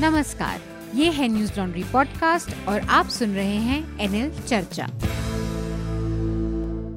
[0.00, 0.60] नमस्कार,
[0.94, 4.86] ये है न्यूज़ लॉन्ड्री पॉडकास्ट और आप सुन रहे हैं एनएल चर्चा।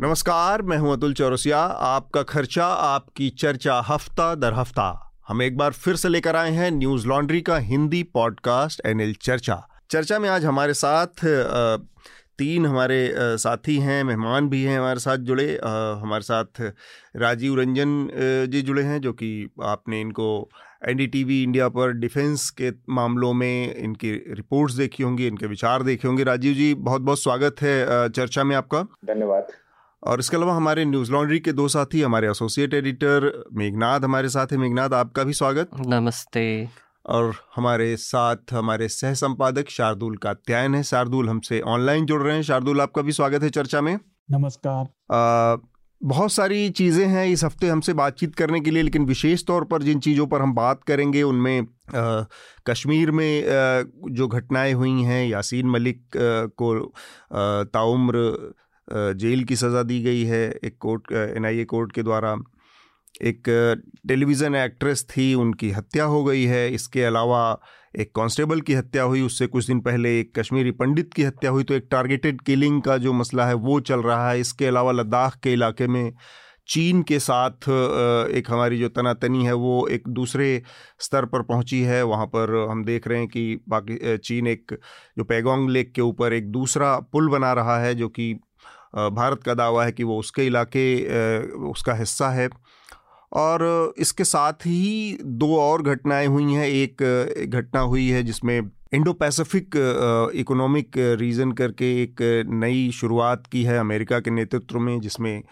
[0.01, 5.71] नमस्कार, मैं हूँ अतुल चौरसिया, आपका खर्चा, आपकी चर्चा हफ़्ता दर हफ़्ता। हम एक बार
[5.73, 9.61] फिर से लेकर आए हैं न्यूज़ लॉन्ड्री का हिंदी पॉडकास्ट एनएल चर्चा।
[9.91, 11.25] चर्चा में आज हमारे साथ
[12.37, 15.47] तीन हमारे साथी हैं, मेहमान भी हैं हमारे साथ जुड़े।
[16.01, 16.61] हमारे साथ
[17.15, 18.07] राजीव रंजन
[18.51, 20.49] जी जुड़े हैं, जो कि आपने इनको
[20.85, 26.23] एनडीटीवी इंडिया पर डिफेंस के मामलों में इनकी रिपोर्ट्स देखी होंगी इनके विचार देखे होंगे।
[26.23, 29.47] राजीव जी बहुत बहुत स्वागत है चर्चा में आपका। धन्यवाद।
[30.03, 34.47] और इसके अलावा हमारे न्यूज़ लॉन्ड्री के दो साथी हमारे एसोसिएट एडिटर मेघनाथ हमारे साथ
[34.51, 36.67] है। मेघनाथ आपका भी स्वागत। नमस्ते।
[37.05, 42.35] और हमारे साथ हमारे सह संपादक शार्दुल का कात्यायन है। शार्दुल हमसे ऑनलाइन जुड़ रहे
[42.35, 43.99] हैं। शार्दुल आपका भी स्वागत है चर्चा में।
[44.31, 44.85] नमस्कार।
[46.01, 49.83] बहुत सारी चीज़ें हैं इस हफ़्ते हमसे बातचीत करने के लिए लेकिन विशेष तौर पर
[49.83, 52.23] जिन चीज़ों पर हम बात करेंगे उनमें आ,
[52.67, 56.93] कश्मीर में आ, जो घटनाएँ हुई हैं यासीन मलिक आ, को
[57.63, 58.53] ताउम्र
[59.15, 62.35] जेल की सज़ा दी गई है एक कोर्ट एनआईए कोर्ट के द्वारा।
[63.21, 63.43] एक
[64.07, 67.41] टेलीविज़न एक्ट्रेस थी उनकी हत्या हो गई है इसके अलावा
[67.97, 71.63] एक कांस्टेबल की हत्या हुई, उससे कुछ दिन पहले एक कश्मीरी पंडित की हत्या हुई
[71.63, 75.39] तो एक टारगेटेड किलिंग का जो मसला है, वो चल रहा है। इसके अलावा लद्दाख
[75.43, 76.13] के इलाके में
[76.69, 77.69] चीन के साथ
[78.31, 80.61] एक हमारी जो तनातनी है, वो एक दूसरे
[80.99, 84.77] स्तर पर पहुँची है। वहाँ पर हम देख रहे हैं कि बाकी चीन एक,
[85.17, 88.33] जो पैगोंग लेक के ऊपर एक दूसरा पुल बना रहा है, जो कि
[88.95, 90.85] भारत का दावा है कि वो उसके इलाके
[91.69, 92.49] उसका हिस्सा है।
[93.31, 98.59] और इसके साथ ही दो और घटनाएँ हुई हैं। एक घटना हुई है जिसमें
[98.93, 99.75] इंडो पैसिफिक
[100.35, 102.21] इकोनॉमिक रीजन करके एक
[102.53, 105.43] नई शुरुआत की है अमेरिका के नेतृत्व में, जिसमें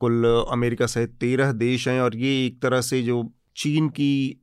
[0.00, 3.24] कुल अमेरिका सहित तेरह देश हैं और ये एक तरह से जो
[3.56, 4.38] चीन की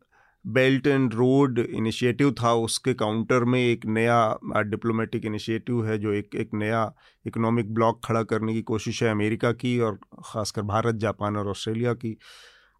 [0.46, 6.36] बेल्ट एंड रोड इनिशिएटिव था, उसके काउंटर में एक नया डिप्लोमेटिक इनिशिएटिव है, जो एक
[6.36, 6.92] एक नया
[7.26, 11.94] इकोनॉमिक ब्लॉक खड़ा करने की कोशिश है अमेरिका की और ख़ासकर भारत, जापान और ऑस्ट्रेलिया
[11.96, 12.18] की।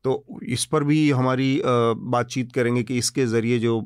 [0.06, 3.82] तो इस पर भी हमारी बातचीत करेंगे कि इसके ज़रिए जो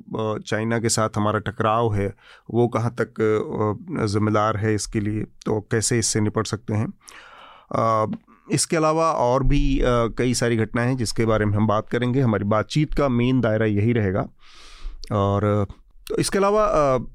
[0.47, 2.13] चाइना के साथ हमारा टकराव है,
[2.51, 3.13] वो कहाँ तक
[4.07, 6.87] ज़िम्मेदार है इसके लिए तो कैसे इससे निपट सकते हैं।
[8.47, 9.79] इसके अलावा और भी
[10.17, 13.65] कई सारी घटनाएँ हैं जिसके बारे में हम बात करेंगे। हमारी बातचीत का मेन दायरा
[13.65, 14.27] यही रहेगा।
[15.11, 15.65] और
[16.13, 16.65] तो इसके अलावा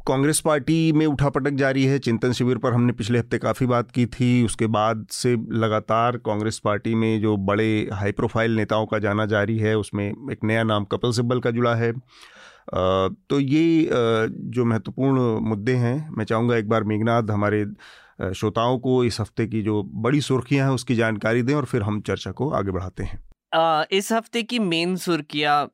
[0.06, 4.06] कांग्रेस पार्टी में उठापटक जारी है। चिंतन शिविर पर हमने पिछले हफ़्ते काफ़ी बात की
[4.06, 9.26] थी। उसके बाद से लगातार कांग्रेस पार्टी में जो बड़े हाई प्रोफ़ाइल नेताओं का जाना
[9.26, 15.30] जारी है, उसमें एक नया नाम कपिल सिब्बल का जुड़ा है। तो ये जो महत्वपूर्ण
[15.48, 17.64] मुद्दे हैं, मैं चाहूँगा एक बार मेघनाथ हमारे
[18.34, 22.00] श्रोताओं को इस हफ़्ते की जो बड़ी सुर्खियाँ हैं, उसकी जानकारी दें और फिर हम
[22.00, 25.66] चर्चा को आगे बढ़ाते हैं। इस हफ़्ते की मेन सुर्खियाँ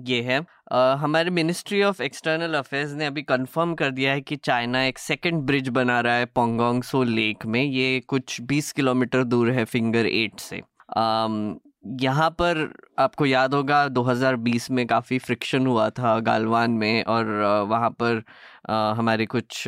[0.00, 4.36] ये है। uh, हमारे मिनिस्ट्री ऑफ़ एक्सटर्नल अफेयर्स ने अभी कंफर्म कर दिया है कि
[4.36, 9.24] चाइना एक सेकंड ब्रिज बना रहा है पोंगोंग सो लेक में। ये कुछ 20 किलोमीटर
[9.24, 10.60] दूर है फिंगर एट से।
[10.98, 11.54] um,
[12.02, 17.26] यहाँ पर आपको याद होगा 2020 में काफ़ी फ्रिक्शन हुआ था गालवान में और
[17.68, 18.22] वहाँ पर
[18.70, 19.64] हमारे कुछ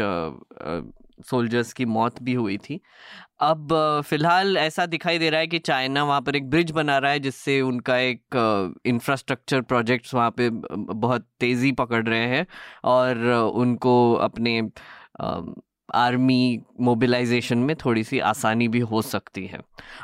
[1.22, 2.80] सोल्जर्स की मौत भी हुई थी।
[3.40, 3.68] अब
[4.06, 7.20] फ़िलहाल ऐसा दिखाई दे रहा है कि चाइना वहाँ पर एक ब्रिज बना रहा है
[7.20, 12.46] जिससे उनका एक इंफ्रास्ट्रक्चर प्रोजेक्ट्स वहाँ पे बहुत तेज़ी पकड़ रहे हैं
[12.84, 14.60] और उनको अपने
[15.88, 19.60] आर्मी मोबिलाइजेशन में थोड़ी सी आसानी भी हो सकती है।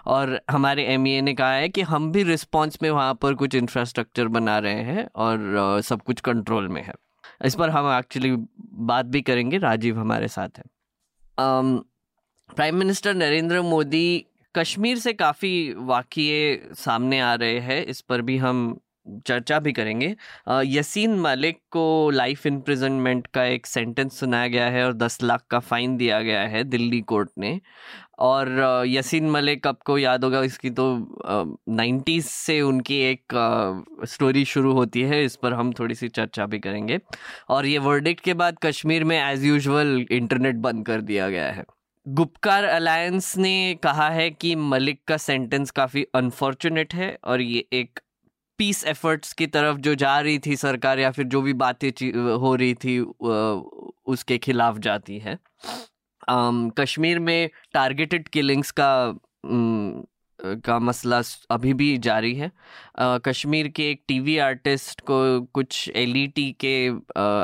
[0.07, 3.55] और हमारे एम e ने कहा है कि हम भी रिस्पॉन्स में वहाँ पर कुछ
[3.55, 6.95] इंफ्रास्ट्रक्चर बना रहे हैं और सब कुछ कंट्रोल में है।
[7.45, 8.33] इस पर हम एक्चुअली
[8.87, 10.65] बात भी करेंगे। राजीव हमारे साथ है।
[12.57, 18.37] प्राइम मिनिस्टर नरेंद्र मोदी कश्मीर से काफ़ी वाक्य सामने आ रहे हैं, इस पर भी
[18.37, 18.81] हम
[19.27, 20.15] चर्चा भी करेंगे।
[20.67, 25.59] यसीन मलिक को लाइफ इम्प्रिजनमेंट का एक सेंटेंस सुनाया गया है और दस लाख का
[25.61, 27.61] फ़ाइन दिया गया है दिल्ली कोर्ट ने।
[28.21, 30.85] और यसीन मलिक आपको याद होगा, इसकी तो
[31.71, 36.59] नाइन्टीज़ से उनकी एक स्टोरी शुरू होती है, इस पर हम थोड़ी सी चर्चा भी
[36.59, 36.99] करेंगे।
[37.49, 41.65] और ये वर्डिक्ट के बाद कश्मीर में एज़ यूजल इंटरनेट बंद कर दिया गया है।
[42.07, 48.01] गुप्कार अलायंस ने कहा है कि मलिक का सेंटेंस काफ़ी अनफॉर्चुनेट है और ये एक
[48.63, 51.91] पीस एफर्ट्स की तरफ़ जो जा रही थी सरकार या फिर जो भी बातें
[52.41, 52.99] हो रही थी
[54.07, 55.39] उसके खिलाफ जाती है।
[56.79, 58.91] कश्मीर में टारगेटेड किलिंग्स का
[60.45, 62.51] का मसला अभी भी जारी है।
[62.99, 65.19] आ, कश्मीर के एक टीवी आर्टिस्ट को
[65.55, 66.15] कुछ एल
[66.61, 66.75] के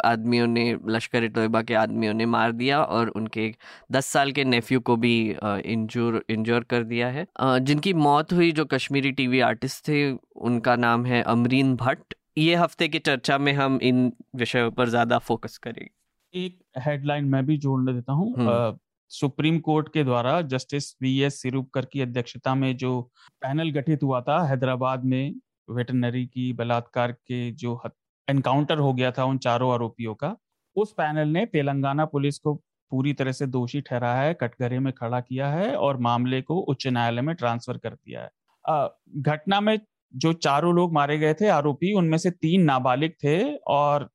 [0.04, 3.52] आदमियों ने लश्कर तोयबा के आदमियों ने मार दिया और उनके
[3.92, 8.50] दस साल के नेफ्यू को भी इंजोर इंजोर कर दिया है। आ, जिनकी मौत हुई
[8.52, 13.52] जो कश्मीरी टीवी आर्टिस्ट थे उनका नाम है अमरीन भट्ट। ये हफ़्ते की चर्चा में
[13.52, 15.90] हम इन विषयों पर ज़्यादा फोकस करेंगे।
[16.34, 18.78] एक हेडलाइन मैं भी जोड़ने देता हूँ।
[19.10, 23.00] सुप्रीम कोर्ट के द्वारा जस्टिस वी एस सिरुपकर की अध्यक्षता में जो
[23.42, 25.34] पैनल गठित हुआ था, हैदराबाद में
[25.70, 27.80] वेटनरी की बलात्कार के जो
[28.28, 30.36] एनकाउंटर हो गया था उन चारों आरोपियों का,
[30.76, 32.54] उस पैनल ने तेलंगाना पुलिस को
[32.92, 36.86] पूरी तरह से दोषी ठहराया है, कटघरे में खड़ा किया है और मामले को उच्च
[36.86, 38.88] न्यायालय में ट्रांसफ़र कर दिया है।
[39.22, 39.78] घटना में
[40.14, 44.08] जो चारों लोग मारे गए थे आरोपी, उनमें से तीन नाबालिग थे और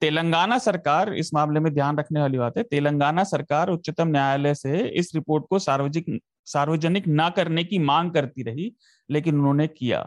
[0.00, 4.78] तेलंगाना सरकार, इस मामले में ध्यान रखने वाली बात है, तेलंगाना सरकार उच्चतम न्यायालय से
[4.78, 8.72] इस रिपोर्ट को सार्वजनिक सार्वजनिक न करने की मांग करती रही,
[9.10, 10.06] लेकिन उन्होंने किया।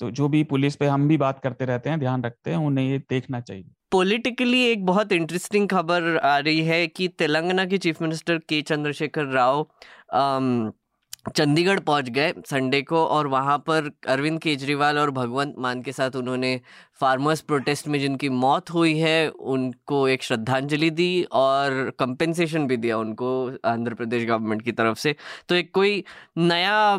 [0.00, 2.88] तो जो भी पुलिस पे हम भी बात करते रहते हैं, ध्यान रखते हैं, उन्हें
[2.90, 8.02] ये देखना चाहिए। पॉलिटिकली एक बहुत इंटरेस्टिंग खबर आ रही है कि तेलंगाना के चीफ
[8.02, 9.62] मिनिस्टर के चंद्रशेखर राव
[11.26, 16.16] चंडीगढ़ पहुँच गए संडे को और वहाँ पर अरविंद केजरीवाल और भगवंत मान के साथ
[16.16, 16.60] उन्होंने
[17.00, 22.98] फार्मर्स प्रोटेस्ट में जिनकी मौत हुई है, उनको एक श्रद्धांजलि दी और कंपेंसेशन भी दिया
[22.98, 23.30] उनको
[23.64, 25.14] आंध्र प्रदेश गवर्नमेंट की तरफ़ से।
[25.48, 26.02] तो एक कोई
[26.38, 26.96] नया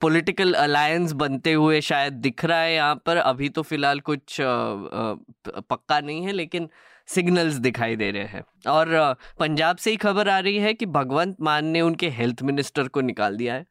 [0.00, 6.00] पॉलिटिकल अलायंस बनते हुए शायद दिख रहा है यहाँ पर। अभी तो फ़िलहाल कुछ पक्का
[6.00, 6.68] नहीं है, लेकिन
[7.08, 11.36] सिग्नल्स दिखाई दे रहे हैं। और पंजाब से ही खबर आ रही है कि भगवंत
[11.40, 13.66] मान ने उनके हेल्थ मिनिस्टर को निकाल दिया है।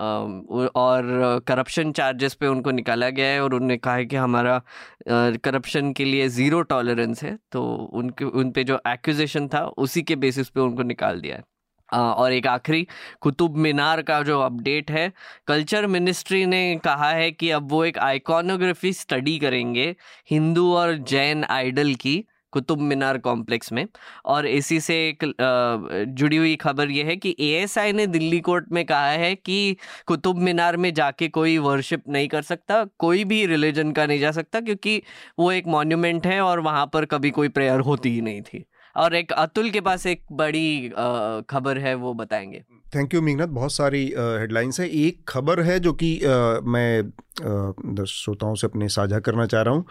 [0.00, 4.60] और करप्शन चार्जेस पे उनको निकाला गया है और उन्होंने कहा है कि हमारा
[5.08, 7.62] करप्शन के लिए ज़ीरो टॉलरेंस है तो
[7.92, 11.42] उनके, उन पे जो एक्यूजेशन था उसी के बेसिस पे उनको निकाल दिया है।
[11.92, 12.86] और एक आखिरी,
[13.20, 15.12] कुतुब मीनार का जो अपडेट है,
[15.46, 19.94] कल्चर मिनिस्ट्री ने कहा है कि अब वो एक आइकॉनोग्राफी स्टडी करेंगे,
[20.30, 23.86] हिंदू और जैन आइडल की कुतुब मीनार कॉम्प्लेक्स में।
[24.26, 25.24] और इसी से एक
[26.10, 29.76] जुड़ी हुई खबर यह है कि एएसआई ने दिल्ली कोर्ट में कहा है कि
[30.06, 34.30] कुतुब मीनार में जाके कोई वर्शिप नहीं कर सकता, कोई भी रिलीजन का नहीं जा
[34.32, 35.02] सकता, क्योंकि
[35.38, 38.64] वो एक मॉन्यूमेंट है और वहाँ पर कभी कोई प्रेयर होती ही नहीं थी।
[38.96, 40.88] और एक अतुल के पास एक बड़ी
[41.50, 42.62] खबर है, वो बताएँगे।
[42.94, 46.10] थैंक यू मीनत बहुत सारी हेडलाइंस है। एक खबर है जो कि
[46.66, 49.84] मैं श्रोताओं से अपने साझा करना चाह रहा हूँ।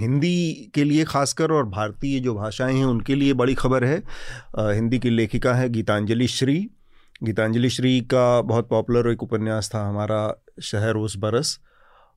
[0.00, 4.02] हिंदी के लिए खासकर और भारतीय जो भाषाएँ हैं, उनके लिए बड़ी खबर है।
[4.58, 6.58] हिंदी की लेखिका है गीतांजलि श्री।
[7.22, 11.58] गीतांजलि श्री का बहुत पॉपुलर एक उपन्यास था हमारा शहर उस बरस।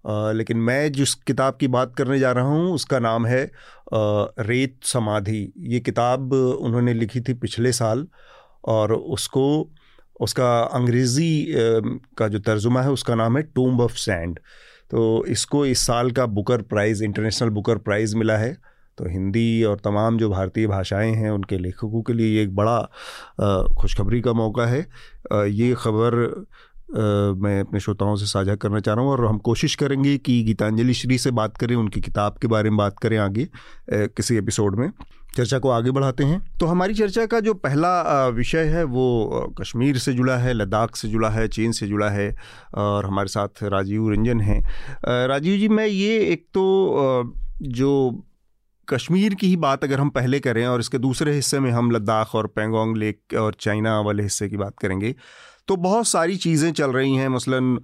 [0.05, 3.43] लेकिन मैं जिस किताब की बात करने जा रहा हूँ, उसका नाम है
[3.93, 8.07] रेत समाधि। ये किताब उन्होंने लिखी थी पिछले साल
[8.65, 9.69] और उसको,
[10.19, 11.45] उसका अंग्रेज़ी
[12.17, 14.39] का जो तर्जुमा है, उसका नाम है टूम्ब ऑफ़ सैंड।
[14.91, 18.57] तो इसको इस साल का Booker prize, international Booker prize मिला है।
[18.97, 22.79] तो हिंदी और तमाम जो भारतीय भाषाएँ हैं, उनके लेखकों के लिए ये एक बड़ा
[23.81, 24.79] खुशखबरी का मौका है।
[25.49, 26.15] ये खबर
[27.37, 30.93] मैं अपने श्रोताओं से साझा करना चाह रहा हूँ और हम कोशिश करेंगे कि गीतांजलि
[30.93, 33.47] श्री से बात करें, उनकी किताब के बारे में बात करें आगे
[33.93, 34.91] किसी एपिसोड में।
[35.29, 39.97] चर्चा को आगे बढ़ाते हैं। तो हमारी चर्चा का जो पहला विषय है वो कश्मीर
[39.97, 42.35] से जुड़ा है, लद्दाख से जुड़ा है, चीन से जुड़ा है
[42.75, 44.61] और हमारे साथ राजीव रंजन हैं।
[45.27, 48.23] राजीव जी, मैं ये एक तो जो
[48.87, 52.35] कश्मीर की ही बात अगर हम पहले करें और इसके दूसरे हिस्से में हम लद्दाख
[52.35, 55.13] और पेंगोंग लेक और चाइना वाले हिस्से की बात करेंगे
[55.67, 57.75] तो बहुत सारी चीज़ें चल रही हैं। मसलन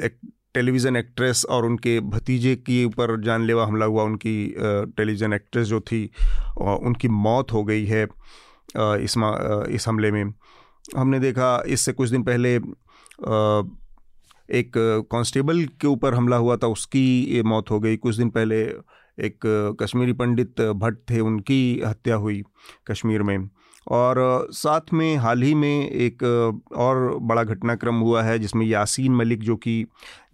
[0.00, 0.18] एक
[0.54, 4.54] टेलीविज़न एक्ट्रेस और उनके भतीजे के ऊपर जानलेवा हमला हुआ, उनकी
[4.96, 6.04] टेलीविज़न एक्ट्रेस जो थी
[6.60, 8.06] उनकी मौत हो गई है
[8.76, 9.14] इस
[9.70, 10.24] इस हमले में।
[10.96, 12.54] हमने देखा इससे कुछ दिन पहले
[14.48, 14.72] एक
[15.12, 18.62] कांस्टेबल के ऊपर हमला हुआ था, उसकी मौत हो गई। कुछ दिन पहले
[19.18, 19.40] एक
[19.82, 22.42] कश्मीरी पंडित भट्ट थे, उनकी हत्या हुई
[22.90, 23.48] कश्मीर में।
[23.86, 26.22] और साथ में हाल ही में एक
[26.76, 29.84] और बड़ा घटनाक्रम हुआ है, जिसमें यासीन मलिक, जो कि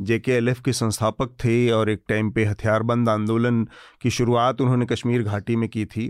[0.01, 3.67] जे के एल एफ़ के संस्थापक थे और एक टाइम पे हथियारबंद आंदोलन
[4.03, 6.09] की शुरुआत उन्होंने कश्मीर घाटी में की थी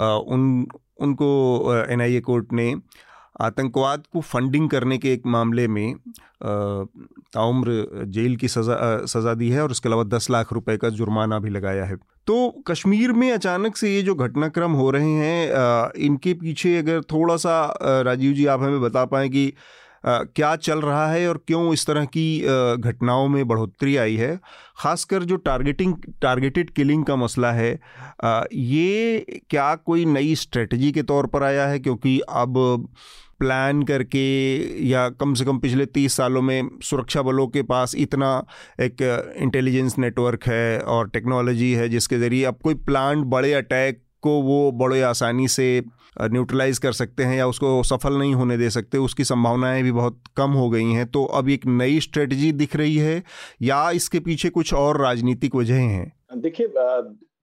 [0.00, 0.66] उन,
[1.00, 2.74] उनको एन आई ए कोर्ट ने
[3.40, 5.94] आतंकवाद को फंडिंग करने के एक मामले में
[6.42, 11.38] ताउम्र जेल की सज़ा सज़ा दी है और उसके अलावा दस लाख रुपए का जुर्माना
[11.38, 16.34] भी लगाया है। तो कश्मीर में अचानक से ये जो घटनाक्रम हो रहे हैं इनके
[16.34, 19.52] पीछे अगर थोड़ा सा राजीव जी आप हमें बता पाएँ कि
[20.06, 24.36] क्या चल रहा है और क्यों इस तरह की घटनाओं में बढ़ोतरी आई है,
[24.78, 27.72] ख़ासकर जो टारगेटिंग टारगेटेड किलिंग का मसला है
[28.52, 31.78] ये क्या कोई नई स्ट्रेटजी के तौर पर आया है?
[31.78, 32.88] क्योंकि अब
[33.38, 34.24] प्लान करके
[34.88, 38.46] या कम से कम पिछले तीस सालों में सुरक्षा बलों के पास इतना
[38.80, 39.02] एक
[39.36, 44.72] इंटेलिजेंस नेटवर्क है और टेक्नोलॉजी है जिसके ज़रिए अब कोई प्लान बड़े अटैक को वो
[44.72, 45.84] बड़े आसानी से
[46.22, 50.20] न्यूट्रलाइज कर सकते हैं या उसको सफल नहीं होने दे सकते, उसकी संभावनाएँ भी बहुत
[50.36, 53.22] कम हो गई हैं। तो अब एक नई स्ट्रेटजी दिख रही है
[53.62, 56.12] या इसके पीछे कुछ और राजनीतिक वजह हैं?
[56.36, 56.66] देखिए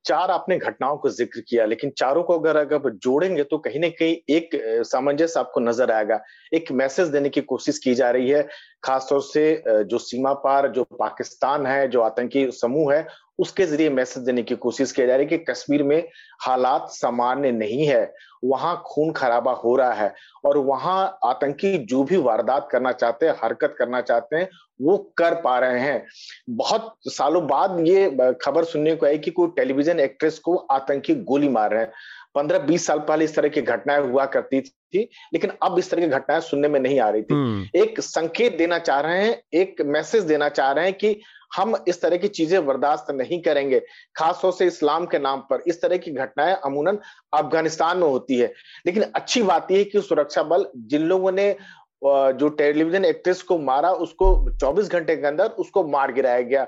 [0.06, 3.88] चार आपने घटनाओं को ज़िक्र किया, लेकिन चारों को अगर अगर जोड़ेंगे तो कहीं ना
[3.90, 4.50] कहीं एक
[4.86, 6.20] सामंजस्य आपको नज़र आएगा।
[6.54, 8.48] एक मैसेज देने की कोशिश की जा रही है,
[8.84, 13.06] खासतौर से जो सीमा पार, जो पाकिस्तान है, जो आतंकी समूह है,
[13.40, 16.04] उसके ज़रिए मैसेज देने की कोशिश की जा रही है कि कश्मीर में
[16.42, 18.04] हालात सामान्य नहीं है।
[18.44, 20.14] वहाँ खून खराबा हो रहा है
[20.46, 24.50] और वहाँ आतंकी जो भी वारदात करना चाहते हैं, हरकत करना चाहते हैं,
[24.82, 26.06] वो कर पा रहे हैं।
[26.50, 31.50] बहुत सालों बाद ये खबर सुनने को आई कि कोई टेलीविज़न एक्ट्रेस को आतंकी गोली
[31.50, 31.92] मार रहे हैं।
[32.36, 36.02] पंद्रह बीस साल पहले इस तरह की घटनाएँ हुआ करती थी लेकिन अब इस तरह
[36.02, 39.42] की घटनाएँ सुनने में नहीं आ रही थी। हम्म। एक संकेत देना चाह रहे हैं
[39.54, 41.20] एक मैसेज देना चाह रहे हैं कि
[41.56, 43.80] हम इस तरह की चीज़ें बर्दाश्त नहीं करेंगे
[44.16, 47.00] खासतौर से इस्लाम के नाम पर। इस तरह की घटनाएँ अमूनन
[47.34, 48.54] अफ़गानिस्तान में होती है।
[48.86, 51.56] लेकिन अच्छी बात यह है कि सुरक्षा बल जिन लोगों ने
[52.02, 56.68] जो टेलीविज़न एक्ट्रेस को मारा उसको 24 घंटे के अंदर उसको मार गिराया गया।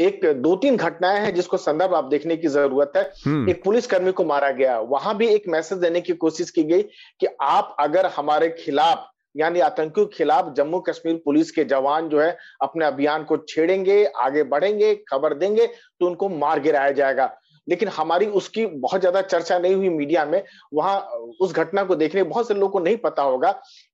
[0.00, 4.12] एक दो तीन घटनाएँ हैं जिसको संदर्भ आप देखने की ज़रूरत है। हम्म। एक पुलिसकर्मी
[4.12, 6.82] को मारा गया। वहाँ भी एक मैसेज देने की कोशिश की गई
[7.20, 12.20] कि आप अगर हमारे खिलाफ यानी आतंकियों के खिलाफ जम्मू कश्मीर पुलिस के जवान जो
[12.20, 17.26] है अपने अभियान को छेड़ेंगे आगे बढ़ेंगे खबर देंगे तो उनको मार गिराया जाएगा।
[17.70, 20.42] लेकिन हमारी उसकी बहुत ज़्यादा चर्चा नहीं हुई मीडिया में।
[20.74, 20.98] वहाँ,
[21.40, 23.50] उस घटना को देखने बहुत से लोगों को नहीं पता होगा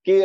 [0.07, 0.21] कि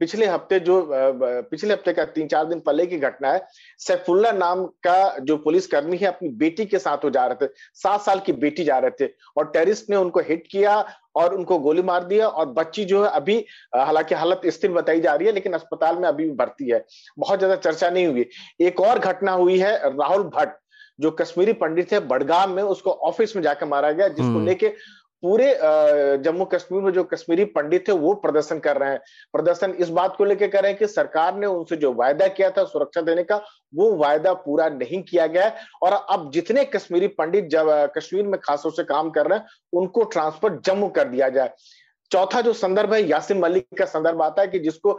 [0.00, 3.46] पिछले हफ़्ते जो पिछले हफ़्ते का तीन चार दिन पहले की घटना है,
[3.80, 7.50] सैफुल्ला नाम का जो पुलिस कर्मी है अपनी बेटी के साथ वो जा रहे थे।
[7.76, 10.84] सात साल की बेटी जा रहे थे और टेरिस्ट ने उनको हिट किया
[11.16, 13.36] और उनको गोली मार दिया और बच्ची जो है अभी
[13.76, 16.84] हालाँकि हालत स्थिर बताई जा रही है लेकिन अस्पताल में अभी भी भर्ती है।
[17.18, 18.26] बहुत ज़्यादा चर्चा नहीं हुई।
[18.60, 20.58] एक और घटना हुई है, राहुल भट्ट।
[21.00, 24.68] जो कश्मीरी पंडित है बडगाम में उसको ऑफ़िस में जाकर मारा गया जिसको हम्म। लेके
[25.22, 25.46] पूरे
[26.22, 29.00] जम्मू कश्मीर में जो कश्मीरी पंडित थे वो प्रदर्शन कर रहे हैं।
[29.32, 32.50] प्रदर्शन इस बात को लेकर कर रहे हैं कि सरकार ने उनसे जो वायदा किया
[32.50, 33.36] था सुरक्षा देने का
[33.74, 35.50] वो वायदा पूरा नहीं किया गया
[35.82, 40.04] और अब जितने कश्मीरी पंडित जब कश्मीर में खासतौर से काम कर रहे हैं उनको
[40.04, 41.52] ट्रांसफ़र जम्मू कर दिया जाए।
[42.10, 44.92] चौथा जो संदर्भ है, यासिन मलिक का संदर्भ आता है कि जिसको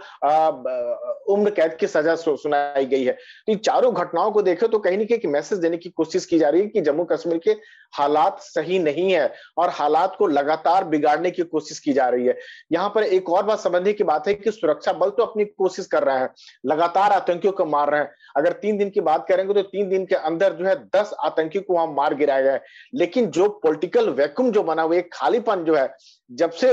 [1.27, 3.13] उम्र कैद की सजा सुनाई गई है।
[3.47, 6.49] तो चारों घटनाओं को देखे तो कहीं ना कहीं मैसेज देने की कोशिश की जा
[6.49, 7.51] रही है कि जम्मू कश्मीर के
[7.93, 12.37] हालात सही नहीं है और हालात को लगातार बिगाड़ने की कोशिश की जा रही है।
[12.71, 15.85] यहाँ पर एक और बात समझने की बात है कि सुरक्षा बल तो अपनी कोशिश
[15.87, 16.29] कर रहे हैं,
[16.65, 20.05] लगातार आतंकियों को मार रहे हैं। अगर तीन दिन की बात करेंगे तो तीन दिन
[20.05, 22.61] के अंदर जो है दस आतंकी को वहाँ मार गिराया गया है।
[22.95, 25.87] लेकिन जो पोलिटिकल वैक्यूम जो बना हुआ एक खालीपन जो है
[26.31, 26.71] जब से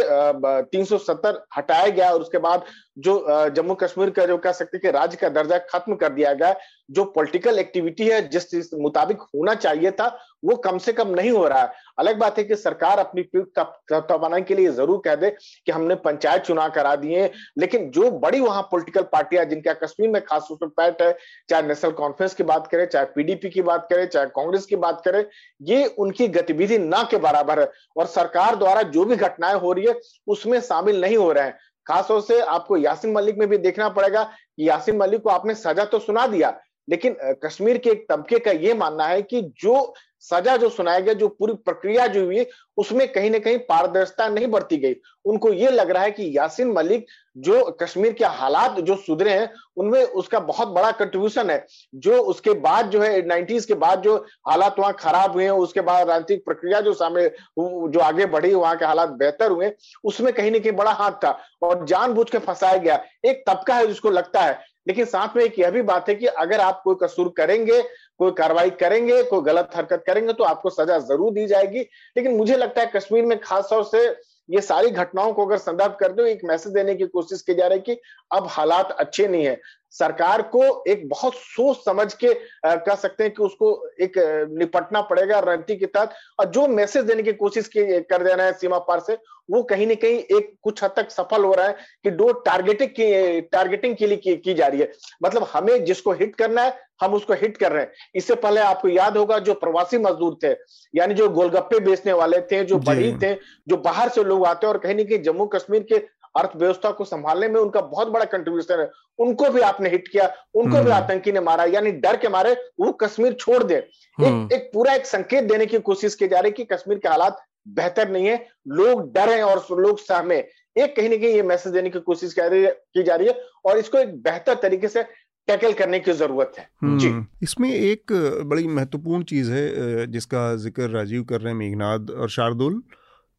[0.70, 2.64] 370 हटाया गया और उसके बाद
[2.99, 6.54] जो जम्मू कश्मीर का जो कह सकते कि राज्य का दर्जा खत्म कर दिया गया
[6.88, 10.06] जो पॉलिटिकल एक्टिविटी है, जिस मुताबिक होना चाहिए था,
[10.44, 13.22] वो कम से कम नहीं हो रहा है। अलग बात है कि सरकार अपनी
[13.58, 15.30] तवानाई के लिए ज़रूर कह दे
[15.66, 20.20] कि हमने पंचायत चुनाव करा दिए लेकिन जो बड़ी वहाँ पॉलिटिकल पार्टियाँ जिनका कश्मीर में
[20.24, 21.16] खास तौर पर पैट है,
[21.50, 25.02] चाहे नेशनल कॉन्फ्रेंस की बात करें, चाहे पीडीपी की बात करें, चाहे कांग्रेस की बात
[25.04, 25.24] करें,
[25.62, 29.86] ये उनकी गतिविधि ना के बराबर है। और सरकार द्वारा जो भी घटनाएँ हो रही
[29.86, 33.88] है, उसमें शामिल नहीं हो रहे हैं। खासतौर से आपको यासिन मलिक में भी देखना
[33.88, 36.50] पड़ेगा कि यासिन मलिक को आपने सजा तो सुना दिया
[36.88, 41.14] लेकिन कश्मीर के एक तबके का यह मानना है कि जो सजा जो सुनाया गया
[41.14, 45.70] जो पूरी प्रक्रिया जो हुई, उसमें कहीं ना कहीं पारदर्शिता नहीं बढ़ती गई। उनको ये
[45.70, 50.40] लग रहा है कि यासिन मलिक जो कश्मीर के हालात जो सुधरे हैं, उनमें उसका
[50.40, 54.16] बहुत बड़ा कंट्रीब्यूशन है। जो उसके बाद जो है नाइन्टीज के बाद जो
[54.48, 58.76] हालात वहाँ खराब हुए हैं, उसके बाद राजनीतिक प्रक्रिया जो सामने जो आगे बढ़ी, वहाँ
[58.76, 59.72] के हालात बेहतर हुए,
[60.04, 63.86] उसमें कहीं ना कहीं बड़ा हाथ था और जानबूझ के फंसाया गया। एक तबका है
[63.86, 66.96] जिसको लगता है लेकिन साथ में एक यह भी बात है कि अगर आप कोई
[67.02, 67.80] कसूर करेंगे,
[68.18, 71.80] कोई कार्रवाई करेंगे, कोई गलत हरकत करेंगे तो आपको सजा ज़रूर दी जाएगी।
[72.16, 74.06] लेकिन मुझे लगता है कश्मीर में खासतौर से
[74.48, 77.66] ये सारी घटनाओं को अगर संदर्भ कर दो, एक मैसेज देने की कोशिश की जा
[77.66, 78.00] रही है कि
[78.30, 79.60] अब हालात अच्छे नहीं है।
[79.94, 82.32] सरकार को एक बहुत सोच समझ के
[82.66, 83.70] कह सकते हैं कि उसको
[84.02, 84.18] एक
[84.52, 88.52] निपटना पड़ेगा रणनीति के तहत। और जो मैसेज देने की कोशिश की कर देना है
[88.54, 89.18] सीमा पार से
[89.50, 92.90] वो कहीं ना कहीं एक कुछ हद तक सफल हो रहा है कि दो टारगेटिंग
[92.90, 94.90] की टारगेटिंग के लिए की, की जा रही है।
[95.22, 98.88] मतलब हमें जिसको हिट करना है हम उसको हिट कर रहे हैं। इससे पहले आपको
[98.88, 100.54] याद होगा जो प्रवासी मजदूर थे
[100.94, 103.34] यानी जो गोलगप्पे बेचने वाले थे जो। बड़ी थे
[103.68, 105.98] जो बाहर से लोग आते हैं और कहीं ना कहीं जम्मू कश्मीर के
[106.36, 110.70] अर्थव्यवस्था को संभालने में उनका बहुत बड़ा कंट्रीब्यूशन है। उनको भी आपने हिट किया उनको
[110.70, 113.88] भी हम्म। आतंकी ने मारा यानी डर के मारे वो कश्मीर छोड़ दे। एक,
[114.18, 117.44] हम्म। एक पूरा एक संकेत देने की कोशिश की जा रही कि कश्मीर के हालात
[117.68, 120.36] बेहतर नहीं है। लोग डरे और लोग सहमे
[120.76, 123.98] एक कहीं ना कहीं ये मैसेज देने की कोशिश की जा रही है और इसको
[123.98, 125.02] एक बेहतर तरीके से
[125.48, 128.12] टैकल करने की ज़रूरत है। जी। हम्म। इसमें एक
[128.44, 132.82] बड़ी महत्वपूर्ण चीज़ है जिसका ज़िक्र राजीव कर रहे हैं मेघनाथ और शार्दुल।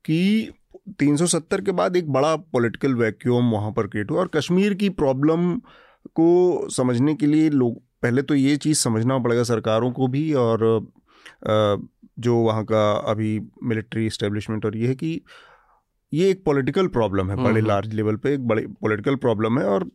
[0.05, 0.51] कि
[0.99, 5.55] 370 के बाद एक बड़ा पॉलिटिकल वैक्यूम वहाँ पर क्रिएट हुआ और कश्मीर की प्रॉब्लम
[6.15, 10.63] को समझने के लिए लोग पहले तो ये चीज़ समझना पड़ेगा सरकारों को भी और
[12.19, 15.19] जो वहाँ का अभी मिलिट्री इस्टेब्लिशमेंट और ये है कि
[16.13, 19.59] ये एक पॉलिटिकल प्रॉब्लम है बड़े लार्ज हम्म, लेवल हम्म। पे एक बड़े पॉलिटिकल प्रॉब्लम
[19.59, 19.89] है और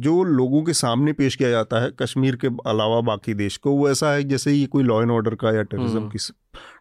[0.00, 3.90] जो लोगों के सामने पेश किया जाता है कश्मीर के अलावा बाकी देश को वो
[3.90, 6.18] ऐसा है जैसे ये कोई लॉ एंड ऑर्डर का या टेररिज्म हम्म। की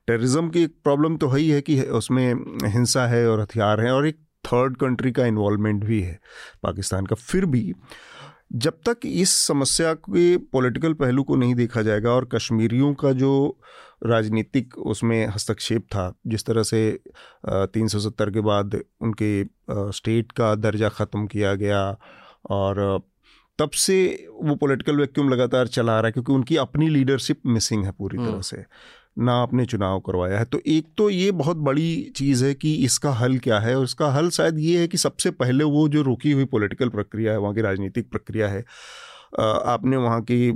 [0.07, 2.33] टेररिज्म की एक प्रॉब्लम तो है ही है कि उसमें
[2.67, 6.19] हिंसा है और हथियार हैं और एक थर्ड कंट्री का इन्वॉल्वमेंट भी है
[6.63, 7.73] पाकिस्तान का फिर भी
[8.55, 13.31] जब तक इस समस्या के पॉलिटिकल पहलू को नहीं देखा जाएगा और कश्मीरियों का जो
[14.03, 16.81] राजनीतिक उसमें हस्तक्षेप था जिस तरह से
[17.47, 19.31] तीन सौ सत्तर के बाद उनके
[19.93, 21.81] स्टेट का दर्जा ख़त्म किया गया
[22.51, 22.81] और
[23.59, 23.97] तब से
[24.33, 28.17] वो पॉलिटिकल वैक्यूम लगातार चला आ रहा है क्योंकि उनकी अपनी लीडरशिप मिसिंग है पूरी
[28.17, 28.65] तरह हम्म। से
[29.17, 33.11] ना आपने चुनाव करवाया है। तो एक तो ये बहुत बड़ी चीज़ है कि इसका
[33.13, 36.31] हल क्या है और इसका हल शायद ये है कि सबसे पहले वो जो रुकी
[36.31, 38.63] हुई पॉलिटिकल प्रक्रिया है, वहाँ की राजनीतिक प्रक्रिया है
[39.39, 40.47] आपने वहाँ की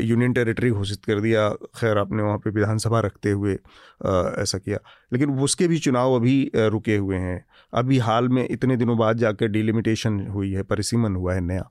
[0.00, 3.54] यूनियन टेरिटरी घोषित कर दिया, खैर आपने वहाँ पे विधानसभा रखते हुए
[4.42, 4.78] ऐसा किया।
[5.12, 9.48] लेकिन उसके भी चुनाव अभी रुके हुए हैं। अभी हाल में इतने दिनों बाद जाकर
[9.48, 11.68] डिलिमिटेशन हुई है, परिसीमन हुआ है नया।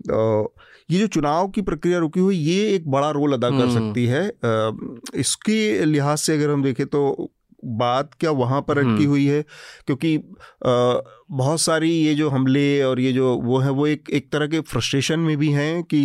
[0.00, 4.06] ये जो चुनाव की प्रक्रिया रुकी हुई ये एक बड़ा रोल अदा कर हम्म। सकती
[4.06, 7.30] है इसके लिहाज से अगर हम देखें तो
[7.64, 9.42] बात क्या वहाँ पर अटकी हम्म। हुई है
[9.86, 10.16] क्योंकि
[10.62, 14.60] बहुत सारी ये जो हमले और ये जो वो है वो एक एक तरह के
[14.62, 16.02] फ्रस्ट्रेशन में भी हैं कि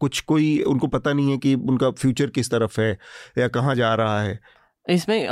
[0.00, 2.90] कुछ कोई उनको पता नहीं है कि उनका फ्यूचर किस तरफ़ है
[3.38, 4.38] या कहाँ जा रहा है
[4.86, 5.26] इसमें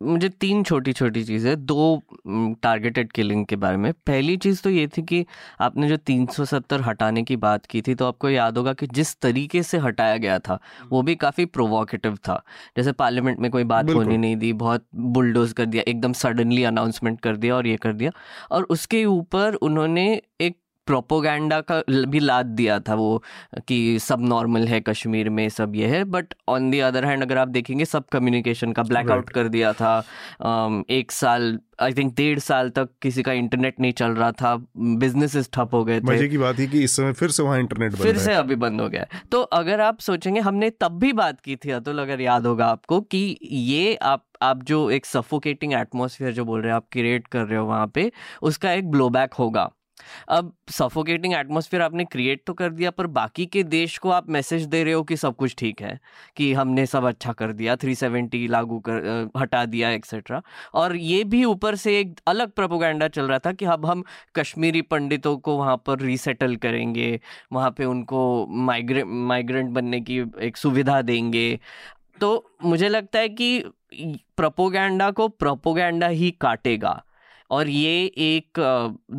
[0.00, 2.02] मुझे तीन छोटी छोटी चीज़ें दो
[2.62, 5.24] टारगेटेड किलिंग के बारे में। पहली चीज़ तो ये थी कि
[5.60, 9.62] आपने जो 370 हटाने की बात की थी तो आपको याद होगा कि जिस तरीके
[9.62, 10.58] से हटाया गया था
[10.90, 12.42] वो भी काफ़ी प्रोवोकेटिव था।
[12.76, 17.20] जैसे पार्लियामेंट में कोई बात होने नहीं दी बहुत बुलडोज कर दिया एकदम सडनली अनाउंसमेंट
[17.20, 18.10] कर दिया और ये कर दिया।
[18.50, 20.56] और उसके ऊपर उन्होंने एक
[20.90, 23.22] प्रोपोगंडा का भी लाद दिया था वो
[23.68, 27.38] कि सब नॉर्मल है कश्मीर में सब ये है but on the other hand अगर
[27.38, 29.34] आप देखेंगे सब कम्युनिकेशन का ब्लैकआउट right.
[29.34, 29.98] कर दिया था
[30.90, 35.50] एक साल आई थिंक डेढ़ साल तक किसी का इंटरनेट नहीं चल रहा था बिजनेसेस
[35.52, 37.94] ठप हो गए थे। मज़े की बात है कि इस समय फिर से वहाँ इंटरनेट
[37.94, 41.56] फिर से अभी बंद हो गया तो अगर आप सोचेंगे हमने तब भी बात की
[41.56, 46.44] थी अतुल अगर याद होगा आपको कि ये आप आप जो एक सफोकेटिंग एटमोसफियर जो
[46.44, 49.70] बोल रहे हैं आप क्रिएट कर रहे हो वहाँ पे उसका एक ब्लोबैक होगा।
[50.30, 54.64] अब सफोकेटिंग एटमोसफियर आपने क्रिएट तो कर दिया, पर बाकी के देश को आप मैसेज
[54.66, 55.98] दे रहे हो कि सब कुछ ठीक है,
[56.36, 60.42] कि हमने सब अच्छा कर दिया 370 लागू कर हटा दिया एक्सेट्रा
[60.74, 64.04] और ये भी ऊपर से एक अलग प्रोपोगंडा चल रहा था कि अब हम
[64.36, 67.20] कश्मीरी पंडितों को वहाँ पर रीसेटल करेंगे,
[67.52, 71.58] वहाँ पे उनको माइग्रे माइग्रेंट बनने की एक सुविधा देंगे।
[72.20, 73.62] तो मुझे लगता है कि
[74.36, 77.02] प्रोपोगंडा को प्रोपोगंडा ही काटेगा।
[77.50, 78.58] और ये एक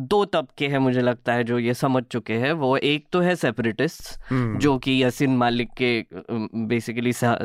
[0.04, 3.34] दो तबके हैं मुझे लगता है जो ये समझ चुके हैं वो एक तो है
[3.36, 5.92] सेपरेटिस्ट हम्म। जो कि यसिन मालिक के
[6.66, 7.36] बेसिकली सा,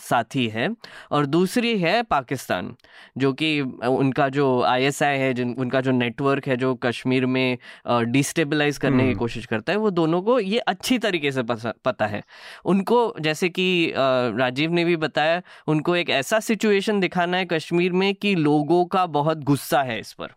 [0.00, 0.68] साथी है
[1.10, 2.74] और दूसरी है पाकिस्तान
[3.18, 8.78] जो कि उनका जो आईएसआई है जिन उनका जो नेटवर्क है जो कश्मीर में डिस्टेबलाइज
[8.78, 12.22] करने की हम्म। कोशिश करता है वो दोनों को ये अच्छी तरीके से पता है
[12.66, 18.14] उनको जैसे कि राजीव ने भी बताया उनको एक ऐसा सिचुएशन दिखाना है कश्मीर में
[18.14, 20.27] कि लोगों का बहुत गुस्सा है इस पर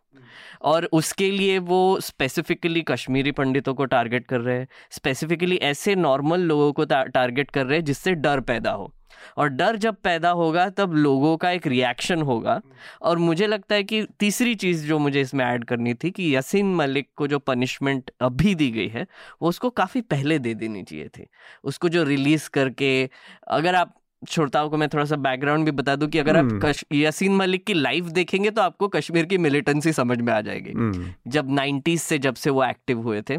[0.62, 6.39] और उसके लिए वो स्पेसिफिकली कश्मीरी पंडितों को टारगेट कर रहे हैं। स्पेसिफिकली ऐसे नॉर्मल
[6.39, 8.93] लोगों को टारगेट कर रहे हैं जिससे डर पैदा हो।
[9.38, 12.62] और डर जब पैदा होगा तब लोगों का एक रिएक्शन होगा।
[13.01, 16.75] और मुझे लगता है कि तीसरी चीज़ जो मुझे इसमें ऐड करनी थी कि यसीन
[16.75, 19.08] मलिक को जो पनिशमेंट अभी दी गई है,
[19.41, 21.27] वो उसको काफ़ी पहले दे देनी चाहिए थी।
[21.63, 23.10] उसको जो रिलीज़ करके
[23.47, 26.95] अगर आप श्रोताओं को मैं थोड़ा सा बैकग्राउंड भी बता दूँ कि अगर आप हम्म।
[26.95, 31.13] यासीन मलिक की लाइव देखेंगे तो आपको कश्मीर की मिलिटेंसी समझ में आ जाएगी हम्म।
[31.27, 33.38] जब नाइन्टीज से जब से वो एक्टिव हुए थे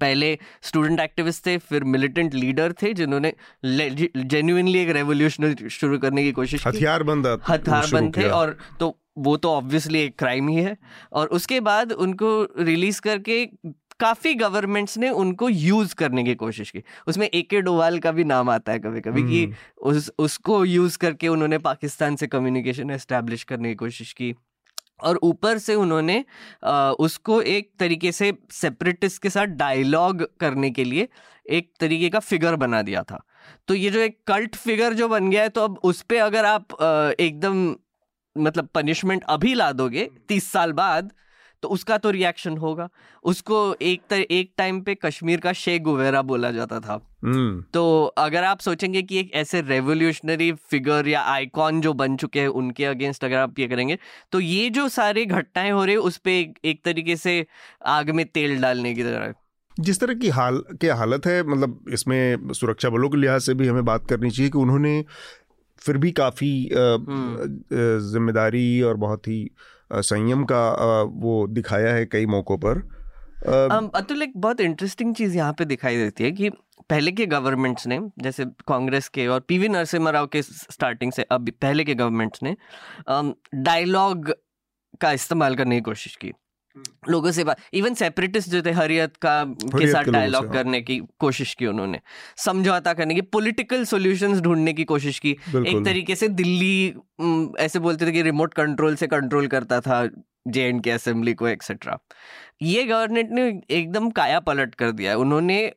[0.00, 3.32] पहले स्टूडेंट एक्टिविस्ट थे फिर मिलिटेंट लीडर थे जिन्होंने
[3.64, 9.36] जेन्युइनली एक रेवोल्यूशन शुरू करने की कोशिश हथियार बंद हथियार बंद थे और तो वो
[9.36, 10.76] तो ऑब्वियसली एक क्राइम ही है
[11.12, 13.44] और उसके बाद उनको रिलीज़ करके
[14.00, 18.24] काफ़ी गवर्नमेंट्स ने उनको यूज़ करने की कोशिश की। उसमें ए के डोवाल का भी
[18.24, 22.90] नाम आता है कभी कभी कि हम्म। उस उसको यूज़ करके उन्होंने पाकिस्तान से कम्युनिकेशन
[22.90, 24.34] एस्टेब्लिश करने की कोशिश की।
[25.00, 26.24] और ऊपर से उन्होंने
[26.64, 31.08] आ, उसको एक तरीके से सेपरेटिस्ट के साथ डायलॉग करने के लिए
[31.46, 33.22] एक तरीके का फिगर बना दिया था।
[33.68, 36.44] तो ये जो एक कल्ट फिगर जो बन गया है तो अब उस पर अगर
[36.44, 36.76] आप
[37.20, 37.74] एकदम
[38.36, 41.10] मतलब पनिशमेंट अभी ला दोगे तीस साल बाद
[41.62, 42.88] तो उसका तो रिएक्शन होगा
[43.24, 48.04] उसको एक तर, एक टाइम पे कश्मीर का शेख गुवेरा बोला जाता था हम्म। तो
[48.18, 52.84] अगर आप सोचेंगे कि एक ऐसे रेवोल्यूशनरी फिगर या आइकॉन जो बन चुके हैं उनके
[52.84, 53.98] अगेंस्ट अगर आप ये करेंगे
[54.32, 57.44] तो ये जो सारे घटनाएँ हो रही है उस पर एक, एक तरीके से
[57.88, 59.32] आग में तेल डालने की तरह
[59.74, 63.68] जिस तरह की हाल के हालत है मतलब इसमें सुरक्षा बलों के लिहाज से भी
[63.68, 65.04] हमें बात करनी चाहिए कि उन्होंने
[65.82, 67.46] फिर भी काफ़ी हम्म।
[68.12, 69.50] ज़िम्मेदारी और बहुत ही
[69.92, 70.70] संयम का
[71.04, 72.78] वो दिखाया है कई मौक़ों पर।
[73.94, 76.50] अतुल, एक बहुत इंटरेस्टिंग चीज़ यहाँ पे दिखाई देती है कि
[76.90, 81.50] पहले के गवर्नमेंट्स ने, जैसे कांग्रेस के और पीवी नरसिम्हा राव के स्टार्टिंग से अब
[81.62, 82.56] पहले के गवर्नमेंट्स ने
[83.56, 84.32] डायलॉग
[85.00, 86.32] का इस्तेमाल करने की कोशिश की।
[87.08, 90.98] लोगों से बात इवन सेपरेटिस्ट जो थे हरियत का के साथ डायलॉग हाँ। करने की
[91.18, 92.00] कोशिश की उन्होंने।
[92.36, 96.94] समझौता करने की पॉलिटिकल सॉल्यूशंस ढूँढने की कोशिश की। एक तरीके से दिल्ली
[97.58, 100.08] ऐसे बोलते थे कि रिमोट कंट्रोल से कंट्रोल करता था
[100.48, 101.98] जे एंड के असेंबली को एक्सेट्रा
[102.62, 105.72] ये गवर्नमेंट ने एकदम काया पलट कर दिया। है उन्होंने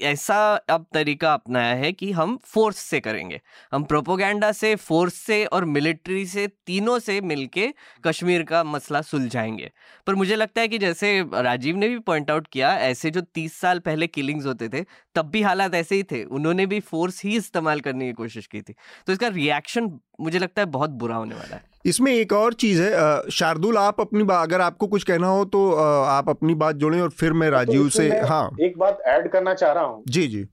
[0.00, 3.40] ऐसा अब तरीका अपनाया है कि हम फोर्स से करेंगे।
[3.72, 9.72] हम प्रोपोगंडा से, फोर्स से और मिलिट्री से तीनों से मिलके कश्मीर का मसला सुलझाएँगे।
[10.06, 13.60] पर मुझे लगता है कि जैसे राजीव ने भी पॉइंट आउट किया, ऐसे जो तीस
[13.60, 14.84] साल पहले किलिंग्स होते थे,
[15.14, 18.62] तब भी हालात ऐसे ही थे। उन्होंने भी फोर्स ही इस्तेमाल करने की कोशिश की
[18.62, 18.74] थी।
[19.06, 22.82] तो इसका रिएक्शन मुझे लगता है बहुत बुरा होने वाला है। इसमें एक और चीज़
[22.82, 27.00] है शार्दुल आप अपनी बात अगर आपको कुछ कहना हो तो आप अपनी बात जोड़ें
[27.00, 30.26] और फिर मैं राजीव तो से हाँ। एक बात ऐड करना चाह रहा हूँ। जी
[30.26, 30.44] जी।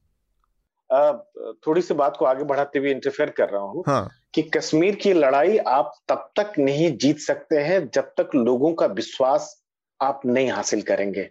[1.68, 5.14] थोड़ी सी बात को आगे बढ़ाते हुए इंटरफेयर कर रहा हूँ हाँ। कि कश्मीर की
[5.14, 9.56] लड़ाई आप तब तक नहीं जीत सकते हैं जब तक लोगों का विश्वास
[10.00, 11.30] आप नहीं हासिल करेंगे।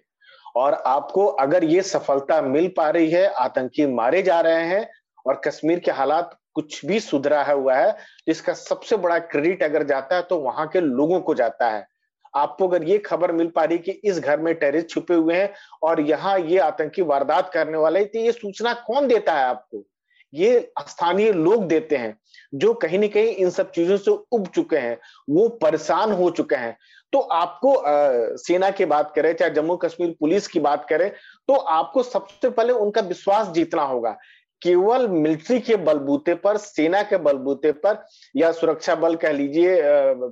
[0.56, 4.88] और आपको अगर ये सफलता मिल पा रही है आतंकी मारे जा रहे हैं
[5.26, 7.96] और कश्मीर के हालात कुछ भी सुधरा है हुआ है
[8.28, 11.86] जिसका सबसे बड़ा क्रेडिट अगर जाता है तो वहाँ के लोगों को जाता है।
[12.34, 15.52] आपको अगर ये खबर मिल पा रही कि इस घर में टेरिस छुपे हुए हैं
[15.82, 19.84] और यहाँ ये आतंकी वारदात करने वाले तो ये सूचना कौन देता है आपको?
[20.32, 22.16] ये स्थानीय लोग देते हैं
[22.54, 24.98] जो कहीं ना कहीं इन सब चीज़ों से उब चुके हैं
[25.30, 26.76] वो परेशान हो चुके हैं।
[27.12, 31.10] तो आपको आ, सेना की बात करें चाहे जम्मू कश्मीर पुलिस की बात करें
[31.48, 34.16] तो आपको सबसे पहले उनका विश्वास जीतना होगा।
[34.62, 38.04] केवल मिलिट्री के बलबूते पर सेना के बलबूते पर
[38.36, 39.76] या सुरक्षा बल कह लीजिए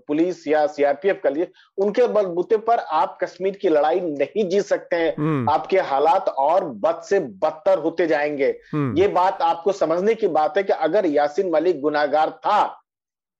[0.06, 4.96] पुलिस या सीआरपीएफ कह लीजिए उनके बलबूते पर आप कश्मीर की लड़ाई नहीं जीत सकते
[4.96, 10.14] हैं हम्म। आपके हालात और बद से बदतर होते जाएँगे हम्म। ये बात आपको समझने
[10.14, 12.60] की बात है कि अगर यासिन मलिक गुनागार था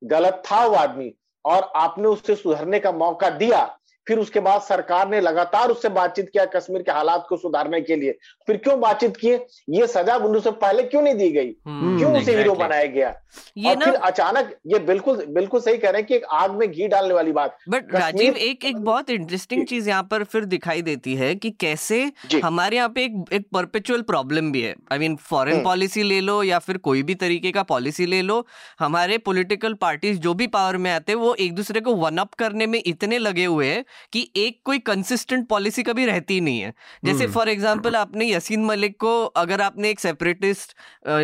[0.02, 1.12] गलत था वो आदमी
[1.44, 3.64] और आपने उससे सुधरने का मौका दिया
[4.06, 7.96] फिर उसके बाद सरकार ने लगातार उससे बातचीत किया कश्मीर के हालात को सुधारने के
[7.96, 8.12] लिए।
[8.48, 9.34] फिर क्यों बातचीत किए?
[9.70, 11.50] ये सजा से पहले क्यों नहीं दी गई?
[11.66, 13.14] हम्म, क्यों उसे हीरो बनाया गया?
[13.56, 16.70] ये और फिर अचानक ये बिल्कुल बिल्कुल सही कह रहे हैं कि एक आग में
[16.70, 20.82] घी डालने वाली बात। बट राजीव एक एक बहुत इंटरेस्टिंग चीज़ यहाँ पर फिर दिखाई
[20.82, 22.00] देती है कि कैसे
[22.44, 26.42] हमारे यहाँ पे एक एक परपेचुअल प्रॉब्लम भी है। आई मीन फॉरेन पॉलिसी ले लो
[26.42, 28.46] या फिर कोई भी तरीके का पॉलिसी ले लो
[28.80, 32.34] हमारे पॉलिटिकल पार्टीज़ जो भी पावर में आते हैं वो एक दूसरे को वन अप
[32.34, 36.72] करने में इतने लगे हुए हैं कि एक कोई कंसिस्टेंट पॉलिसी कभी रहती नहीं है।
[37.04, 40.74] जैसे फॉर हम्म। एग्जांपल आपने यसीन मलिक को अगर आपने एक सेपरेटिस्ट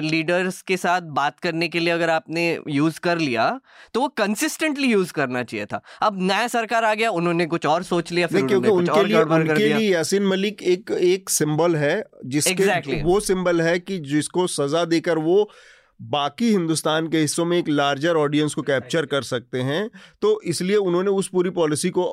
[0.05, 3.49] लीडर्स के साथ बात करने के लिए अगर आपने यूज़ कर लिया
[3.95, 7.83] तो वो कंसिस्टेंटली यूज़ करना चाहिए था। अब नया सरकार आ गया उन्होंने कुछ और
[7.83, 12.55] सोच लिया फिर क्योंकि उनके लिए उनके लिए यासीन मलिक एक एक सिंबल है जिसके
[12.55, 13.03] exactly.
[13.05, 15.51] वो सिंबल है कि जिसको सजा देकर वो
[16.01, 19.89] बाकी हिंदुस्तान के हिस्सों में एक लार्जर ऑडियंस को कैप्चर कर सकते हैं।
[20.23, 22.05] तो इसलिए उन्होंने उस पूरी पॉलिसी को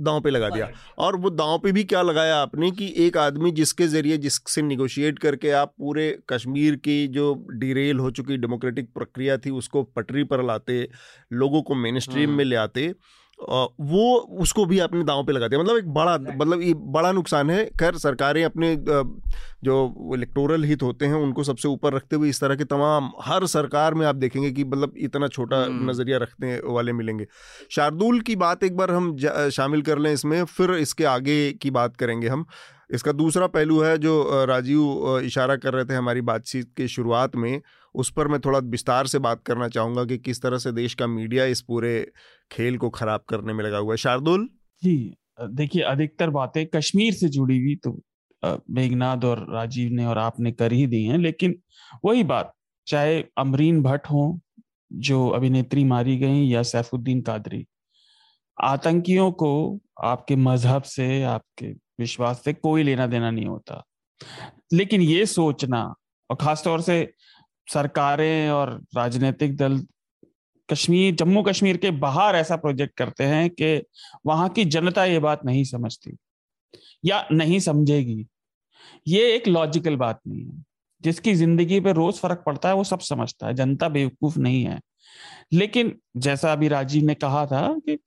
[0.00, 3.50] दांव पे लगा दिया। और वो दांव पे भी क्या लगाया आपने कि एक आदमी
[3.50, 9.36] जिसके ज़रिए जिससे निगोशिएट करके आप पूरे कश्मीर की जो डिरेल हो चुकी डेमोक्रेटिक प्रक्रिया
[9.36, 10.88] थी उसको पटरी पर लाते
[11.32, 12.94] लोगों को मेन स्ट्रीम में ले आते
[13.42, 17.50] वो उसको भी अपने दांव पे लगा दिया। मतलब एक बड़ा मतलब ये बड़ा नुकसान
[17.50, 18.74] है। खैर सरकारें अपने
[19.64, 23.46] जो इलेक्टोरल हित होते हैं उनको सबसे ऊपर रखते हुए इस तरह के तमाम हर
[23.46, 27.26] सरकार में आप देखेंगे कि मतलब इतना छोटा हम्म। नज़रिया रखने वाले मिलेंगे।
[27.70, 29.16] शार्दुल की बात एक बार हम
[29.52, 32.46] शामिल कर लें इसमें फिर इसके आगे की बात करेंगे हम।
[32.90, 37.60] इसका दूसरा पहलू है जो राजीव इशारा कर रहे थे हमारी बातचीत के शुरुआत में
[37.94, 41.06] उस पर मैं थोड़ा विस्तार से बात करना चाहूँगा कि किस तरह से देश का
[41.06, 41.94] मीडिया इस पूरे
[42.52, 44.48] खेल को खराब करने में लगा हुआ है। शार्दुल?
[44.82, 48.00] जी देखिए, अधिकतर बातें कश्मीर से जुड़ी हुई तो
[48.70, 51.54] मेघनाथ और राजीव ने और आपने कर ही दी हैं, लेकिन
[52.04, 52.52] वही बात,
[52.86, 54.40] चाहे अमरीन भट्ट हो,
[54.90, 57.66] जो अभिनेत्री मारी गई, या सैफुद्दीन कादरी,
[58.58, 61.66] आतंकियों को आपके मज़हब से, आपके
[62.00, 63.82] विश्वास से कोई लेना देना नहीं होता।
[64.72, 65.82] लेकिन ये सोचना,
[66.30, 67.12] और खासतौर से
[67.68, 69.78] सरकारें और राजनीतिक दल
[70.70, 73.82] कश्मीर, जम्मू कश्मीर के बाहर ऐसा प्रोजेक्ट करते हैं कि
[74.26, 76.16] वहाँ की जनता ये बात नहीं समझती
[77.04, 78.26] या नहीं समझेगी।
[79.08, 80.64] ये एक लॉजिकल बात नहीं है।
[81.02, 84.80] जिसकी ज़िंदगी पे रोज फ़र्क पड़ता है, वो सब समझता है। जनता बेवकूफ़ नहीं है।
[85.52, 87.98] लेकिन जैसा अभी राजीव ने कहा था कि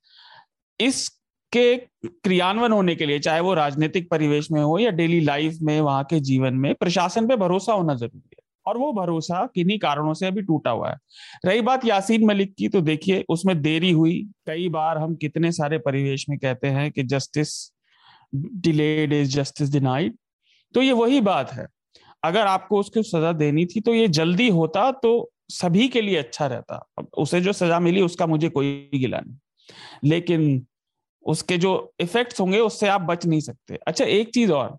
[0.80, 5.82] इसके क्रियान्वयन होने के लिए, चाहे वो राजनीतिक परिवेश में हो या डेली लाइफ में,
[5.82, 8.33] वहाँ के जीवन में, प्रशासन पे भरोसा होना ज़रूरी है।
[8.66, 10.98] और वो भरोसा किन्हीं कारणों से अभी टूटा हुआ है।
[11.46, 15.78] रही बात यासीन मलिक की तो देखिए, उसमें देरी हुई। कई बार हम कितने सारे
[15.78, 17.74] परिवेश में कहते हैं कि justice
[18.36, 20.16] delayed is justice denied
[20.74, 21.68] तो ये वही बात है।
[22.24, 26.48] अगर आपको उसको सजा देनी थी तो ये जल्दी होता तो सभी के लिए अच्छा
[26.48, 29.38] रहता। उसे जो सजा मिली, उसका मुझे कोई गिला नहीं।
[30.04, 30.66] लेकिन
[31.26, 34.78] उसके जो इफेक्ट्स होंगे, उससे आप बच नहीं सकते। अच्छा एक चीज़ और।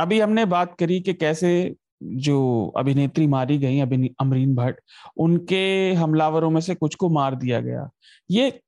[0.00, 3.80] अभी हमने बात करी कि कैसे जो अभिनेत्री मारी गई
[4.20, 4.80] अमरीन भट्ट,
[5.16, 7.88] उनके हमलावरों में से कुछ को मार दिया गया।
[8.30, 8.60] ये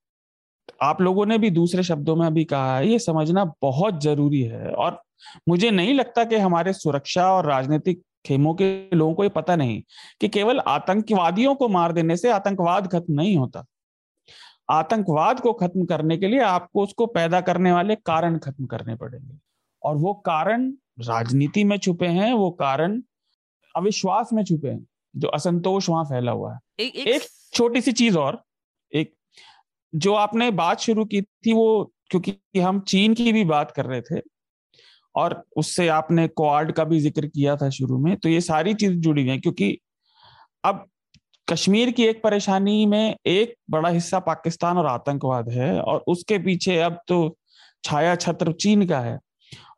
[0.83, 4.71] आप लोगों ने भी दूसरे शब्दों में अभी कहा है, ये समझना बहुत ज़रूरी है
[4.71, 5.01] और
[5.49, 9.83] मुझे नहीं लगता कि हमारे सुरक्षा और राजनीतिक खेमों के लोगों को ये पता नहीं
[10.21, 13.65] कि केवल आतंकवादियों को मार देने से आतंकवाद खत्म नहीं होता।
[14.71, 19.39] आतंकवाद को खत्म करने के लिए आपको उसको पैदा करने वाले कारण खत्म करने पड़ेंगे।
[19.83, 23.03] और वो कारण राजनीति में छुपे हैं, वो कारण
[23.77, 27.23] अविश्वास में छुपे हैं जो असंतोष वहाँ फैला हुआ है। एक, एक, एक
[27.55, 28.43] छोटी सी चीज़ और
[28.93, 29.13] एक
[29.93, 34.01] जो आपने बात शुरू की थी वो क्योंकि हम चीन की भी बात कर रहे
[34.01, 34.21] थे
[35.15, 38.93] और उससे आपने क्वाड का भी ज़िक्र किया था शुरू में तो ये सारी चीज़
[38.93, 39.79] जुड़ी हुई है क्योंकि
[40.65, 40.87] अब
[41.49, 46.79] कश्मीर की एक परेशानी में एक बड़ा हिस्सा पाकिस्तान और आतंकवाद है और उसके पीछे
[46.81, 47.37] अब तो
[47.85, 49.19] छाया छत्र चीन का है।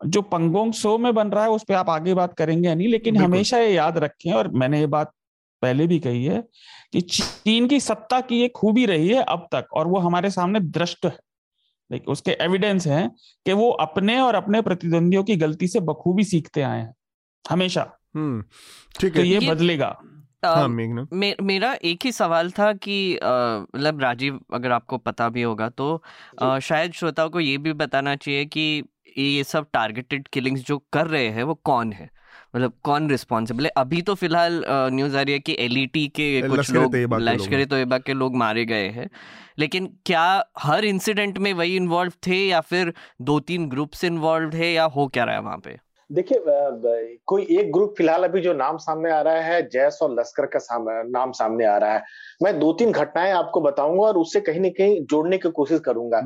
[0.06, 3.16] जो पंगोंग सो में बन रहा है उस पर आप आगे बात करेंगे नहीं लेकिन
[3.16, 5.12] हमेशा ये याद रखें और मैंने ये बात
[5.62, 6.44] पहले भी कही है
[6.92, 10.60] कि चीन की सत्ता की एक खूबी रही है अब तक और वो हमारे सामने
[10.60, 11.16] दृष्ट है।
[11.92, 13.10] लाइक उसके एविडेंस हैं
[13.46, 16.94] कि वो अपने और अपने प्रतिद्वंदियों की गलती से बखूबी सीखते आए हैं
[17.50, 18.42] हमेशा। हम्म,
[19.00, 19.98] ठीक तो है। तो ये, ये बदलेगा।
[20.44, 23.18] हाँ, मे, मेरा एक ही सवाल था कि
[23.74, 26.02] मतलब राजीव अगर आपको पता भी होगा तो
[26.42, 28.84] आ, शायद श्रोताओं को ये भी बताना चाहिए कि
[29.18, 32.08] ये सब टारगेटेड किलिंग्स जो कर रहे हैं वो कौन है?
[32.56, 33.70] मतलब कौन रिस्पॉन्सिबल है?
[33.76, 37.98] अभी तो फ़िलहाल न्यूज़ आ रही है कि एलईटी e के कुछ लोग लश्कर तोयबा
[37.98, 39.08] के लोग मारे गए हैं।
[39.58, 42.92] लेकिन क्या हर इंसिडेंट में वही इन्वॉल्व थे या फिर
[43.22, 45.78] दो तीन ग्रुप्स इन्वॉल्व है या हो क्या रहा है वहाँ पे?
[46.10, 46.42] देखिए
[47.26, 50.58] कोई एक ग्रुप फ़िलहाल अभी जो नाम सामने आ रहा है जैस और लश्कर का
[50.58, 52.02] साम, नाम सामने आ रहा है।
[52.42, 56.20] मैं दो तीन घटनाएँ आपको बताऊँगा और उससे कहीं ना कहीं जोड़ने की कोशिश करूँगा।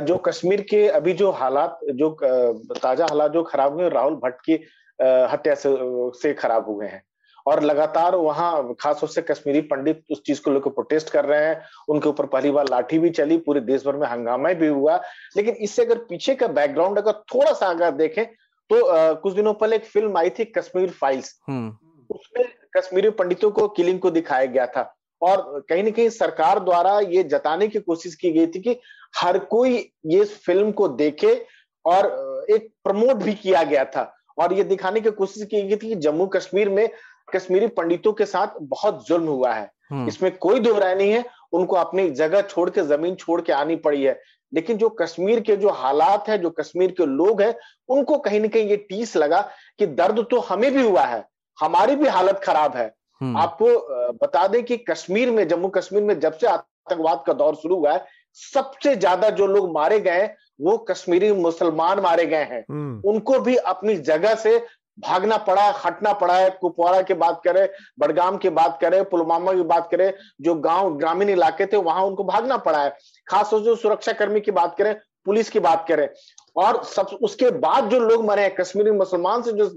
[0.00, 4.54] जो कश्मीर के अभी जो हालात जो ताज़ा हालात जो खराब हुए राहुल भट्ट की
[4.98, 5.76] हत्या से,
[6.12, 7.02] से खराब हुए हैं।
[7.46, 11.62] और लगातार वहाँ खासतौर से कश्मीरी पंडित उस चीज़ को लेकर प्रोटेस्ट कर रहे हैं।
[11.88, 14.96] उनके ऊपर पहली बार लाठी भी चली पूरे देश भर में हंगामा भी हुआ।
[15.36, 18.24] लेकिन इससे अगर पीछे का बैकग्राउंड अगर थोड़ा सा अगर देखें
[18.70, 21.76] तो आ, कुछ दिनों पहले एक फ़िल्म आई थी कश्मीर फाइल्स। हम्म।
[22.14, 27.00] उसमें कश्मीरी पंडितों को किलिंग को दिखाया गया था। और कहीं ना कहीं सरकार द्वारा
[27.00, 28.80] ये जताने की कोशिश की गई थी कि
[29.16, 31.46] हर कोई ये फ़िल्म को देखे
[31.84, 32.06] और
[32.50, 35.94] एक प्रमोट भी किया गया था। और ये दिखाने की कोशिश की गई थी कि
[35.94, 36.90] जम्मू कश्मीर में
[37.34, 41.24] कश्मीरी पंडितों के साथ बहुत जुल्म हुआ है। हम्म। इसमें कोई दो राय नहीं है
[41.52, 44.20] उनको अपनी जगह छोड़ के ज़मीन छोड़ के आनी पड़ी है।
[44.52, 47.54] लेकिन जो कश्मीर के जो हालात है जो कश्मीर के लोग हैं
[47.88, 49.40] उनको कहीं ना कहीं ये टीस लगा
[49.78, 51.24] कि दर्द तो हमें भी हुआ है
[51.58, 53.66] हमारी भी हालत खराब है हम्म। आपको
[54.16, 57.92] बता दें कि कश्मीर में जम्मू कश्मीर में जब से आतंकवाद का दौर शुरू हुआ
[57.92, 58.06] है
[58.38, 60.28] सबसे ज़्यादा जो लोग मारे गए
[60.60, 64.58] वो कश्मीरी मुसलमान मारे गए हैं हम्म। उनको भी अपनी जगह से
[65.00, 69.52] भागना पड़ा है हटना पड़ा है कुपवाड़ा की बात करें बडगाम की बात करें पुलवामा
[69.52, 73.76] की बात करें जो गाँव ग्रामीण इलाके थे वहाँ उनको भागना पड़ा है। खासतौर से
[73.76, 74.94] सुरक्षा कर्मी की बात करें
[75.26, 76.08] पुलिस की बात करें।
[76.56, 79.68] और सब उसके बाद जो लोग मरे हैं कश्मीरी मुसलमान से जो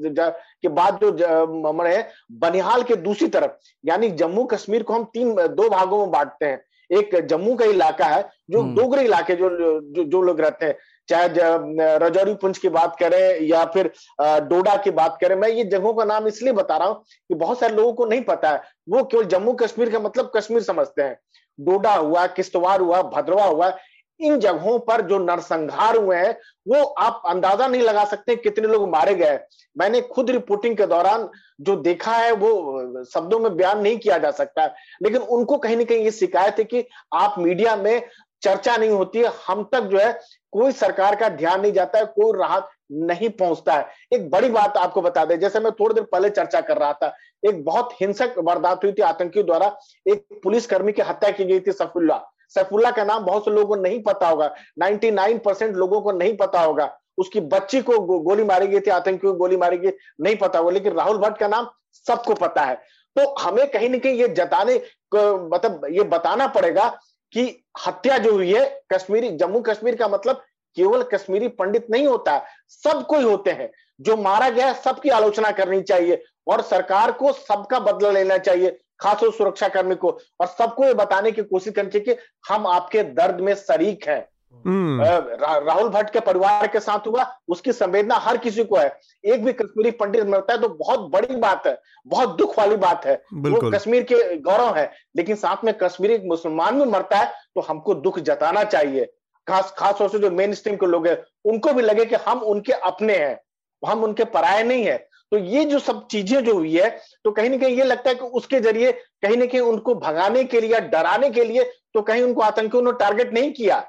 [0.61, 2.07] के बाद जो मरे हैं
[2.39, 3.51] बनिहाल के दूसरी तरफ़
[3.83, 8.05] यानी जम्मू कश्मीर को हम तीन दो भागों में बांटते हैं। एक जम्मू का इलाका
[8.05, 10.75] है जो हम्म। डोगरे इलाके जो जो, जो लोग रहते हैं
[11.09, 15.93] चाहे रजौरी पुंज की बात करें या फिर डोडा की बात करें, मैं ये जगहों
[15.93, 19.03] का नाम इसलिए बता रहा हूँ कि बहुत सारे लोगों को नहीं पता है। वो
[19.05, 21.17] केवल जम्मू कश्मीर का मतलब कश्मीर समझते हैं।
[21.59, 23.73] डोडा हुआ, किश्तवाड़ हुआ भद्रवा हुआ,
[24.19, 26.37] इन जगहों पर जो नरसंहार हुए हैं,
[26.67, 29.39] वो आप अंदाज़ा नहीं लगा सकते कितने लोग मारे गए
[29.75, 31.29] मैंने खुद रिपोर्टिंग के दौरान
[31.61, 34.65] जो देखा है, वो शब्दों में बयान नहीं किया जा सकता
[35.03, 38.01] लेकिन उनको कहीं ना कहीं ये शिकायत है कि आप मीडिया में
[38.43, 40.11] चर्चा नहीं होती है। हम तक जो है
[40.53, 44.77] कोई सरकार का ध्यान नहीं जाता है कोई राहत नहीं पहुँचता है। एक बड़ी बात
[44.77, 48.35] आपको बता दें जैसे मैं थोड़ी देर पहले चर्चा कर रहा था एक बहुत हिंसक
[48.39, 49.67] वारदात हुई थी आतंकियों द्वारा।
[50.05, 53.81] एक पुलिसकर्मी की हत्या की गई थी सफुल्ला। सैफुल्ला का नाम बहुत से लोगों को
[53.81, 58.43] नहीं पता होगा 99 परसेंट लोगों को नहीं पता होगा। उसकी बच्ची को गो, गोली
[58.43, 61.47] मारी गई थी आतंकियों को गोली मारी गई नहीं पता होगा लेकिन राहुल भट्ट का
[61.47, 61.67] नाम
[62.05, 62.75] सबको पता है।
[63.15, 64.75] तो हमें कहीं ना कहीं ये जताने
[65.15, 66.87] मतलब ये बताना पड़ेगा
[67.33, 70.43] कि हत्या जो हुई है, कश्मीरी जम्मू कश्मीर का मतलब
[70.77, 75.09] केवल कश्मीरी पंडित नहीं होता है सब कोई होते हैं। जो मारा गया है, सबकी
[75.09, 80.47] आलोचना करनी चाहिए और सरकार को सबका बदला लेना चाहिए खासकर सुरक्षा कर्मी को। और
[80.47, 84.25] सबको ये बताने की कोशिश करनी चाहिए कि हम आपके दर्द में शरीक हैं।
[84.65, 89.53] राहुल भट्ट के परिवार के साथ हुआ उसकी संवेदना हर किसी को है। एक भी
[89.53, 93.71] कश्मीरी पंडित मरता है तो बहुत बड़ी बात है बहुत दुख वाली बात है। वो
[93.71, 98.19] कश्मीर के गौरव है लेकिन साथ में कश्मीरी मुसलमान भी मरता है तो हमको दुख
[98.21, 99.05] जताना चाहिए।
[99.47, 102.39] खास खास तौर से जो मेन स्ट्रीम के लोग हैं उनको भी लगे कि हम
[102.43, 103.39] उनके अपने हैं
[103.83, 104.97] हम उनके पराये नहीं है।
[105.31, 106.89] तो ये जो सब चीज़ें जो हुई है
[107.23, 110.43] तो कहीं ना कहीं ये लगता है कि उसके ज़रिए कहीं ना कहीं उनको भगाने
[110.43, 111.63] के लिए डराने के लिए
[111.93, 113.79] तो कहीं उनको आतंकियों ने टारगेट नहीं किया।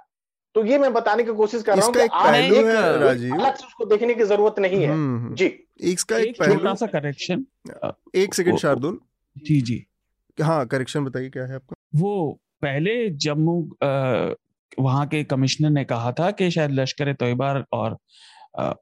[0.55, 2.01] तो ये मैं बताने की कोशिश कर रहा हूँ कि
[3.31, 5.47] अलग से उसको देखने की ज़रूरत नहीं है। हम्म, हम्म। जी।
[5.93, 7.45] इसका एक, एक छोटा सा करेक्शन
[8.17, 8.99] एक सेकंड शार्दुल।
[9.37, 9.85] जी जी।
[10.39, 11.75] हाँ करेक्शन बताइए क्या है आपका?
[11.95, 13.57] वो पहले जम्मू
[14.79, 17.97] वहाँ के कमिश्नर ने कहा था कि शायद लश्कर तोयबा और
[18.59, 18.73] आ,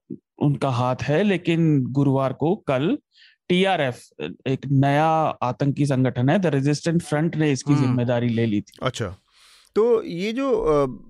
[0.43, 2.97] उनका हाथ है लेकिन गुरुवार को कल
[3.49, 4.01] टीआरएफ
[4.49, 5.07] एक नया
[5.43, 9.15] आतंकी संगठन है द रेजिस्टेंट फ्रंट ने इसकी हम्म। ज़िम्मेदारी ले ली थी। अच्छा।
[9.77, 10.47] तो ये जो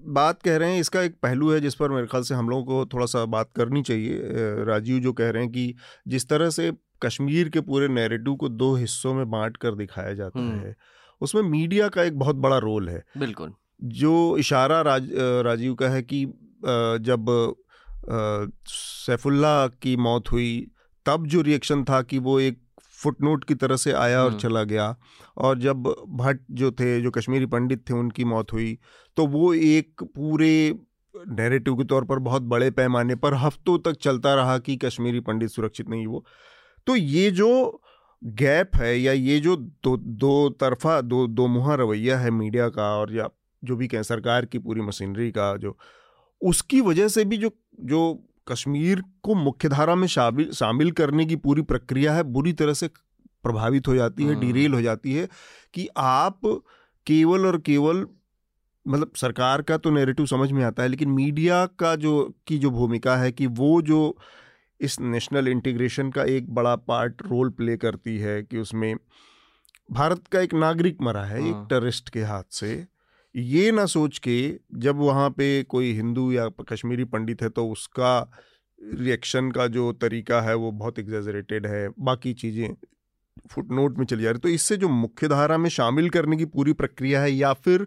[0.09, 2.65] बात कह रहे हैं इसका एक पहलू है जिस पर मेरे ख्याल से हम लोगों
[2.65, 4.21] को थोड़ा सा बात करनी चाहिए।
[4.65, 5.75] राजीव जो कह रहे हैं कि
[6.09, 6.73] जिस तरह से
[7.03, 10.75] कश्मीर के पूरे नैरेटिव को दो हिस्सों में बांट कर दिखाया जाता। है।
[11.21, 15.09] उसमें मीडिया का एक बहुत बड़ा रोल है। बिल्कुल। जो इशारा राज,
[15.45, 16.25] राजीव का है कि
[16.65, 17.55] जब
[18.67, 20.67] सैफुल्ला की मौत हुई
[21.07, 22.62] तब जो रिएक्शन था कि वो एक
[23.03, 24.95] फुटनोट की तरह से आया और हम्म। चला गया
[25.39, 25.83] और जब
[26.17, 28.79] भट्ट जो थे जो कश्मीरी पंडित थे उनकी मौत हुई
[29.17, 30.53] तो वो एक पूरे
[31.31, 35.51] नैरेटिव के तौर पर बहुत बड़े पैमाने पर हफ्तों तक चलता रहा कि कश्मीरी पंडित
[35.51, 36.25] सुरक्षित नहीं वो
[36.87, 37.51] तो ये जो
[38.23, 42.91] गैप है या ये जो दो दो तरफा दो दो मुहा रवैया है मीडिया का
[42.97, 43.29] और या
[43.63, 45.77] जो भी कहें सरकार की पूरी मशीनरी का जो
[46.43, 47.51] उसकी वजह से भी जो
[47.83, 48.03] जो
[48.47, 52.89] कश्मीर को मुख्यधारा में शामिल शामिल करने की पूरी प्रक्रिया है बुरी तरह से
[53.43, 55.29] प्रभावित हो जाती है डिरेल हाँ। हो जाती है
[55.75, 56.41] कि आप
[57.07, 58.07] केवल और केवल
[58.87, 62.71] मतलब सरकार का तो नेरेटिव समझ में आता है लेकिन मीडिया का जो की जो
[62.71, 64.17] भूमिका है कि वो जो
[64.81, 68.95] इस नेशनल इंटीग्रेशन का एक बड़ा पार्ट रोल प्ले करती है कि उसमें
[69.91, 72.87] भारत का एक नागरिक मरा है एक टेररिस्ट हाँ। के हाथ से
[73.35, 74.39] ये ना सोच के
[74.77, 78.19] जब वहाँ पे कोई हिंदू या कश्मीरी पंडित है तो उसका
[78.79, 82.75] रिएक्शन का जो तरीका है वो बहुत एग्जेजरेटेड है बाकी चीज़ें
[83.51, 86.73] फुटनोट में चली जा रही तो इससे जो मुख्य धारा में शामिल करने की पूरी
[86.73, 87.87] प्रक्रिया है या फिर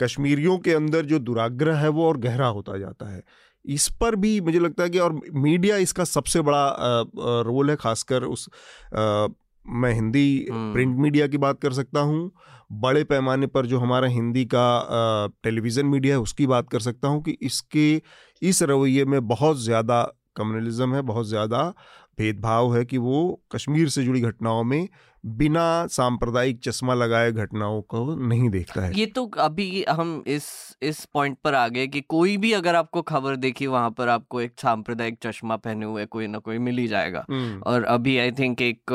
[0.00, 3.22] कश्मीरियों के अंदर जो दुराग्रह है वो और गहरा होता जाता है
[3.64, 7.02] इस पर भी मुझे लगता है कि और मीडिया इसका सबसे बड़ा
[7.42, 8.48] रोल है खासकर उस
[8.96, 9.26] आ,
[9.64, 12.30] मैं हिंदी प्रिंट मीडिया की बात कर सकता हूँ
[12.72, 17.22] बड़े पैमाने पर जो हमारा हिंदी का टेलीविज़न मीडिया है, उसकी बात कर सकता हूँ
[17.22, 18.02] कि इसके,
[18.42, 20.02] इस रवैये में बहुत ज़्यादा
[20.36, 21.62] कम्युनलिज्म है, बहुत ज़्यादा
[22.18, 24.88] भेदभाव है कि वो कश्मीर से जुड़ी घटनाओं में
[25.24, 30.46] बिना सांप्रदायिक चश्मा लगाए घटनाओं को नहीं देखता है ये तो अभी हम इस
[30.82, 34.40] इस पॉइंट पर आ गए कि कोई भी अगर आपको खबर देखी वहाँ पर आपको
[34.40, 38.32] एक सांप्रदायिक चश्मा पहने हुए कोई ना कोई मिल ही जाएगा हम्म। और अभी आई
[38.32, 38.92] थिंक एक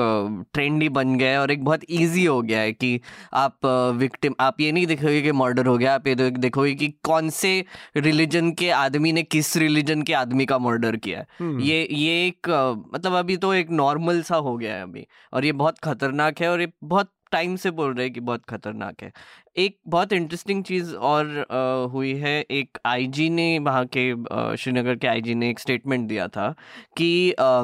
[0.53, 2.99] ट्रेंड ही बन गया है और एक बहुत इजी हो गया है कि
[3.35, 7.29] आप विक्टिम आप ये नहीं देखोगे कि मर्डर हो गया आप ये देखोगे कि कौन
[7.31, 7.53] से
[7.97, 12.27] रिलीजन के आदमी ने किस रिलीजन के आदमी का मर्डर किया है हम्म। ये ये
[12.27, 12.49] एक
[12.93, 16.41] मतलब अभी तो एक नॉर्मल सा हो गया है अभी और ये बहुत खतरनाक खतरनाक
[16.41, 19.11] है और ये बहुत टाइम से बोल रहे हैं कि बहुत खतरनाक है।
[19.57, 25.07] एक बहुत इंटरेस्टिंग चीज़ और आ, हुई है। एक आईजी ने वहाँ के श्रीनगर के
[25.07, 26.53] आईजी ने एक स्टेटमेंट दिया था
[26.97, 27.63] कि आ,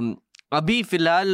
[0.53, 1.29] अभी फ़िलहाल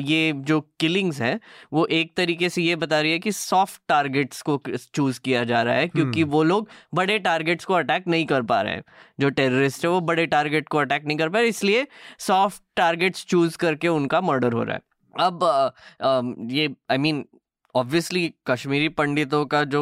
[0.00, 1.38] ये जो किलिंग्स है
[1.72, 4.60] वो एक तरीके से ये बता रही है कि सॉफ्ट टारगेट्स को
[4.94, 8.42] चूज़ किया जा रहा है क्योंकि हम्म। वो लोग बड़े टारगेट्स को अटैक नहीं कर
[8.42, 8.82] पा रहे हैं।
[9.20, 11.86] जो टेररिस्ट है वो बड़े टारगेट को अटैक नहीं कर पा रहे इसलिए
[12.18, 14.82] सॉफ्ट टारगेट्स चूज़ करके उनका मर्डर हो रहा है।
[15.20, 15.72] अब
[16.50, 17.24] ये आई मीन
[17.74, 19.80] ऑब्वियसली कश्मीरी पंडितों का जो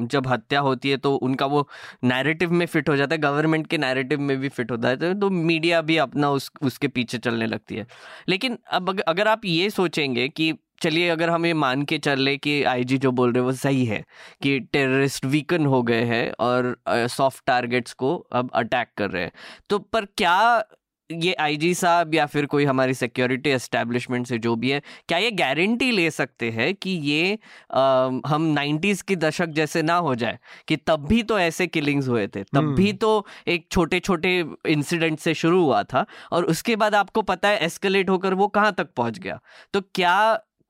[0.00, 1.68] जब हत्या होती है तो उनका वो
[2.04, 5.30] नैरेटिव में फिट हो जाता है गवर्नमेंट के नैरेटिव में भी फिट होता है तो
[5.30, 7.86] मीडिया भी अपना उस, उसके पीछे चलने लगती है।
[8.28, 12.36] लेकिन अब अगर आप ये सोचेंगे कि, चलिए अगर हम ये मान के चल ले
[12.36, 14.04] कि आईजी जो बोल रहे हैं, वो सही है
[14.42, 19.32] कि टेररिस्ट वीकन हो गए हैं और सॉफ्ट टारगेट्स को अब अटैक कर रहे हैं
[19.70, 20.64] तो पर क्या
[21.12, 25.30] ये आईजी साहब या फिर कोई हमारी सिक्योरिटी एस्टेब्लिशमेंट से जो भी है क्या ये
[25.32, 27.38] गारंटी ले सकते हैं कि ये
[27.72, 27.80] आ,
[28.26, 30.38] हम नाइन्टीज की दशक जैसे ना हो जाए
[30.68, 34.38] कि तब भी तो ऐसे किलिंग्स हुए थे तब भी हम्म। तो एक छोटे छोटे
[34.68, 38.72] इंसिडेंट से शुरू हुआ था और उसके बाद आपको पता है एस्केलेट होकर वो कहाँ
[38.72, 39.40] तक पहुँच गया
[39.74, 40.16] तो क्या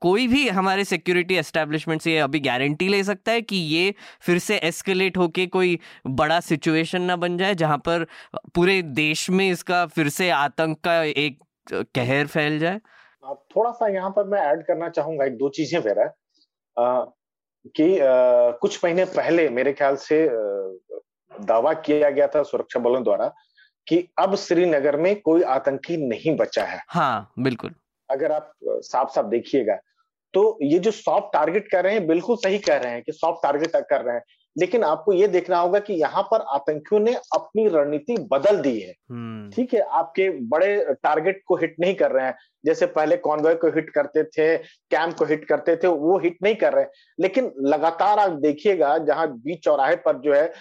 [0.01, 4.57] कोई भी हमारे सिक्योरिटी एस्टेब्लिशमेंट से अभी गारंटी ले सकता है कि ये फिर से
[4.57, 8.05] एस्केलेट होके कोई बड़ा सिचुएशन ना बन जाए जहाँ पर
[8.55, 11.37] पूरे देश में इसका फिर से आतंक का एक
[11.95, 12.79] कहर फैल जाए।
[13.55, 16.05] थोड़ा सा यहाँ पर मैं ऐड करना चाहूँगा एक दो चीज़ें वेरा
[17.75, 20.31] कि आ, कुछ महीने पहले मेरे ख्याल से आ,
[21.31, 23.27] दावा किया गया था सुरक्षा बलों द्वारा
[23.87, 27.73] कि अब श्रीनगर में कोई आतंकी नहीं बचा है। हाँ बिल्कुल।
[28.09, 29.77] अगर आप साफ़ साफ़ देखिएगा
[30.33, 33.43] तो ये जो सॉफ्ट टारगेट कर रहे हैं बिल्कुल सही कह रहे हैं कि सॉफ्ट
[33.43, 34.23] टारगेट कर रहे हैं।
[34.57, 38.93] लेकिन आपको ये देखना होगा कि यहाँ पर आतंकियों ने अपनी रणनीति बदल दी है।
[39.09, 43.55] हम्म। ठीक है आपके बड़े टारगेट को हिट नहीं कर रहे हैं। जैसे पहले कॉन्वॉय
[43.55, 46.85] को हिट करते थे कैंप को हिट करते थे वो हिट नहीं कर रहे।
[47.19, 50.51] लेकिन लगातार आप देखिएगा जहाँ बीच चौराहे पर जो है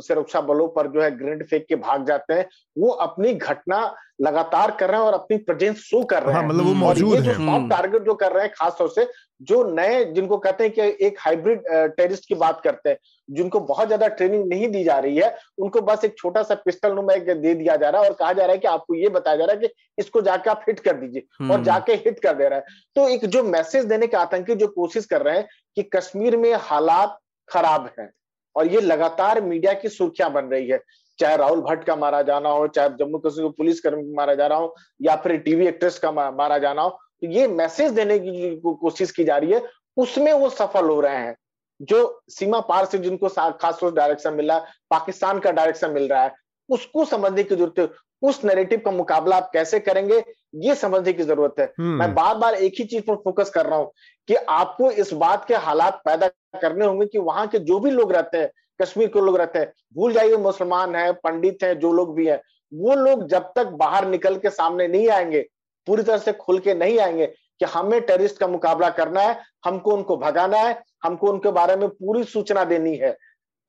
[0.00, 2.46] सुरक्षा बलों पर जो है ग्रेनेड फेंक के भाग जाते हैं
[2.76, 6.42] वो अपनी घटना लगातार कर रहे हैं और अपनी प्रेजेंस शो कर रहे हैं हाँ,
[6.42, 9.06] हैं मतलब वो मौजूद है। जो टारगेट जो कर रहे हैं खासतौर से
[9.42, 13.86] जो नए जिनको कहते हैं कि एक हाइब्रिड टेररिस्ट की बात करते हैं जिनको बहुत
[13.86, 17.54] ज़्यादा ट्रेनिंग नहीं दी जा रही है उनको बस एक छोटा सा पिस्टल नुमा दे
[17.54, 19.54] दिया जा रहा है और कहा जा रहा है कि आपको ये बताया जा रहा
[19.54, 22.58] है कि इसको जाके आप हिट कर दीजिए। और हम्म। जाके हिट कर दे रहा
[22.58, 22.64] है।
[22.96, 26.52] तो एक जो मैसेज देने के आतंकी जो कोशिश कर रहे हैं कि कश्मीर में
[26.60, 27.18] हालात
[27.48, 28.10] खराब है
[28.56, 30.80] और ये लगातार मीडिया की सुर्खियाँ बन रही है
[31.18, 34.58] चाहे राहुल भट्ट का मारा जाना हो चाहे जम्मू कश्मीर पुलिस कर्मी मारा जा रहा
[34.58, 39.10] हो या फिर टीवी एक्ट्रेस का मारा जाना हो तो ये मैसेज देने की कोशिश
[39.10, 39.62] की जा रही है
[39.96, 41.34] उसमें वो सफल हो रहे हैं।
[41.80, 46.22] जो सीमा पार से जिनको खास डायरेक्शन मिल रहा है पाकिस्तान का डायरेक्शन मिल रहा
[46.22, 46.34] है
[46.68, 47.86] उसको समझने की ज़रूरत है।
[48.22, 50.22] उस नैरेटिव का मुकाबला आप कैसे करेंगे
[50.56, 53.66] ये समझने की ज़रूरत है हम्म। मैं बार बार एक ही चीज़ पर फोकस कर
[53.66, 53.90] रहा हूँ
[54.28, 56.28] कि आपको इस बात के हालात पैदा
[56.60, 58.50] करने होंगे कि वहाँ के जो भी लोग रहते हैं
[58.80, 62.42] कश्मीर के लोग रहते हैं भूल जाइए मुसलमान है पंडित है जो लोग भी है
[62.72, 65.46] वो लोग जब तक बाहर निकल के सामने नहीं आएँगे
[65.86, 67.26] पूरी तरह से खुल के नहीं आएँगे
[67.60, 71.88] कि हमें टेररिस्ट का मुकाबला करना है हमको उनको भगाना है हमको उनके बारे में
[71.88, 73.16] पूरी सूचना देनी है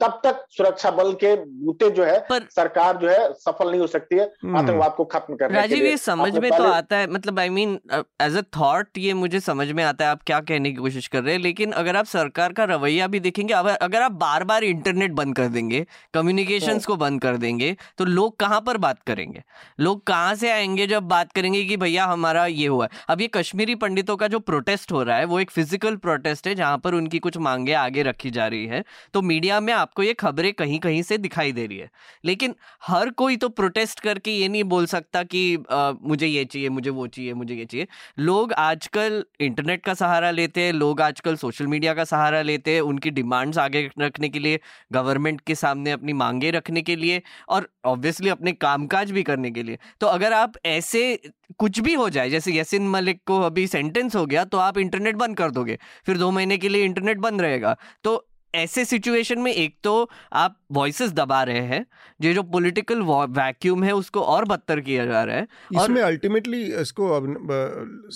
[0.01, 3.87] तब तक सुरक्षा बल के बूते जो है पर सरकार जो है सफल नहीं हो
[3.87, 7.39] सकती है हम्म। आतंकवाद को खत्म करने राजीव ये समझ में तो आता है मतलब
[7.39, 7.77] I mean
[8.21, 11.23] as a thought ये मुझे समझ में आता है आप क्या कहने की कोशिश कर
[11.23, 15.11] रहे हैं लेकिन अगर आप सरकार का रवैया भी देखेंगे अगर आप बार बार इंटरनेट
[15.13, 19.43] बंद कर देंगे कम्युनिकेशन हाँ। को बंद कर देंगे तो लोग कहाँ पर बात करेंगे
[19.79, 23.27] लोग कहाँ से आएँगे जब बात करेंगे कि भैया हमारा ये हुआ है अब ये
[23.33, 26.93] कश्मीरी पंडितों का जो प्रोटेस्ट हो रहा है वो एक फ़िज़िकल प्रोटेस्ट है जहाँ पर
[26.93, 28.83] उनकी कुछ मांगे आगे रखी जा रही है
[29.13, 31.89] तो मीडिया में आपको ये खबरें कहीं कहीं से दिखाई दे रही है।
[32.25, 32.53] लेकिन
[32.87, 36.89] हर कोई तो प्रोटेस्ट करके ये नहीं बोल सकता कि आ, मुझे ये चाहिए मुझे
[36.89, 37.87] वो चाहिए मुझे ये चाहिए।
[38.19, 42.81] लोग आजकल इंटरनेट का सहारा लेते हैं लोग आजकल सोशल मीडिया का सहारा लेते हैं
[42.83, 44.59] उनकी डिमांड्स आगे रखने के लिए
[44.91, 49.63] गवर्नमेंट के सामने अपनी मांगे रखने के लिए और ऑब्वियसली अपने कामकाज भी करने के
[49.63, 51.19] लिए। तो अगर आप ऐसे
[51.59, 55.15] कुछ भी हो जाए जैसे यसिन मलिक को अभी सेंटेंस हो गया तो आप इंटरनेट
[55.15, 59.51] बंद कर दोगे फिर दो महीने के लिए इंटरनेट बंद रहेगा। तो ऐसे सिचुएशन में
[59.53, 61.85] एक तो आप वॉइसेस दबा रहे हैं
[62.21, 67.17] जो जो पॉलिटिकल वैक्यूम है उसको और बदतर किया जा रहा है इसमें अल्टीमेटली इसको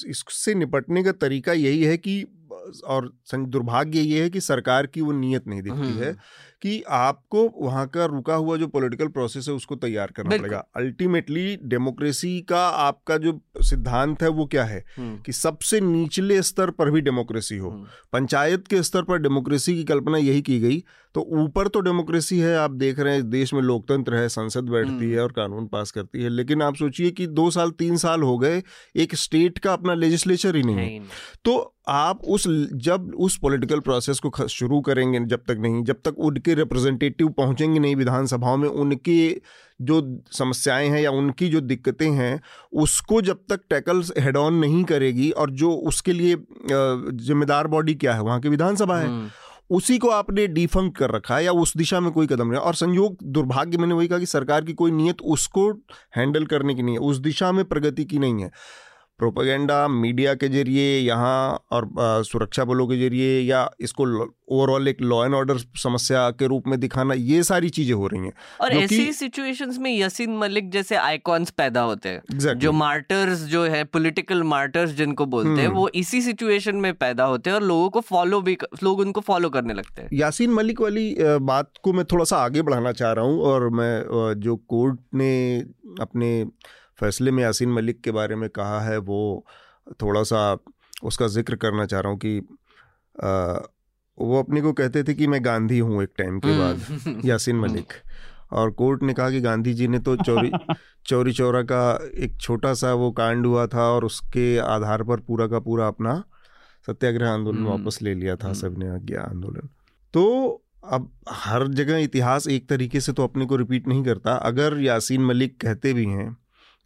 [0.08, 2.24] इससे निपटने का तरीका यही है कि
[2.86, 6.16] और दुर्भाग्य ये है कि सरकार की वो नीयत नहीं दिखती है हम्म।
[6.64, 11.58] कि आपको वहाँ का रुका हुआ जो पॉलिटिकल प्रोसेस है उसको तैयार करना पड़ेगा। अल्टीमेटली
[11.64, 14.86] डेमोक्रेसी का आपका जो सिद्धांत है वो क्या है।
[15.26, 17.70] कि सबसे निचले स्तर पर भी डेमोक्रेसी हो।
[18.14, 20.84] पंचायत के स्तर पर डेमोक्रेसी की कल्पना यही की गई।
[21.16, 25.12] तो ऊपर तो डेमोक्रेसी है आप देख रहे हैं देश में लोकतंत्र है संसद बैठती
[25.12, 28.38] है। और कानून पास करती है। लेकिन आप सोचिए कि दो साल तीन साल हो
[28.38, 28.64] गए
[28.96, 31.00] एक स्टेट का अपना लेजिस्लेचर ही नहीं है।
[31.46, 36.16] तो आप उस जब उस पॉलिटिकल प्रोसेस को शुरू करेंगे जब तक नहीं जब तक
[36.56, 39.18] रिप्रेजेंटेटिव पहुँचेंगे नहीं विधानसभाओं में उनके
[39.80, 40.02] जो
[40.32, 42.40] समस्याएँ हैं या उनकी जो दिक्कतें हैं
[42.78, 46.36] उसको जब तक टैकल हेड ऑन नहीं करेगी और जो उसके लिए
[47.22, 49.30] जिम्मेदार बॉडी क्या है वहाँ की विधानसभा है हम्म।
[49.70, 52.76] उसी को आपने डिफंक कर रखा है या उस दिशा में कोई कदम नहीं और
[52.76, 55.70] संयोग दुर्भाग्य मैंने वही कहा कि सरकार की कोई नीयत उसको
[56.18, 58.52] हैंडल करने की नहीं है उस दिशा में प्रगति की नहीं है
[59.20, 61.90] प्रोपेगेंडा मीडिया के ज़रिए यहाँ और
[62.26, 64.06] सुरक्षा बलों के ज़रिए या इसको
[64.50, 68.22] ओवरऑल एक लॉ एंड ऑर्डर समस्या के रूप में दिखाना ये सारी चीज़ें हो रही
[68.22, 72.56] हैं और ऐसी सिचुएशंस में यसीन मलिक जैसे आइकॉन्स पैदा होते हैं exactly.
[72.56, 77.26] जो मार्टर्स जो है पॉलिटिकल मार्टर्स जिनको बोलते हैं हम्म। वो इसी सिचुएशन में पैदा
[77.26, 80.82] होते हैं और लोगों को फॉलो भी लोग उनको फॉलो करने लगते हैं यासीन मलिक
[80.82, 83.94] वाली बात को मैं थोड़ा सा आगे बढ़ाना चाह रहा हूँ और मैं
[84.40, 85.34] जो कोर्ट ने
[86.02, 86.34] अपने
[87.04, 89.22] फैसले में यासीन मलिक के बारे में कहा है वो
[90.02, 90.42] थोड़ा सा
[91.04, 92.38] उसका ज़िक्र करना चाह रहा हूँ कि
[93.16, 93.68] आ,
[94.18, 97.60] वो अपने को कहते थे कि मैं गांधी हूँ एक टाइम के बाद हम्म। यासीन
[97.60, 97.94] मलिक
[98.54, 100.52] और कोर्ट ने कहा कि गांधी जी ने तो चोरी
[101.06, 101.84] चोरी चौरा का
[102.18, 106.24] एक छोटा सा वो कांड हुआ था और उसके आधार पर पूरा का पूरा अपना
[106.88, 109.70] सत्याग्रह आंदोलन हम्म। वापस ले लिया था हम्म। सबने आज्ञा आंदोलन
[110.14, 110.24] तो
[110.86, 115.22] अब हर जगह इतिहास एक तरीके से तो अपने को रिपीट नहीं करता अगर यासीन
[115.22, 116.36] मलिक कहते भी हैं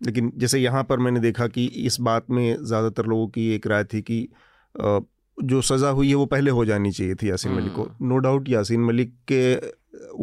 [0.01, 3.83] लेकिन जैसे यहाँ पर मैंने देखा कि इस बात में ज़्यादातर लोगों की एक राय
[3.83, 4.27] थी कि
[5.37, 8.19] जो सज़ा हुई है वो पहले हो जानी चाहिए थी यासिन मलिक को no hmm.
[8.19, 9.55] Doubt Yasin Malik के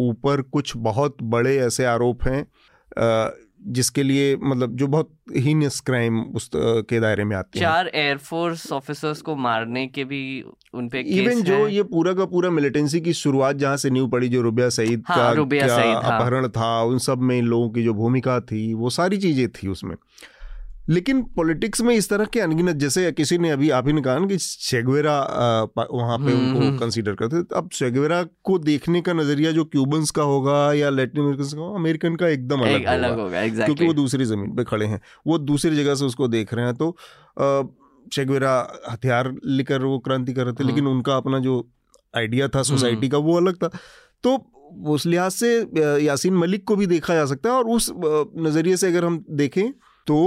[0.00, 2.42] ऊपर कुछ बहुत बड़े ऐसे आरोप हैं
[3.66, 8.72] जिसके लिए मतलब जो बहुत हीनियस क्राइम उस के दायरे में आते हैं। चार एयरफोर्स
[8.72, 10.44] ऑफिसर्स को मारने के भी
[10.74, 14.28] उन पे इवन जो ये पूरा का पूरा मिलिटेंसी की शुरुआत जहाँ से न्यू पड़ी
[14.28, 16.20] जो रुबिया सईद हाँ, का रुबिया क्या सईद, हाँ.
[16.20, 19.68] अपहरण था उन सब में इन लोगों की जो भूमिका थी वो सारी चीज़ें थी
[19.68, 19.96] उसमें।
[20.84, 24.26] लेकिन पॉलिटिक्स में इस तरह के अनगिनत जैसे किसी ने अभी आप ही ने कहा
[24.26, 25.18] कि शेगवेरा
[25.76, 30.10] वहाँ पे उनको कंसीडर करते हम्म। करते अब शेगवेरा को देखने का नज़रिया जो क्यूबन्स
[30.10, 33.64] का होगा या लैटिन अमेरिकन का होगा अमेरिकन का एकदम अलग, एक अलग होगा exactly.
[33.64, 36.74] क्योंकि वो दूसरी ज़मीन पे खड़े हैं वो दूसरी जगह से उसको देख रहे हैं
[36.74, 36.96] तो
[38.12, 38.56] शेगवेरा
[38.90, 41.60] हथियार लेकर वो क्रांति कर रहे थे लेकिन हम्म। उनका अपना जो
[42.14, 43.70] आइडिया था सोसाइटी का वो अलग था
[44.24, 44.38] तो
[44.88, 45.56] उस लिहाज से
[46.02, 47.92] यासीन मलिक को भी देखा जा सकता है और उस
[48.38, 49.70] नज़रिए से अगर हम देखें
[50.06, 50.20] तो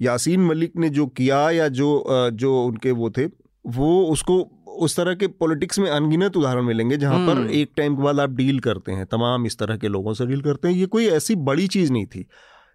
[0.00, 1.90] यासीन मलिक ने जो किया या जो
[2.34, 3.26] जो उनके वो थे
[3.64, 4.40] वो उसको
[4.78, 8.20] उस तरह के पॉलिटिक्स में अनगिनत उदाहरण मिलेंगे जहाँ पर हम्म। एक टाइम के बाद
[8.20, 11.08] आप डील करते हैं तमाम इस तरह के लोगों से डील करते हैं ये कोई
[11.10, 12.26] ऐसी बड़ी चीज़ नहीं थी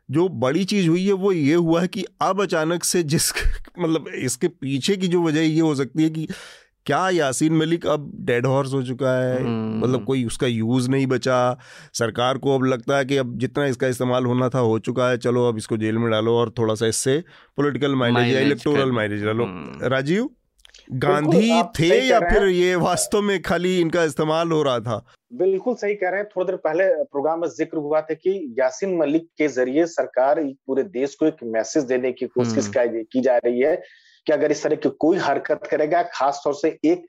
[0.09, 3.31] जो बड़ी चीज़ हुई है वो ये हुआ है कि अब अचानक से जिस
[3.79, 6.27] मतलब इसके पीछे की जो वजह ये हो सकती है कि
[6.85, 9.43] क्या यासीन मलिक अब डेड हॉर्स हो चुका है?
[9.43, 11.37] मतलब हम्म। कोई उसका यूज़ नहीं बचा।
[11.93, 15.17] सरकार को अब लगता है कि अब जितना इसका इस्तेमाल होना था हो चुका है।
[15.17, 17.17] चलो अब इसको जेल में डालो और थोड़ा सा इससे
[17.57, 20.29] पॉलिटिकल माइलेज या इलेक्टोरल माइलेज डालो। हम्म। राजीव
[20.93, 25.05] गांधी थे या फिर ये वास्तव में खाली इनका इस्तेमाल हो रहा था?
[25.33, 28.97] बिल्कुल सही कह रहे हैं। थोड़ी देर पहले प्रोग्राम में ज़िक्र हुआ था कि यासीन
[28.97, 33.37] मलिक के ज़रिए सरकार पूरे देश को एक मैसेज देने की कोशिश हम्म। की जा
[33.37, 33.75] रही है।
[34.27, 37.05] कि अगर इस तरह की कोई हरकत करेगा खास तौर से एक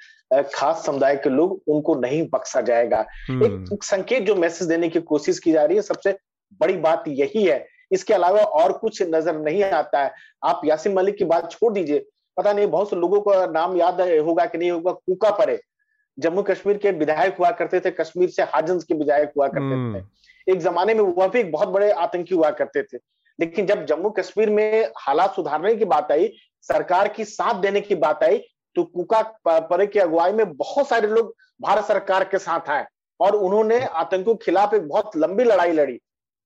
[0.54, 5.00] खास समुदाय के लोग उनको नहीं बख्शा जाएगा। हम्म। एक संकेत जो मैसेज देने की
[5.00, 6.18] कोशिश की जा रही है सबसे
[6.60, 10.12] बड़ी बात यही है। इसके अलावा और कुछ नज़र नहीं आता है।
[10.44, 12.06] आप यासिन मलिक की बात छोड़ दीजिए।
[12.36, 15.60] पता नहीं बहुत से लोगों का नाम याद होगा कि नहीं होगा कूका परे
[16.18, 19.74] जम्मू कश्मीर के विधायक हुआ करते थे कश्मीर से हाजंस के विधायक हुआ करते थे।
[19.74, 22.98] हम्म। एक जमाने में वह भी एक बहुत बड़े आतंकी हुआ करते थे।
[23.40, 26.32] लेकिन जब जम्मू कश्मीर में हालात सुधारने की बात आई
[26.68, 28.38] सरकार की साथ देने की बात आई
[28.76, 32.86] तो कुका परे की अगुवाई में बहुत सारे लोग भारत सरकार के साथ आए
[33.20, 36.00] और उन्होंने आतंकों के खिलाफ एक बहुत लंबी लड़ाई लड़ी।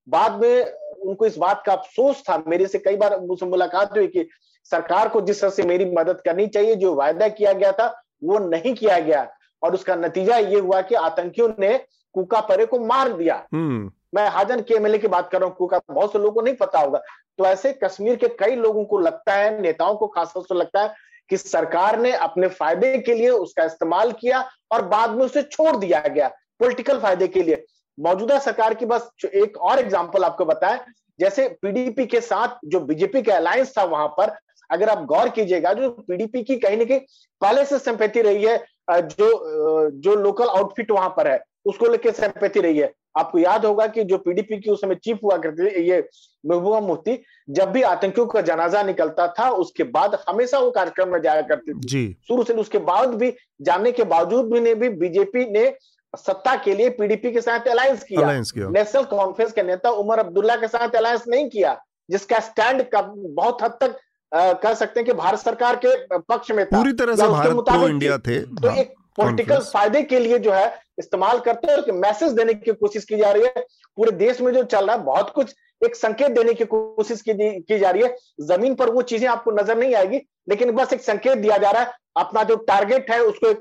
[0.08, 4.06] बाद में उनको इस बात का अफसोस था, मेरे से कई बार मुझसे मुलाकात हुई
[4.06, 4.28] कि
[4.64, 8.38] सरकार को जिस तरह से मेरी मदद करनी चाहिए, जो वायदा किया गया था, वो
[8.38, 9.30] नहीं किया गया।
[9.62, 11.78] और उसका नतीजा ये हुआ कि आतंकियों ने
[12.14, 15.56] कुका परे को मार दिया। हम्म। मैं हाजन के एमएलए की बात कर रहा हूँ,
[15.56, 16.98] कुका, बहुत से लोगों को नहीं पता होगा।
[17.38, 20.94] तो ऐसे कश्मीर के कई लोगों को लगता है, नेताओं को खासतौर से लगता है
[21.30, 25.76] कि सरकार ने अपने फ़ायदे के लिए उसका इस्तेमाल किया और बाद में उसे छोड़
[25.76, 26.28] दिया गया,
[26.60, 27.64] पॉलिटिकल फ़ायदे के लिए।
[27.98, 30.84] मौजूदा सरकार की बस एक और एग्ज़ाम्पल आपको बताया
[31.20, 34.36] जैसे पीडीपी के साथ जो बीजेपी का अलायंस था वहाँ पर,
[34.70, 37.00] अगर आप गौर कीजिएगा, जो पीडीपी की कहीं ना कहीं
[37.42, 42.60] पहले से संपत्ति रही है जो जो लोकल आउटफिट वहाँ पर है, उसको लेकर संपत्ति
[42.60, 45.82] रही है। आपको याद होगा कि जो पीडीपी की उस समय चीफ हुआ करते थे
[45.82, 45.98] ये
[46.44, 47.18] महबूबा मुफ्ती
[47.50, 51.72] जब भी आतंकियों का जनाजा निकलता था उसके बाद हमेशा वो कार्यक्रम में जाया करते
[51.74, 53.32] थे। शुरू से उसके बाद भी
[53.62, 55.72] जानने के बावजूद भी ने भी बीजेपी ने
[56.14, 60.56] सत्ता के लिए पीडीपी के साथ अलायंस किया, किया। नेशनल कॉन्फ्रेंस के नेता उमर अब्दुल्ला
[60.56, 61.76] के साथ अलायंस नहीं किया
[62.08, 63.98] जिसका स्टैंड बहुत हद तक
[64.32, 67.88] कह सकते हैं कि भारत सरकार के पक्ष में था। पूरी तरह से भारत प्रो
[67.88, 70.66] इंडिया थे। तो हाँ, एक पॉलिटिकल फ़ायदे के लिए जो है
[70.98, 73.64] इस्तेमाल करते हैं मैसेज देने की कोशिश की जा रही है।
[73.98, 77.32] पूरे देश में जो चल रहा है बहुत कुछ एक संकेत देने की कोशिश की,
[77.60, 81.00] की जा रही है। ज़मीन पर वो चीज़ें आपको नज़र नहीं आएगी लेकिन बस एक
[81.00, 83.52] संकेत दिया जा रहा है अपना जो टारगेट है उसको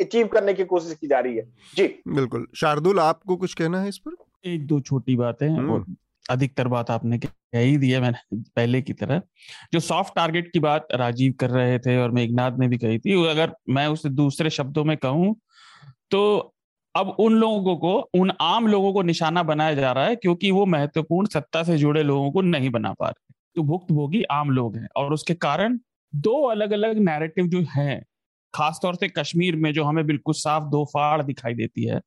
[0.00, 1.44] अचीव करने की कोशिश की जा रही है।
[1.76, 4.16] जी। बिल्कुल। शार्दुल आपको कुछ कहना है इस पर?
[4.44, 5.84] एक दो छोटी बातें हम्म। और
[6.30, 9.22] अधिकतर बात आपने कह ही दी है, मैंने पहले की तरह।
[9.72, 13.24] जो सॉफ्ट टारगेट की बात राजीव कर रहे थे और मेघनाथ ने भी कही थी
[13.28, 15.34] अगर मैं उसे दूसरे शब्दों में कहूँ
[16.10, 16.52] तो
[16.94, 20.64] अब उन लोगों को, उन आम लोगों को निशाना बनाया जा रहा है, क्योंकि वो
[20.66, 24.88] महत्वपूर्ण सत्ता से जुड़े लोगों को नहीं बना पा रहे। तो भुक्तभोगी आम लोग हैं
[24.96, 25.78] और उसके कारण
[26.12, 28.02] दो अलग अलग नैरेटिव जो हैं,
[28.54, 32.00] खासतौर से कश्मीर में जो हमें बिल्कुल साफ़ दो फाड़ दिखाई देती है,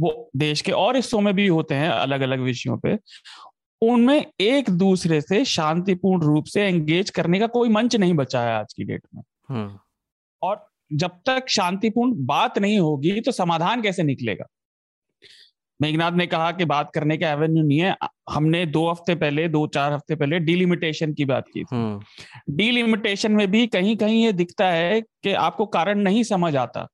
[0.00, 2.96] वो देश के और हिस्सों में भी होते हैं अलग अलग विषयों पे।
[3.82, 8.54] उनमें एक दूसरे से शांतिपूर्ण रूप से एंगेज करने का कोई मंच नहीं बचा है
[8.54, 9.78] आज की डेट में। हम्म।
[10.42, 14.44] और जब तक शांतिपूर्ण बात नहीं होगी तो समाधान कैसे निकलेगा?
[15.80, 17.96] मेघनाथ ने कहा कि बात करने का एवेन्यू नहीं है।
[18.30, 22.00] हमने दो हफ़्ते पहले दो चार हफ़्ते पहले डिलिमिटेशन की बात की थी।
[22.50, 26.86] Delimitation hmm. में भी कहीं कहीं ये दिखता है कि आपको कारण नहीं समझ आता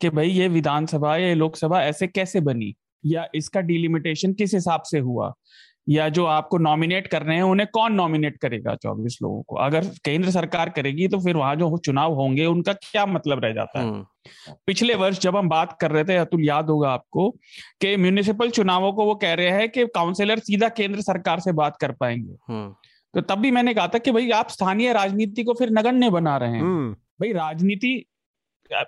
[0.00, 2.74] कि भाई ये विधानसभा या लोकसभा ऐसे कैसे बनी
[3.06, 5.32] या इसका डिलिमिटेशन किस हिसाब से हुआ।
[5.86, 9.86] या जो आपको नॉमिनेट कर रहे हैं उन्हें कौन नॉमिनेट करेगा चौबीस लोगों को अगर
[10.04, 13.86] केंद्र सरकार करेगी तो फिर वहाँ जो चुनाव होंगे उनका क्या मतलब रह जाता है
[13.86, 17.30] हम्म। पिछले वर्ष जब हम बात कर रहे थे अतुल याद होगा आपको
[17.80, 21.76] कि म्यूनिसिपल चुनावों को वो कह रहे हैं कि काउंसिलर सीधा केंद्र सरकार से बात
[21.76, 22.74] कर पाएँगे हम्म।
[23.14, 26.36] तो तब भी मैंने कहा था कि भाई आप स्थानीय राजनीति को फिर नगण्य बना
[26.36, 27.94] रहे हैं हम्म। भाई राजनीति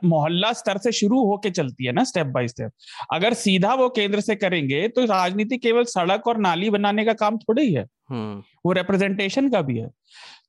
[0.05, 2.71] मोहल्ला स्तर से शुरू होके चलती है ना स्टेप बाय स्टेप
[3.13, 7.39] अगर सीधा वो केंद्र से करेंगे तो राजनीति केवल सड़क और नाली बनाने का काम
[7.39, 9.91] थोड़ी ही है। हम्म। वो रिप्रेजेंटेशन का भी है।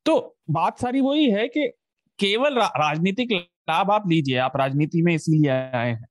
[0.05, 1.71] तो बात सारी वही है कि
[2.19, 3.31] केवल रा, राजनीतिक
[3.69, 6.07] लाभ आप लीजिए आप राजनीति में इसीलिए आए हैं।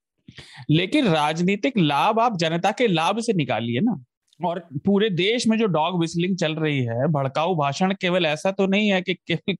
[0.69, 4.03] लेकिन राजनीतिक लाभ आप जनता के लाभ से निकालिए ना।
[4.39, 8.67] और पूरे देश में जो डॉग विस्लिंग चल रही है भड़काऊ भाषण केवल ऐसा तो
[8.67, 9.13] नहीं है कि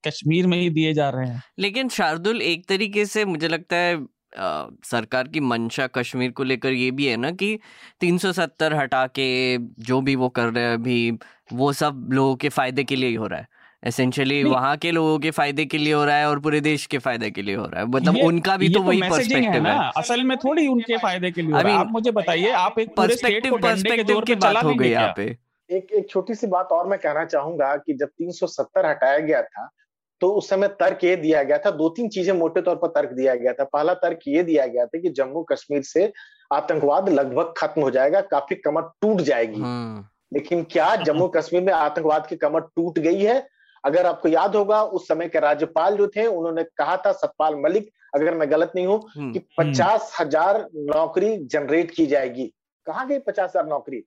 [0.07, 3.95] कश्मीर में ही दिए जा रहे हैं। लेकिन शार्दुल एक तरीके से मुझे लगता है
[4.37, 7.59] आ, सरकार की मंशा कश्मीर को लेकर ये भी है ना कि
[8.01, 11.11] 370 हटा के जो भी वो कर रहे हैं अभी
[11.53, 13.47] वो सब लोगों के फ़ायदे के लिए ही हो रहा है।
[13.85, 16.97] एसेंशियली वहाँ के लोगों के फ़ायदे के लिए हो रहा है और पूरे देश के
[16.97, 19.91] फ़ायदे के लिए हो रहा है। मतलब उनका भी तो, तो वही पर्सपेक्टिव है, है।
[19.97, 22.95] असल में थोड़ी उनके फ़ायदे के लिए हो रहा है। आप मुझे बताइए आप एक
[22.95, 25.37] पर्सपेक्टिव पर्सपेक्टिव की बात हो गई यहाँ पे।
[25.69, 29.69] एक एक छोटी सी बात और मैं कहना चाहूँगा कि जब 370 हटाया गया था
[30.21, 33.09] तो उस समय तर्क ये दिया गया था दो तीन चीज़ें मोटे तौर पर तर्क
[33.09, 36.11] दिया गया था। पहला तर्क ये दिया गया था कि जम्मू कश्मीर से
[36.53, 41.73] आतंकवाद लगभग खत्म हो जाएगा काफ़ी कमर टूट जाएगी। हम्म। लेकिन क्या जम्मू कश्मीर में
[41.73, 43.35] आतंकवाद की कमर टूट गई है?
[43.85, 47.89] अगर आपको याद होगा उस समय के राज्यपाल जो थे उन्होंने कहा था सतपाल मलिक
[48.15, 52.45] अगर मैं गलत नहीं हूँ हम्म, कि हम्म। पचास हज़ार नौकरी जनरेट की जाएगी।
[52.87, 53.99] कहा गई पचास हज़ार नौकरी?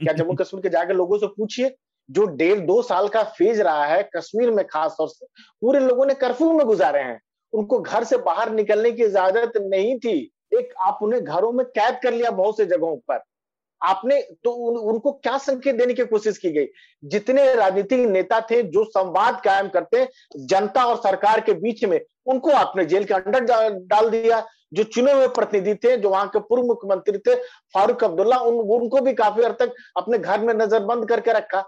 [0.00, 1.74] क्या जम्मू कश्मीर के जाकर लोगों से पूछिए
[2.08, 5.26] जो डेढ़ दो साल का फ़ेज़ रहा है कश्मीर में खास तौर से
[5.62, 7.20] पूरे लोगों ने कर्फ्यू में गुजारे हैं।
[7.52, 10.18] उनको घर से बाहर निकलने की इजाज़त नहीं थी।
[10.54, 13.22] एक आप उन्हें घरों में कैद कर लिया बहुत से जगहों पर।
[13.84, 16.66] आपने तो उन, उनको क्या संकेत देने की कोशिश की गई?
[17.04, 20.06] जितने राजनीतिक नेता थे जो संवाद कायम करते
[20.36, 23.44] जनता और सरकार के बीच में उनको आपने जेल के अंडर
[23.86, 27.34] डाल दिया। जो चुने हुए प्रतिनिधि थे जो वहाँ के पूर्व मुख्यमंत्री थे
[27.74, 31.60] फारूक अब्दुल्ला उन उनको भी काफ़ी हद तक अपने घर में नजरबंद करके रखा।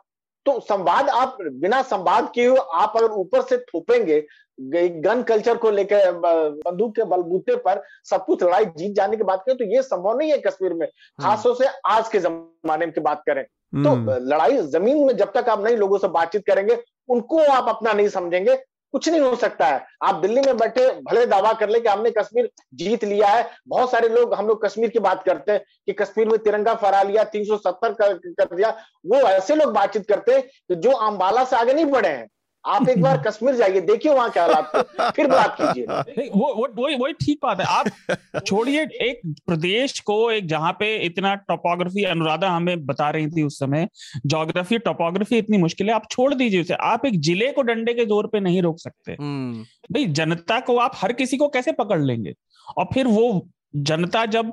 [0.46, 4.24] तो संवाद आप बिना संवाद के हुए आप अगर ऊपर से थोपेंगे
[4.58, 9.42] गन कल्चर को लेकर बंदूक के बलबूते पर सब कुछ लड़ाई जीत जाने की बात
[9.46, 13.00] करें तो ये संभव नहीं है कश्मीर में हम्म। खासतौर से आज के जमाने की
[13.00, 16.78] बात करें तो हम्म। लड़ाई ज़मीन में जब तक आप नहीं लोगों से बातचीत करेंगे
[17.08, 18.56] उनको आप अपना नहीं समझेंगे
[18.96, 22.10] कुछ नहीं हो सकता है। आप दिल्ली में बैठे भले दावा कर ले कि हमने
[22.10, 25.92] कश्मीर जीत लिया है। बहुत सारे लोग हम लोग कश्मीर की बात करते हैं कि
[25.92, 28.70] कश्मीर में तिरंगा फहरा लिया 370 कर, कर दिया।
[29.06, 32.28] वो ऐसे लोग बातचीत करते हैं जो अम्बाला से आगे नहीं बढ़े हैं।
[32.66, 36.96] आप एक बार कश्मीर जाइए देखिए वहाँ क्या हालात फिर बात कीजिए। वो वो वही
[36.96, 42.48] वही ठीक बात है। आप छोड़िए एक प्रदेश को एक जहाँ पे इतना टोपोग्राफी अनुराधा
[42.50, 43.88] हमें बता रही थी उस समय
[44.26, 48.04] जोग्राफी टोपोग्राफी इतनी मुश्किल है आप छोड़ दीजिए उसे। आप एक ज़िले को डंडे के
[48.06, 49.62] ज़ोर पे नहीं रोक सकते। हम्म।
[49.92, 52.34] भाई जनता को आप हर किसी को कैसे पकड़ लेंगे?
[52.68, 53.46] और फिर वो
[53.76, 54.52] जनता जब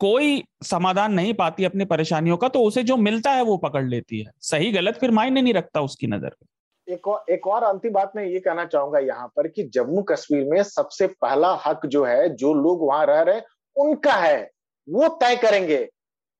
[0.00, 4.20] कोई समाधान नहीं पाती अपनी परेशानियों का तो उसे जो मिलता है वो पकड़ लेती
[4.20, 6.48] है। सही गलत फिर मायने नहीं रखता उसकी नज़र में
[6.88, 10.44] एक और एक और अंतिम बात मैं ये कहना चाहूँगा यहाँ पर कि जम्मू कश्मीर
[10.44, 13.40] में सबसे पहला हक जो है जो लोग वहाँ रह रहे
[13.76, 14.50] उनका है।
[14.88, 15.88] वो तय करेंगे।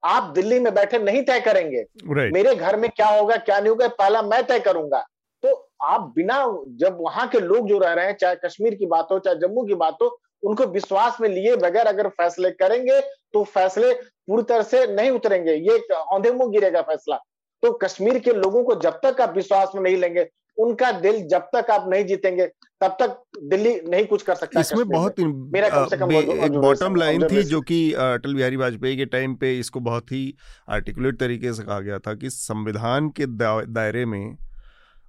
[0.02, 2.32] आप दिल्ली में बैठे नहीं तय करेंगे। Right.
[2.32, 5.04] मेरे घर में क्या होगा क्या नहीं होगा पहला मैं तय करूँगा।
[5.42, 6.44] तो आप बिना
[6.80, 9.64] जब वहाँ के लोग जो रह रहे हैं चाहे कश्मीर की बात हो चाहे जम्मू
[9.66, 14.62] की बात हो उनको विश्वास में लिए बगैर अगर फैसले करेंगे तो फैसले पूरी तरह
[14.62, 17.16] से नहीं उतरेंगे। ये औंधे मुँह गिरेगा फैसला।
[17.62, 21.48] तो कश्मीर के लोगों को जब तक आप विश्वास में नहीं लेंगे उनका दिल जब
[21.54, 22.46] तक आप नहीं जीतेंगे
[22.80, 26.96] तब तक दिल्ली नहीं कुछ कर सकता इसमें बहुत मेरा कम से कम एक बॉटम
[26.96, 30.22] लाइन थी जो कि अटल बिहारी वाजपेयी के टाइम पे इसको बहुत ही
[30.70, 34.36] आर्टिकुलेट तरीके से कहा गया था कि संविधान के दायरे में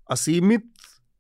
[0.10, 0.70] असीमित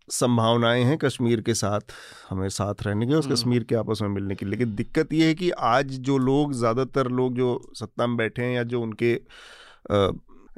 [0.07, 1.93] संभावनाएँ हैं कश्मीर के साथ
[2.29, 5.27] हमें साथ रहने के और हम्म। कश्मीर के आपस में मिलने की लेकिन दिक्कत ये
[5.27, 9.13] है कि आज जो लोग ज़्यादातर लोग जो सत्ता में बैठे हैं या जो उनके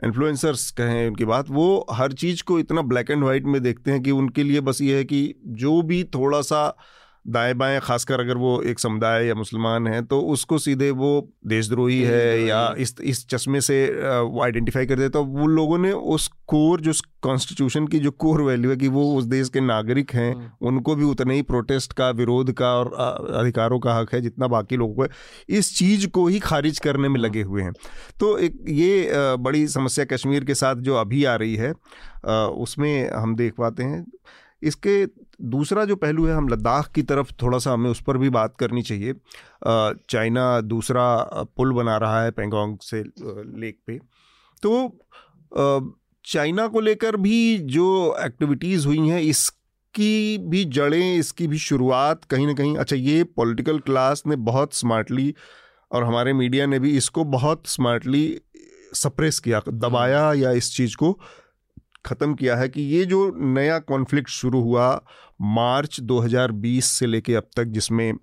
[0.03, 4.01] इन्फ्लुएंसर्स कहें उनकी बात, वो हर चीज़ को इतना ब्लैक एंड वाइट में देखते हैं
[4.03, 6.67] कि उनके लिए बस ये है कि जो भी थोड़ा सा
[7.27, 12.01] दाएँ बाएँ खासकर अगर वो एक समुदाय या मुसलमान है तो उसको सीधे वो देशद्रोही
[12.01, 13.85] है या इस इस चश्मे से
[14.21, 18.41] वो आइडेंटिफाई कर देता तो वो लोगों ने उस कोर जो कॉन्स्टिट्यूशन की जो कोर
[18.41, 21.93] वैल्यू है कि वो उस देश के नागरिक हैं हम्म। उनको भी उतने ही प्रोटेस्ट
[21.93, 22.93] का विरोध का और
[23.35, 25.13] अधिकारों का हक है जितना बाकी लोगों को
[25.49, 27.73] इस चीज़ को ही खारिज करने में लगे हुए हैं।
[28.19, 31.73] तो एक ये बड़ी समस्या कश्मीर के साथ जो अभी आ रही है
[32.49, 34.05] उसमें हम देख पाते हैं।
[34.61, 35.05] इसके
[35.43, 38.55] दूसरा जो पहलू है, हम लद्दाख की तरफ़ थोड़ा सा हमें उस पर भी बात
[38.59, 39.13] करनी चाहिए।
[40.09, 41.07] चाइना दूसरा
[41.57, 43.99] पुल बना रहा है पेंगोंग से लेक पे।
[44.63, 44.99] तो
[46.25, 52.47] चाइना को लेकर भी जो एक्टिविटीज़ हुई हैं, इसकी भी जड़ें, इसकी भी शुरुआत कहीं
[52.47, 55.33] ना कहीं अच्छा ये पॉलिटिकल क्लास ने बहुत स्मार्टली
[55.91, 58.41] और हमारे मीडिया ने भी इसको बहुत स्मार्टली
[58.93, 61.17] सप्रेस किया, दबाया या इस चीज़ को
[62.05, 63.19] ख़त्म किया है कि ये जो
[63.53, 64.89] नया कॉन्फ्लिक्ट शुरू हुआ
[65.41, 68.13] मार्च 2020 से लेके अब तक जिसमें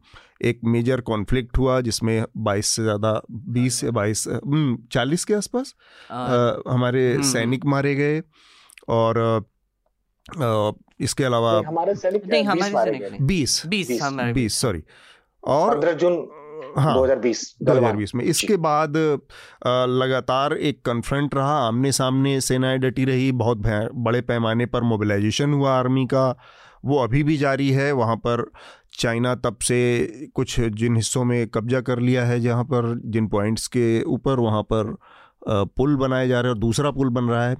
[0.43, 2.15] एक मेजर कॉन्फ्लिक्ट हुआ जिसमें
[2.47, 3.13] 22 से ज़्यादा
[3.51, 5.75] 20 या 22 हम्म, चालीस के आसपास
[6.11, 8.23] हमारे हम्म, हम्म। सैनिक मारे गए
[8.89, 10.71] और आ,
[11.01, 13.99] इसके अलावा हमारे सैनिक बीस बीस
[14.35, 14.83] बीस सॉरी
[15.45, 16.17] और जून
[16.77, 18.97] हाँ। 2020 2020 में। इसके बाद
[19.67, 23.63] लगातार एक कन्फ्रंट रहा आमने सामने सेनाएँ डटी रही बहुत
[23.97, 26.29] बड़े पैमाने पर मोबिलाइजेशन हुआ आर्मी का।
[26.85, 28.45] वो अभी भी जारी है वहाँ पर
[28.99, 29.79] चाइना तब से
[30.35, 34.63] कुछ जिन हिस्सों में कब्जा कर लिया है जहाँ पर जिन पॉइंट्स के ऊपर वहाँ
[34.63, 34.97] पर
[35.45, 37.57] पुल बनाए जा रहे हैं और दूसरा पुल बन रहा है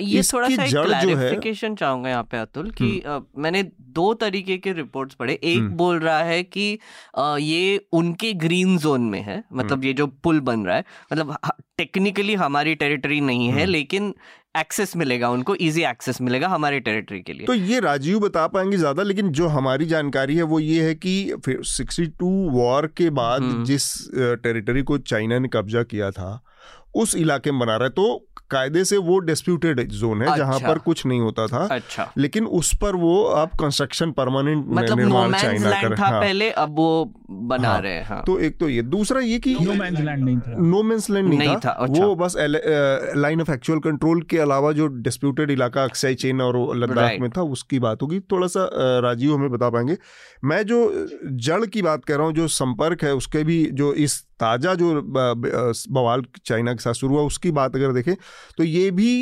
[0.00, 3.62] ये थोड़ा सा क्लैरिफिकेशन चाहूँगा यहाँ पे अतुल कि आ, हम्म। मैंने
[3.92, 6.78] दो तरीके के रिपोर्ट्स पढ़े एक हम्म। बोल रहा है कि
[7.18, 10.84] आ, ये उनके ग्रीन जोन में है मतलब हम्म। ये जो पुल बन रहा है
[11.12, 11.36] मतलब
[11.78, 14.14] टेक्निकली हमारी टेरिटरी नहीं है लेकिन
[14.56, 18.76] एक्सेस मिलेगा उनको इजी एक्सेस मिलेगा हमारे टेरिटरी के लिए तो ये राजीव बता पाएँगे
[18.76, 23.50] ज़्यादा लेकिन जो हमारी जानकारी है वो ये है कि सिक्सटी टू वॉर के बाद
[23.66, 26.40] जिस टेरिटरी को चाइना ने कब्जा किया था
[26.94, 30.58] उस इलाके में बना रहा है तो कायदे से वो डिस्प्यूटेड जोन है अच्छा, जहाँ
[30.60, 35.32] पर कुछ नहीं होता था अच्छा। लेकिन उस पर वो अब कंस्ट्रक्शन परमानेंट मतलब निर्माण
[35.32, 38.22] चाइना कर था हाँ, पहले अब वो बना हाँ, रहे हैं हाँ.
[38.26, 41.28] तो एक तो ये दूसरा ये कि नो मैंस लैंड नहीं था। नो मैंस लैंड
[41.28, 42.34] नहीं, नहीं था, था अच्छा। वो बस
[43.16, 47.42] लाइन ऑफ़ एक्चुअल कंट्रोल के अलावा जो डिस्प्यूटेड इलाका अक्साई चेन और लद्दाख में था
[47.42, 48.68] उसकी बात होगी। थोड़ा सा
[49.00, 49.96] राजीव हमें बता पाएँगे।
[50.44, 54.24] मैं जो जड़ की बात कर रहा हूँ जो संपर्क है उसके भी जो इस
[54.42, 54.90] ताज़ा जो
[55.92, 58.14] बवाल चाइना के साथ शुरू हुआ उसकी बात अगर देखें
[58.58, 59.12] तो ये भी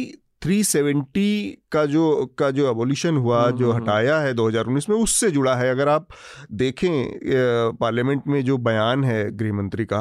[0.47, 1.25] 370
[1.73, 2.05] का जो
[2.39, 5.71] का जो एवोल्यूशन हुआ हम्म, जो हम्म, हम्म। हटाया है 2019 में उससे जुड़ा है।
[5.71, 6.07] अगर आप
[6.53, 10.01] देखें पार्लियामेंट में जो बयान है गृह मंत्री का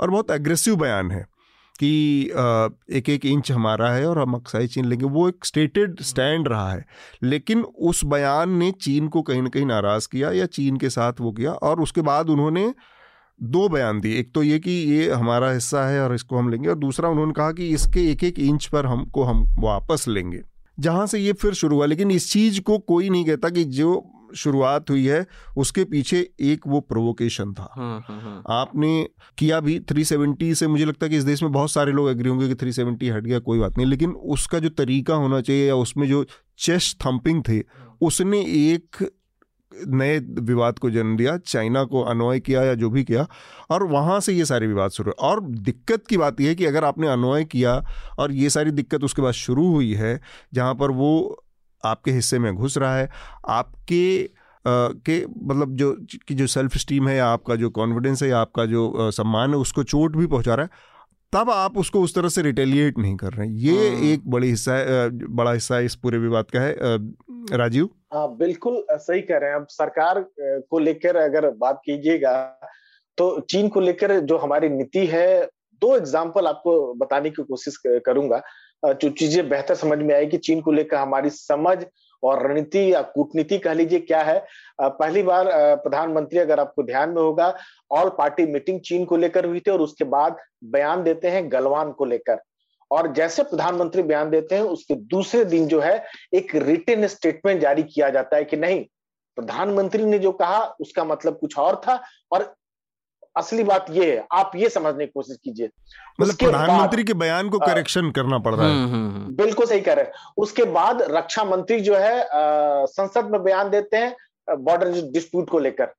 [0.00, 1.22] और बहुत एग्रेसिव बयान है
[1.80, 1.90] कि
[2.92, 6.70] एक एक इंच हमारा है और हम अक्साई चीन लेंगे वो एक स्टेटेड स्टैंड रहा
[6.72, 6.84] है।
[7.22, 11.20] लेकिन उस बयान ने चीन को कहीं ना कहीं नाराज़ किया या चीन के साथ
[11.20, 12.72] वो किया और उसके बाद उन्होंने
[13.42, 16.68] दो बयान दिए। एक तो ये कि ये हमारा हिस्सा है और इसको हम लेंगे
[16.68, 20.42] और दूसरा उन्होंने कहा कि इसके एक एक इंच पर हमको हम वापस लेंगे।
[20.80, 24.10] जहाँ से ये फिर शुरू हुआ लेकिन इस चीज़ को कोई नहीं कहता कि जो
[24.36, 25.26] शुरुआत हुई है
[25.56, 29.08] उसके पीछे एक वो प्रोवोकेशन था। हाँ, हाँ, हाँ। आपने
[29.38, 32.28] किया भी 370 से मुझे लगता है कि इस देश में बहुत सारे लोग एग्री
[32.28, 35.74] होंगे कि 370 हट गया कोई बात नहीं लेकिन उसका जो तरीका होना चाहिए या
[35.74, 36.24] उसमें जो
[36.58, 37.62] चेस्ट थम्पिंग थे
[38.00, 39.10] उसने एक
[39.88, 43.26] नए विवाद को जन्म दिया, चाइना को अनवय किया या जो भी किया,
[43.70, 46.66] और वहाँ से ये सारे विवाद शुरू हुए। और दिक्कत की बात यह है कि
[46.66, 47.82] अगर आपने अनवय किया
[48.18, 50.20] और ये सारी दिक्कत उसके बाद शुरू हुई है,
[50.54, 51.44] जहाँ पर वो
[51.82, 53.10] आपके हिस्से में घुस रहा है,
[53.48, 54.30] आपके
[54.66, 55.92] के मतलब जो,
[56.28, 59.56] कि जो सेल्फ स्टीम है या आपका जो कॉन्फिडेंस है या आपका जो सम्मान है,
[59.56, 60.92] उसको चोट भी पहुँचा रहा है
[61.34, 64.48] तब आप उसको उस तरह से रिटेलिएट नहीं कर रहे हैं। ये हाँ। एक बड़ी
[64.48, 66.74] हिस्सा है बड़ा हिस्सा इस पूरे विवाद का है
[67.52, 67.88] राजीव?
[68.14, 72.36] हाँ बिल्कुल सही कह रहे हैं। अब सरकार को लेकर अगर बात कीजिएगा
[73.18, 75.44] तो चीन को लेकर जो हमारी नीति है
[75.82, 77.76] दो एग्ज़ाम्पल आपको बताने की कोशिश
[78.06, 78.42] करूँगा।
[78.82, 81.76] जो चीज़ें बेहतर समझ में आई कि चीन को लेकर हमारी समझ
[82.24, 84.38] और रणनीति या कूटनीति कह लीजिए क्या है?
[84.80, 87.54] पहली बार प्रधानमंत्री अगर आपको ध्यान में होगा,
[87.90, 91.92] ऑल पार्टी मीटिंग चीन को लेकर हुई थी और उसके बाद बयान देते हैं गलवान
[91.92, 92.40] को लेकर।
[92.90, 96.04] और जैसे प्रधानमंत्री बयान देते हैं, उसके दूसरे दिन जो है,
[96.34, 98.84] एक रिटर्न स्टेटमेंट जारी किया जाता है कि नहीं,
[99.36, 102.02] प्रधानमंत्री ने जो कहा, उसका मतलब कुछ और था
[102.32, 102.54] और
[103.36, 105.68] असली बात ये है आप ये समझने की कोशिश कीजिए।
[106.20, 109.80] मतलब प्रधानमंत्री के बयान को करेक्शन करना पड़ रहा है। हम्म, हम्म, हम्म। बिल्कुल सही
[109.80, 112.26] कह रहे हैं। उसके बाद रक्षा मंत्री जो है
[112.86, 114.16] संसद में बयान देते हैं
[114.58, 115.92] बॉर्डर डिस्प्यूट को लेकर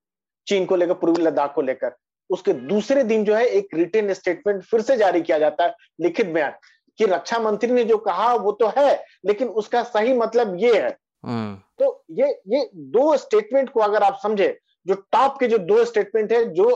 [0.47, 1.95] चीन को लेकर पूर्वी लद्दाख को लेकर।
[2.29, 6.27] उसके दूसरे दिन जो है एक रिटर्न स्टेटमेंट फिर से जारी किया जाता है लिखित
[6.27, 6.51] बयान
[6.99, 10.89] कि रक्षा मंत्री ने जो कहा वो तो है लेकिन उसका सही मतलब ये है।
[11.79, 14.57] तो ये ये दो स्टेटमेंट को अगर आप समझे
[14.87, 16.69] जो टॉप के जो दो स्टेटमेंट है जो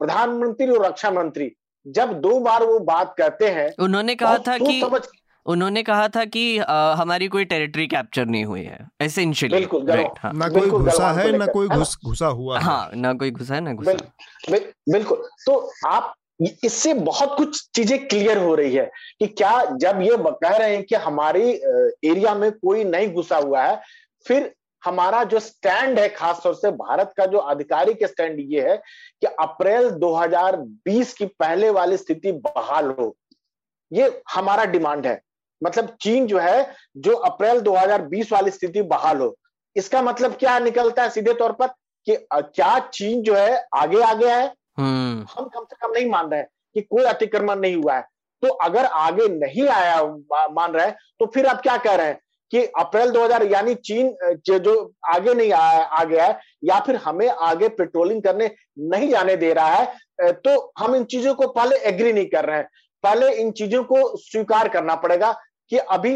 [0.00, 1.52] प्रधानमंत्री और रक्षा मंत्री
[1.86, 5.00] जब दो बार वो बात करते हैं उन्होंने कहा था कि समझ
[5.46, 10.18] उन्होंने कहा था कि आ, हमारी कोई टेरिटरी कैप्चर नहीं हुई है एसेंशियली बिल्कुल राइट
[10.18, 13.60] हाँ। ना कोई घुसा है ना कोई घुस घुसा हुआ हाँ। ना कोई घुसा है
[13.60, 13.92] ना घुसा।
[14.50, 16.14] बिल, बिल्कुल। तो आप
[16.64, 20.84] इससे बहुत कुछ चीज़ें क्लियर हो रही है कि क्या जब ये कह रहे हैं
[20.84, 21.50] कि हमारी
[22.10, 23.80] एरिया में कोई नहीं घुसा हुआ है
[24.26, 24.52] फिर
[24.86, 28.76] हमारा जो स्टैंड है खासतौर से भारत का जो आधिकारिक स्टैंड ये है
[29.20, 33.16] कि अप्रैल 2020 की पहले वाली स्थिति बहाल हो।
[33.92, 35.20] ये हमारा डिमांड है।
[35.64, 39.36] मतलब चीन जो है जो अप्रैल 2020 वाली स्थिति बहाल हो।
[39.76, 41.66] इसका मतलब क्या निकलता है सीधे तौर पर
[42.06, 44.54] कि क्या चीन जो है आगे आ गया है?
[44.78, 48.04] हम्म। हम कम से कम नहीं मान रहे कि कोई अतिक्रमण नहीं हुआ है।
[48.42, 50.02] तो अगर आगे नहीं आया
[50.50, 52.20] मान रहे तो फिर आप क्या कह रहे हैं?
[52.52, 54.16] कि अप्रैल 2000 यानी चीन
[54.46, 54.74] जो
[55.04, 59.52] आगे नहीं आ, आ गया है या फिर हमें आगे पेट्रोलिंग करने नहीं जाने दे
[59.52, 62.68] रहा है तो हम इन चीज़ों को पहले एग्री नहीं कर रहे हैं।
[63.04, 65.32] पहले इन चीज़ों को स्वीकार करना पड़ेगा
[65.70, 66.12] कि अभी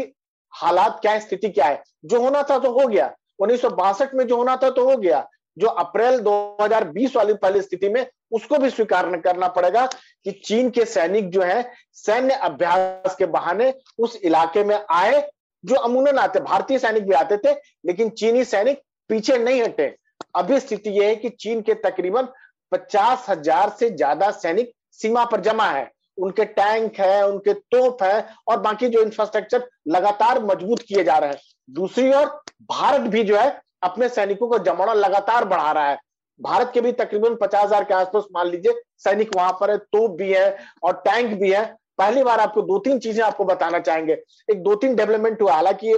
[0.53, 4.13] हालात क्या है स्थिति क्या है। जो होना था तो हो गया। उन्नीस सौ बासठ
[4.15, 5.27] में जो होना था तो हो गया।
[5.57, 10.85] जो अप्रैल 2020 वाली पहली स्थिति में उसको भी स्वीकार करना पड़ेगा कि चीन के
[10.85, 15.21] सैनिक जो है सैन्य अभ्यास के बहाने उस इलाके में आए
[15.63, 17.53] जो अमूनन आते, भारतीय सैनिक भी आते थे,
[17.85, 19.95] लेकिन चीनी सैनिक पीछे नहीं हटे।
[20.35, 22.27] अभी स्थिति यह है कि चीन के तकरीबन
[22.71, 28.27] पचास हज़ार से ज़्यादा सैनिक सीमा पर जमा है। उनके टैंक है, उनके तोप है,
[28.47, 31.39] और बाकी जो इंफ्रास्ट्रक्चर लगातार मज़बूत किए जा रहे हैं।
[31.69, 32.25] दूसरी ओर,
[32.71, 35.97] भारत भी जो है, अपने सैनिकों को जमाना लगातार बढ़ा रहा है।
[36.39, 40.11] भारत के भी तकरीबन पचास हज़ार के आसपास, मान लीजिए, सैनिक वहाँ पर है, तोप
[40.11, 41.63] भी है, और टैंक भी है।
[42.01, 44.13] पहली बार आपको दो तीन चीज़ें आपको बताना चाहेंगे
[44.49, 45.97] एक दो तीन डेवलपमेंट हुआ हालाँकि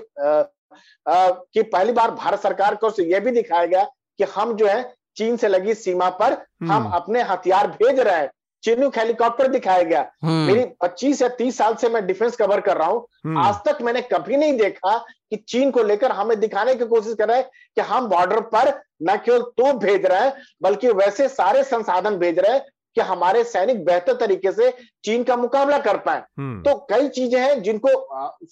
[1.08, 3.84] कि पहली बार भारत सरकार को यह भी दिखाया गया
[4.20, 4.82] कि हम जो है
[5.18, 6.34] चीन से लगी सीमा पर
[6.64, 8.30] हम हम्म। अपने हथियार भेज रहे हैं
[8.64, 12.78] चिन्नुक हेलीकॉप्टर दिखाया गया हम्म। मेरी 25 या 30 साल से मैं डिफेंस कवर कर
[12.78, 14.97] रहा हूँ हम्म। आज तक मैंने कभी नहीं देखा
[15.30, 18.74] कि चीन को लेकर हमें दिखाने की कोशिश कर रहे हैं कि हम बॉर्डर पर
[19.04, 23.43] न केवल तो भेज रहे हैं बल्कि वैसे सारे संसाधन भेज रहे हैं कि हमारे
[23.45, 24.71] सैनिक बेहतर तरीके से
[25.03, 27.89] चीन का मुकाबला कर पाए। हम्म। तो कई चीज़ें हैं जिनको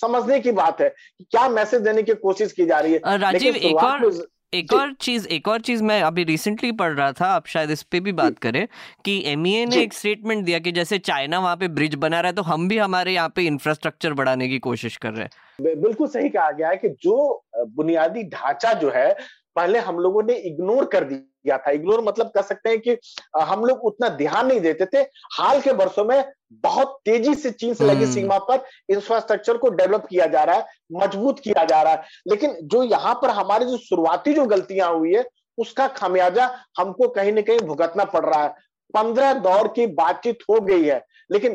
[0.01, 3.55] समझने की बात है कि क्या मैसेज देने की कोशिश की जा रही है। राजीव
[3.55, 4.11] एक और
[4.53, 7.83] एक और चीज़ एक और चीज़ मैं अभी रिसेंटली पढ़ रहा था आप शायद इस
[7.83, 8.67] पे भी बात करें
[9.05, 12.29] कि एम e ने एक स्टेटमेंट दिया कि जैसे चाइना वहाँ पे ब्रिज बना रहा
[12.29, 16.07] है तो हम भी हमारे यहाँ पे इंफ्रास्ट्रक्चर बढ़ाने की कोशिश कर रहे हैं। बिल्कुल
[16.07, 17.45] सही कहा गया है कि जो
[17.77, 19.15] बुनियादी ढांचा जो है
[19.55, 22.97] पहले हम लोगों ने इग्नोर कर दिया था। इग्नोर मतलब कह सकते हैं कि
[23.41, 25.01] हम लोग उतना ध्यान नहीं देते थे।
[25.33, 26.23] हाल के वर्षों में
[26.53, 30.55] बहुत तेज़ी से चीन से लगी हम्म। सीमा पर इंफ्रास्ट्रक्चर को डेवलप किया जा रहा
[30.55, 34.91] है मज़बूत किया जा रहा है। लेकिन जो यहाँ पर हमारी जो शुरुआती जो गलतियाँ
[34.93, 35.25] हुई है
[35.57, 36.49] उसका खामियाजा
[36.79, 38.53] हमको कहीं ना कहीं भुगतना पड़ रहा है।
[38.93, 41.53] पंद्रह दौर की बातचीत हो गई है लेकिन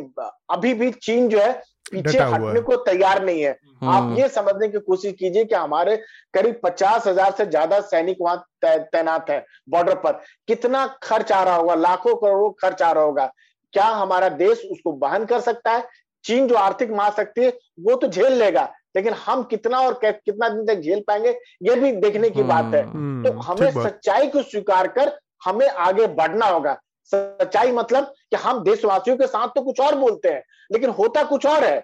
[0.51, 4.69] अभी भी चीन जो है पीछे हटने को तैयार नहीं है। आप हम्म। ये समझने
[4.69, 5.97] की कोशिश कीजिए कि हमारे
[6.35, 11.57] करीब पचास हज़ार से ज़्यादा सैनिक वहाँ तैनात है बॉर्डर पर। कितना खर्च आ रहा
[11.57, 11.75] होगा?
[11.77, 13.31] लाखों करोड़ों खर्च आ रहा होगा।
[13.73, 15.87] क्या हमारा देश उसको वहन कर सकता है?
[16.25, 17.49] चीन जो आर्थिक महाशक्ति है
[17.81, 18.63] वो तो झेल लेगा
[18.97, 21.31] लेकिन हम कितना और कितना दिन तक झेल पाएँगे
[21.63, 25.13] ये भी देखने की बात है। हम्म, तो हमें सच्चाई को स्वीकार कर
[25.45, 26.77] हमें आगे बढ़ना होगा।
[27.15, 30.43] सच्चाई मतलब कि हम देशवासियों के साथ तो कुछ और बोलते हैं
[30.73, 31.79] लेकिन होता कुछ और है।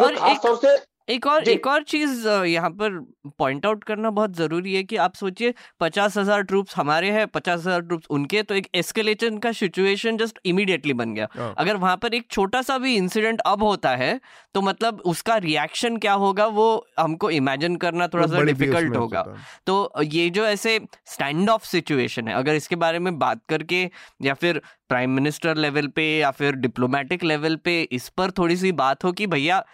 [0.00, 0.76] और खासतौर से
[1.08, 2.98] एक और एक और चीज़ यहाँ पर
[3.38, 7.60] पॉइंट आउट करना बहुत ज़रूरी है कि आप सोचिए पचास हज़ार ट्रूप्स हमारे हैं पचास
[7.60, 11.96] हज़ार ट्रूप्स उनके तो एक एस्केलेशन का सिचुएशन जस्ट इमीडिएटली बन गया। हाँ। अगर वहाँ
[11.96, 14.20] पर एक छोटा सा भी इंसिडेंट अब होता है
[14.54, 19.24] तो मतलब उसका रिएक्शन क्या होगा वो हमको इमेजिन करना थोड़ा सा डिफ़िकल्ट होगा।
[19.66, 23.88] तो ये जो ऐसे स्टैंड ऑफ़ सिचुएशन है अगर इसके बारे में बात करके
[24.22, 28.72] या फिर प्राइम मिनिस्टर लेवल पे या फिर डिप्लोमेटिक लेवल पे इस पर थोड़ी सी
[28.74, 29.64] बात हो कि भैया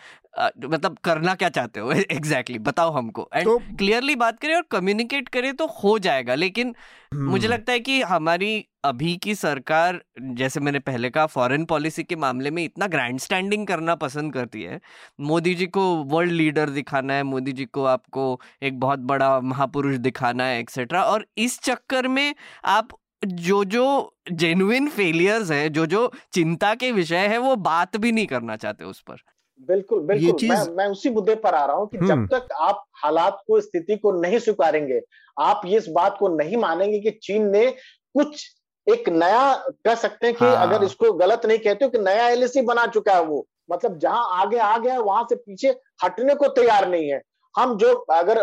[0.41, 1.93] मतलब करना क्या चाहते हो?
[1.93, 6.35] एग्जैक्टली exactly, बताओ हमको। एंड क्लियरली तो, बात करें और कम्युनिकेट करें तो हो जाएगा
[6.35, 6.75] लेकिन
[7.15, 12.03] मुझे हम्म। लगता है कि हमारी अभी की सरकार जैसे मैंने पहले कहा फॉरेन पॉलिसी
[12.03, 14.81] के मामले में इतना ग्रैंड स्टैंडिंग करना पसंद करती है।
[15.21, 19.97] मोदी जी को वर्ल्ड लीडर दिखाना है मोदी जी को आपको एक बहुत बड़ा महापुरुष
[19.97, 22.89] दिखाना है एक्सेट्रा और इस चक्कर में आप
[23.25, 28.27] जो जो जेन्युइन फेलियर्स है जो जो चिंता के विषय है वो बात भी नहीं
[28.27, 29.17] करना चाहते उस पर।
[29.61, 30.51] बिल्कुल बिल्कुल चीज़...
[30.51, 33.61] मैं, मैं उसी मुद्दे पर आ रहा हूँ कि जब हम्म। तक आप हालात को
[33.61, 35.01] स्थिति को नहीं स्वीकारेंगे
[35.37, 37.71] आप ये इस बात को नहीं मानेंगे कि चीन ने
[38.15, 38.49] कुछ
[38.87, 42.29] एक नया कह सकते हैं कि हाँ। अगर इसको गलत नहीं कहते हो कि नया
[42.29, 45.75] एलएसी बना चुका है वो मतलब जहाँ आगे आ गया है वहाँ से पीछे
[46.05, 47.21] हटने को तैयार नहीं है
[47.55, 48.39] हम जो अगर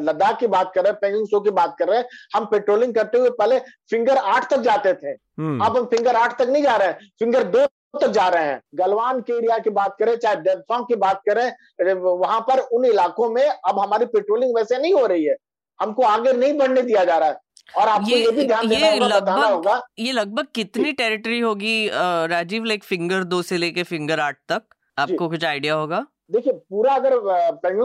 [0.00, 2.94] लद्दाख की बात कर रहे हैं पेंगिंग शो की बात कर रहे हैं हम पेट्रोलिंग
[2.94, 3.58] करते हुए पहले
[3.90, 7.10] फिंगर आठ तक जाते थे हम्म। अब हम फिंगर आठ तक नहीं जा रहे हैं
[7.18, 7.66] फिंगर दो
[7.96, 11.92] तक जा रहे हैं। गलवान के एरिया की बात करें चाहे डेफोंग की बात करें
[11.94, 15.36] वहाँ पर उन इलाकों में अब हमारी पेट्रोलिंग वैसे नहीं हो रही है।
[15.80, 17.40] हमको आगे नहीं बढ़ने दिया जा रहा है।
[17.76, 21.88] और आपको ये, ये भी ध्यान देना होगा बताना होगा। ये लगभग कितनी टेरिटरी होगी
[21.92, 22.64] राजीव?
[22.64, 24.62] लाइक फिंगर दो से लेके फिंगर आठ तक?
[24.98, 26.04] आपको कुछ आइडिया होगा?
[26.30, 27.12] देखिए पूरा अगर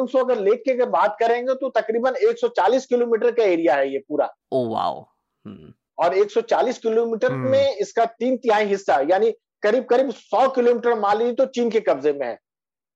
[0.07, 4.29] सो अगर लेक की बात करेंगे तो तकरीबन 140 किलोमीटर का एरिया है ये पूरा।
[4.51, 5.01] Oh wow
[5.45, 9.31] hmm. और 140 किलोमीटर हम्म। में इसका तीन तिहाई हिस्सा यानी
[9.63, 12.39] करीब करीब 100 किलोमीटर मान लीजिए तो चीन के कब्जे में है।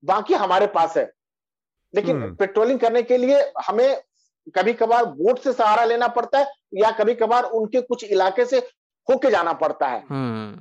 [0.05, 1.11] बाकी हमारे पास है।
[1.95, 4.01] लेकिन हम्म। पेट्रोलिंग करने के लिए हमें
[4.55, 8.57] कभी कभार बोट से सहारा लेना पड़ता है या कभी कभार उनके कुछ इलाके से
[9.09, 10.01] होके जाना पड़ता है।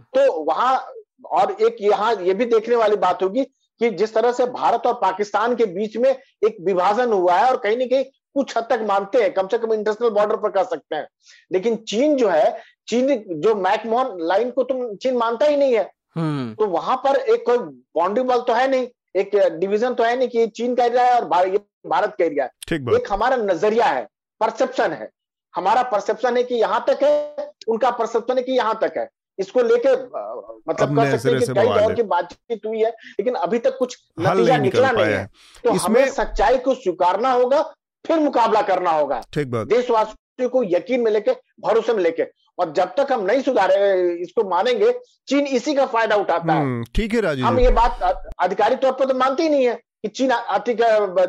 [0.01, 0.93] तो वहाँ
[1.27, 3.45] और एक यहाँ ये भी देखने वाली बात होगी
[3.79, 6.11] कि जिस तरह से भारत और पाकिस्तान के बीच में
[6.45, 8.05] एक विभाजन हुआ है और कहीं ना कहीं
[8.35, 11.07] कुछ हद तक मानते हैं कम से कम इंटरनेशनल बॉर्डर पर कर सकते हैं।
[11.53, 12.59] लेकिन चीन जो है
[12.89, 17.17] चीन जो मैकमोहन लाइन को तुम चीन मानता ही नहीं है। हम्म। तो वहाँ पर
[17.17, 20.85] एक कोई बाउंड्री वॉल तो है नहीं एक डिवीज़न तो है नहीं कि चीन का
[20.85, 24.07] एरिया है और भारत का एरिया है। एक हमारा नज़रिया है
[24.41, 25.11] परसेप्शन है।
[25.55, 29.09] हमारा परसेप्शन है कि यहाँ तक है उनका परसेप्शन है कि यहाँ तक है।
[29.39, 33.59] इसको लेके मतलब कर सकते हैं कि कई दौर की बातचीत हुई है लेकिन अभी
[33.59, 35.27] तक कुछ नतीजा निकला नहीं है।
[35.65, 37.63] तो हमें सच्चाई को स्वीकारना होगा
[38.05, 42.23] फिर मुकाबला करना होगा। देशवासियों को यकीन में लेके भरोसे में लेके।
[42.59, 44.93] और जब तक हम नहीं सुधारे इसको मानेंगे
[45.29, 48.93] चीन इसी का फ़ायदा उठाता है। हम्म, ठीक है राजीव हम ये बात आधिकारिक तौर
[48.93, 50.83] पर तो मानते ही नहीं है कि चीन अतिक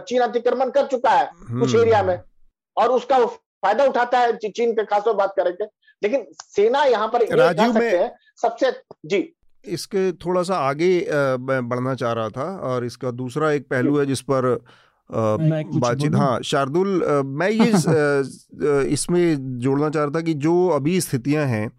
[0.08, 2.22] चीन अतिक्रमण कर चुका है कुछ एरिया हम्म। में।
[2.78, 5.66] और उसका फ़ायदा उठाता है चीन पे खासतौर बात करेंगे।
[6.02, 8.12] लेकिन सेना यहाँ पर राजीव में
[8.42, 8.72] सबसे
[9.06, 9.28] जी।
[9.66, 10.90] इसके थोड़ा सा आगे
[11.42, 14.58] बढ़ना चाह रहा था और इसका दूसरा एक पहलू है जिस पर
[15.12, 17.72] बातचीत हाँ शार्दुल मैं ये
[18.94, 21.72] इसमें जोड़ना चाह रहा था कि जो अभी स्थितियाँ हैं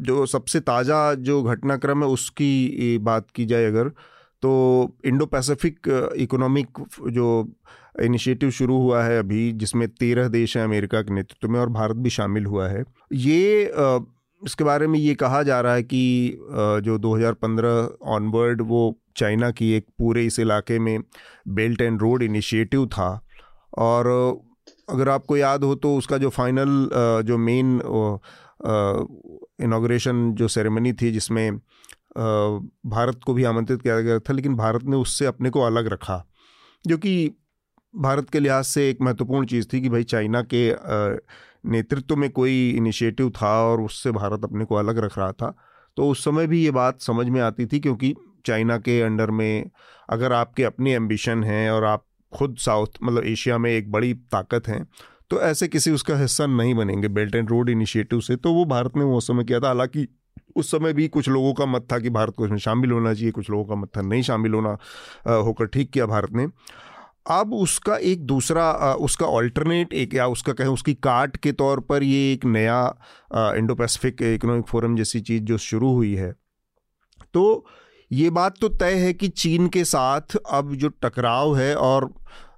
[0.00, 3.88] जो सबसे ताज़ा जो घटनाक्रम है उसकी बात की जाए अगर
[4.42, 4.52] तो
[5.04, 5.78] इंडो पैसिफिक
[6.16, 6.68] इकोनॉमिक
[7.10, 7.48] जो
[8.02, 11.96] इनिशिएटिव शुरू हुआ है अभी जिसमें तेरह देश हैं अमेरिका के नेतृत्व में और भारत
[11.96, 13.72] भी शामिल हुआ है। ये
[14.44, 16.38] इसके बारे में ये कहा जा रहा है कि
[16.84, 20.98] जो 2015 ऑनवर्ड वो चाइना की एक पूरे इस इलाके में
[21.48, 23.10] बेल्ट एंड रोड इनिशिएटिव था।
[23.78, 24.06] और
[24.88, 26.88] अगर आपको याद हो तो उसका जो फाइनल
[27.26, 27.80] जो मेन
[29.60, 31.58] इनाग्रेशन जो सेरेमनी थी जिसमें
[32.86, 36.24] भारत को भी आमंत्रित किया गया था, लेकिन भारत ने उससे अपने को अलग रखा,
[36.84, 37.30] जो कि
[37.94, 40.70] भारत के लिहाज से एक महत्वपूर्ण चीज़ थी कि भाई चाइना के
[41.64, 45.54] नेतृत्व में कोई इनिशिएटिव था और उससे भारत अपने को अलग रख रहा था।
[45.96, 48.14] तो उस समय भी ये बात समझ में आती थी क्योंकि
[48.46, 49.70] चाइना के अंडर में
[50.10, 54.68] अगर आपके अपनी एम्बिशन हैं और आप खुद साउथ मतलब एशिया में एक बड़ी ताकत
[54.68, 54.84] हैं
[55.30, 58.96] तो ऐसे किसी उसका हिस्सा नहीं बनेंगे बेल्ट एंड रोड इनिशिएटिव से। तो वो भारत
[58.96, 60.06] ने वो समय किया था। हालाँकि
[60.56, 63.30] उस समय भी कुछ लोगों का मत था कि भारत को इसमें शामिल होना चाहिए।
[63.30, 64.76] कुछ लोगों का मत था नहीं शामिल होना
[65.28, 66.46] होकर ठीक किया भारत ने।
[67.30, 72.02] अब उसका एक दूसरा उसका ऑल्टरनेट एक या उसका कहें उसकी काट के तौर पर
[72.02, 72.80] ये एक नया
[73.56, 76.32] इंडो पैसिफिक इकोनॉमिक फोरम जैसी चीज़ जो शुरू हुई है।
[77.34, 77.66] तो
[78.12, 82.14] ये बात तो तय है कि चीन के साथ अब जो टकराव है और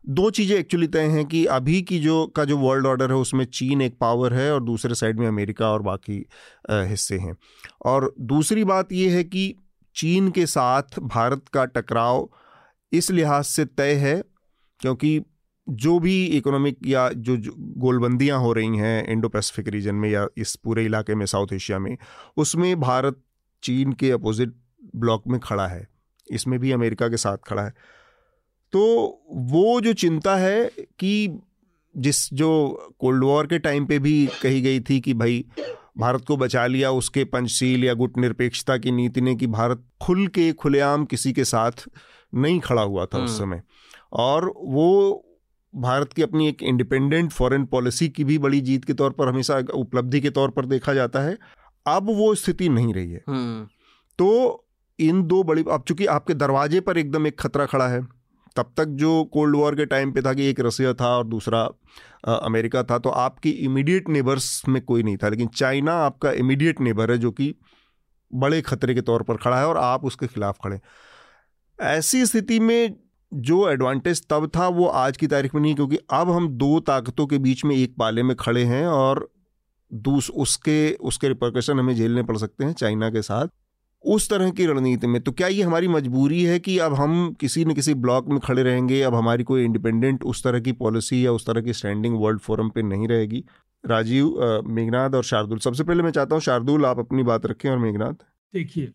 [0.08, 3.44] दो चीज़ें एक्चुअली तय हैं कि अभी की जो का जो वर्ल्ड ऑर्डर है उसमें
[3.44, 6.26] चीन एक पावर है और दूसरे साइड में अमेरिका और बाकी
[6.70, 7.36] हिस्से हैं।
[7.84, 9.54] और दूसरी बात ये है कि
[9.96, 12.28] चीन के साथ भारत का टकराव
[12.92, 14.22] इस लिहाज से तय है
[14.80, 15.22] क्योंकि
[15.68, 20.26] जो भी इकोनॉमिक या जो, जो गोलबंदियाँ हो रही हैं इंडो पैसिफिक रीजन में या
[20.36, 21.96] इस पूरे इलाके में साउथ एशिया में
[22.36, 23.20] उसमें भारत
[23.62, 24.54] चीन के अपोजिट
[24.96, 25.86] ब्लॉक में खड़ा है
[26.28, 27.74] इसमें भी अमेरिका के साथ खड़ा है
[28.72, 28.82] तो
[29.50, 30.64] वो जो चिंता है
[30.98, 31.40] कि
[31.94, 32.50] जिस जो
[33.00, 35.44] कोल्ड वॉर के टाइम पे भी कही गई थी कि भाई
[35.98, 40.26] भारत को बचा लिया उसके पंचशील या गुट निरपेक्षता की नीति ने कि भारत खुल
[40.28, 41.84] के खुलेआम किसी के साथ
[42.32, 43.62] नहीं खड़ा हुआ था उस हम्म। समय
[44.12, 45.24] और वो
[45.74, 49.58] भारत की अपनी एक इंडिपेंडेंट फॉरेन पॉलिसी की भी बड़ी जीत के तौर पर हमेशा
[49.74, 51.36] उपलब्धि के तौर पर देखा जाता है
[51.86, 53.66] अब वो स्थिति नहीं रही है हम्म।
[54.18, 54.28] तो
[55.02, 58.02] इन दो बड़ी, अब चूँकि आपके दरवाजे पर एकदम एक खतरा खड़ा है,
[58.56, 61.68] तब तक जो कोल्ड वॉर के टाइम पे था कि एक रसिया था और दूसरा
[62.28, 67.10] अमेरिका था तो आपकी इमीडिएट नेबर्स में कोई नहीं था। लेकिन चाइना आपका इमीडिएट नेबर
[67.10, 67.54] है जो कि
[68.30, 70.80] बड़े खतरे के तौर पर खड़ा है और आप उसके खिलाफ खड़े
[71.78, 72.94] ऐसी स्थिति में
[73.32, 77.26] जो एडवांटेज तब था, वो आज की तारीख में नहीं, क्योंकि अब हम दो ताकतों
[77.26, 79.28] के बीच में एक पाले में खड़े हैं और
[79.90, 83.48] दूस, उसके उसके रिपोर्केशन हमें झेलने पड़ सकते हैं चाइना के साथ।
[84.04, 87.64] उस तरह की रणनीति में। तो क्या ये हमारी मजबूरी है कि अब हम किसी
[87.64, 89.00] न किसी ब्लॉक में खड़े रहेंगे?
[89.02, 92.68] अब हमारी कोई इंडिपेंडेंट उस तरह की पॉलिसी या उस तरह की स्टैंडिंग वर्ल्ड फोरम
[92.68, 93.44] पे नहीं रहेगी।
[93.84, 97.78] राजीव मेघनाथ और शार्दुल सबसे पहले मैं चाहता हूँ शार्दुल आप अपनी बात रखें और
[97.78, 98.12] मेघनाथ
[98.54, 98.92] देखिए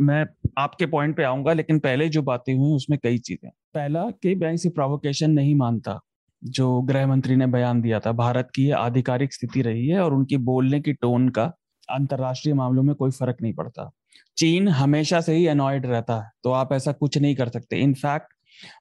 [0.00, 0.24] मैं
[0.58, 4.58] आपके पॉइंट पे आऊँगा लेकिन पहले जो बातें हुई उसमें कई चीज़ें। पहला कि बैंक
[4.58, 5.98] से प्रोवोकेशन नहीं मानता
[6.42, 10.36] जो गृह मंत्री ने बयान दिया था भारत की आधिकारिक स्थिति रही है और उनकी
[10.36, 11.52] बोलने की टोन का
[11.90, 13.90] अंतरराष्ट्रीय मामलों में कोई फ़र्क नहीं पड़ता।
[14.36, 18.34] चीन हमेशा से ही अनॉयड रहता है तो आप ऐसा कुछ नहीं कर सकते। इनफैक्ट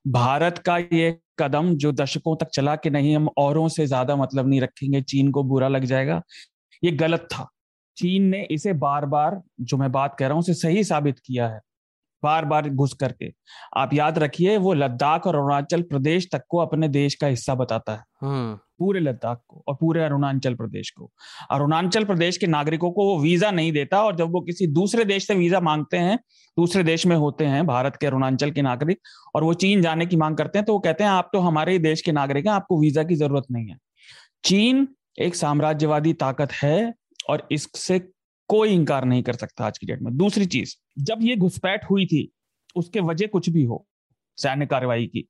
[0.10, 4.47] भारत का ये कदम जो दशकों तक चला कि नहीं, हम औरों से ज़्यादा मतलब
[4.47, 6.22] नहीं रखेंगे, चीन को बुरा लग जाएगा,
[6.84, 7.47] ये गलत था।
[7.97, 11.47] चीन ने इसे बार बार जो मैं बात कह रहा हूँ, उसे सही साबित किया
[11.47, 11.60] है।
[12.24, 13.32] बार बार घुस करके।
[13.78, 17.93] आप याद रखिए वो लद्दाख और अरुणाचल प्रदेश तक को अपने देश का हिस्सा बताता
[17.93, 21.09] है। हम्म। पूरे लद्दाख को और पूरे अरुणाचल प्रदेश को।
[21.51, 25.28] अरुणाचल प्रदेश के नागरिकों को वो वीज़ा नहीं देता और जब वो किसी दूसरे देश
[25.28, 26.17] से वीज़ा मांगते हैं
[26.57, 28.99] दूसरे देश में होते हैं भारत के अरुणाचल के नागरिक
[29.36, 31.72] और वो चीन जाने की मांग करते हैं तो वो कहते हैं आप तो हमारे
[31.72, 33.78] ही देश के नागरिक हैं आपको वीज़ा की ज़रूरत नहीं है।
[34.43, 34.88] चीन
[35.20, 36.93] एक साम्राज्यवादी ताकत है
[37.30, 37.99] और इससे
[38.50, 42.06] कोई इंकार नहीं कर सकता आज की डेट में। दूसरी चीज़, जब ये घुसपैठ हुई
[42.06, 42.32] थी,
[42.76, 43.88] उसके वजह कुछ भी हो,
[44.38, 45.28] सैन्य कार्रवाई की।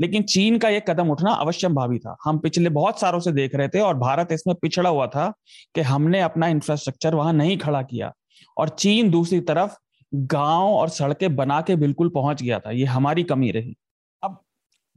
[0.00, 3.54] लेकिन चीन का यह कदम उठना अवश्य भावी था। हम पिछले बहुत सालों से देख
[3.54, 5.32] रहे थे और भारत इसमें पिछड़ा हुआ था
[5.74, 8.12] कि हमने अपना इंफ्रास्ट्रक्चर वहाँ नहीं खड़ा किया।
[8.58, 9.74] और चीन दूसरी तरफ़
[10.14, 13.76] गाँव और सड़कें बना के बिल्कुल पहुँच गया था। ये हमारी कमी रही।
[14.24, 14.42] अब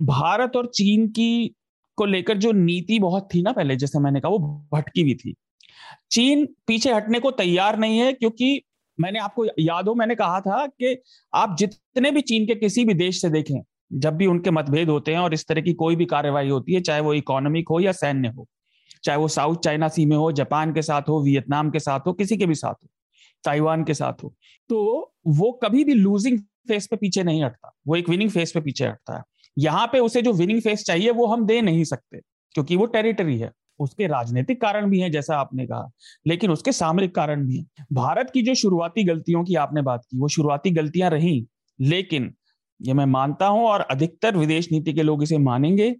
[0.01, 1.55] भारत और चीन की
[1.97, 5.35] को लेकर जो नीति बहुत थी ना पहले, जैसे मैंने कहा, वो भटकी हुई थी।
[6.11, 8.61] चीन पीछे हटने को तैयार नहीं है, क्योंकि
[8.97, 10.97] मैंने आपको याद हो, मैंने कहा था कि
[11.33, 13.61] आप जितने भी चीन के किसी भी देश से देखें,
[13.93, 16.81] जब भी उनके मतभेद होते हैं और इस तरह की कोई भी कार्यवाही होती है,
[16.81, 18.47] चाहे वो इकोनॉमिक हो या सैन्य हो,
[19.03, 22.13] चाहे वो साउथ चाइना सी में हो जापान के साथ हो वियतनाम के साथ हो,
[22.13, 22.89] किसी के भी साथ हो
[23.43, 24.33] ताइवान के साथ हो
[24.69, 28.61] तो वो कभी भी लूजिंग फेस पे पीछे नहीं हटता, वो एक विनिंग फेस पे
[28.61, 29.23] पीछे हटता है।
[29.57, 32.19] यहाँ पे उसे जो विनिंग फेस चाहिए, वो हम दे नहीं सकते,
[32.55, 35.89] क्योंकि वो टेरिटरी है। उसके राजनीतिक कारण भी हैं, जैसा आपने कहा,
[36.27, 40.17] लेकिन उसके सामरिक कारण भी हैं। भारत की जो शुरुआती गलतियों की आपने बात की,
[40.17, 41.45] वो शुरुआती गलतियाँ रही,
[41.79, 42.33] लेकिन
[42.81, 45.91] ये मैं मानता हूँ और अधिकतर विदेश नीति के लोग इसे मानेंगे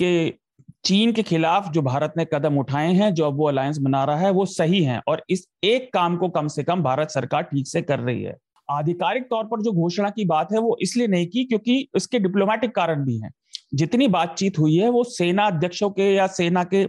[0.00, 0.38] कि
[0.84, 4.16] चीन के खिलाफ जो भारत ने कदम उठाए हैं, जो अब वो अलायंस बना रहा
[4.16, 7.68] है, वो सही है और इस एक काम को कम से कम भारत सरकार ठीक
[7.68, 8.36] से कर रही है।
[8.70, 12.74] आधिकारिक तौर पर जो घोषणा की बात है, वो इसलिए नहीं की क्योंकि इसके डिप्लोमेटिक
[12.74, 13.30] कारण भी हैं।
[13.74, 16.84] जितनी बातचीत हुई है, वो सेना अध्यक्षों के या सेना के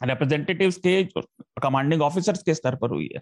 [0.00, 1.02] रिप्रेजेंटेटिव्स के
[1.62, 3.20] कमांडिंग ऑफिसर्स के स्तर पर हुई है।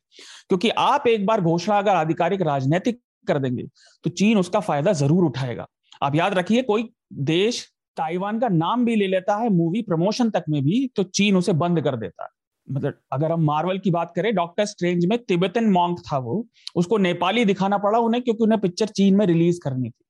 [0.48, 3.62] क्योंकि आप एक बार घोषणा अगर आधिकारिक राजनीतिक कर देंगे
[4.04, 5.66] तो चीन उसका फ़ायदा ज़रूर उठाएगा।
[6.02, 7.66] आप याद रखिए, कोई देश
[7.96, 11.52] ताइवान का नाम भी ले लेता है, मूवी प्रमोशन तक में भी तो चीन उसे
[11.54, 12.28] बंद कर देता है।
[12.68, 16.46] मतलब अगर हम मार्वल की बात करें, डॉक्टर स्ट्रेंज में तिब्बतन मॉन्क था वो,
[16.76, 20.04] उसको नेपाली दिखाना पड़ा उन्हें, क्योंकि उन्हें पिक्चर चीन में रिलीज़ करनी थी।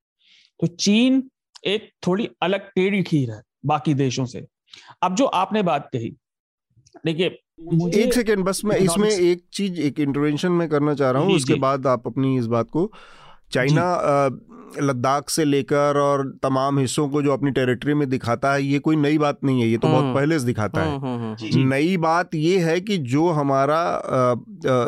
[0.61, 1.23] तो चीन
[1.67, 4.47] एक थोड़ी अलग टेढ़ी खीर है बाकी देशों से।
[5.03, 6.11] अब जो आपने बात कही
[7.05, 7.27] देखिए
[8.05, 11.55] एक सेकेंड बस मैं इसमें एक चीज़ एक इंटरवेंशन में करना चाह रहा हूँ उसके
[11.55, 12.93] बाद आप अपनी इस बात को
[13.53, 13.85] चाइना
[14.81, 18.97] लद्दाख से लेकर और तमाम हिस्सों को जो अपनी टेरिटरी में दिखाता है ये कोई
[18.97, 21.97] नई बात नहीं है ये तो बहुत हम्म। पहले से दिखाता है। हम्म, हम्म, नई
[21.97, 24.03] बात ये है कि जो हमारा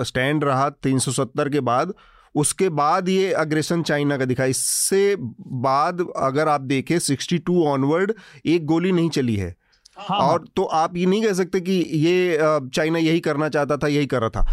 [0.03, 1.95] स्टैंड रहा 370 के बाद
[2.35, 8.13] उसके बाद ये अग्रेशन चाइना का दिखा। इससे बाद अगर आप देखें 62 ऑनवर्ड
[8.47, 9.57] एक गोली नहीं चली है।
[9.99, 12.39] हाँ, और तो आप ये नहीं कह सकते कि ये
[12.75, 14.47] चाइना यही करना चाहता था यही कर रहा था।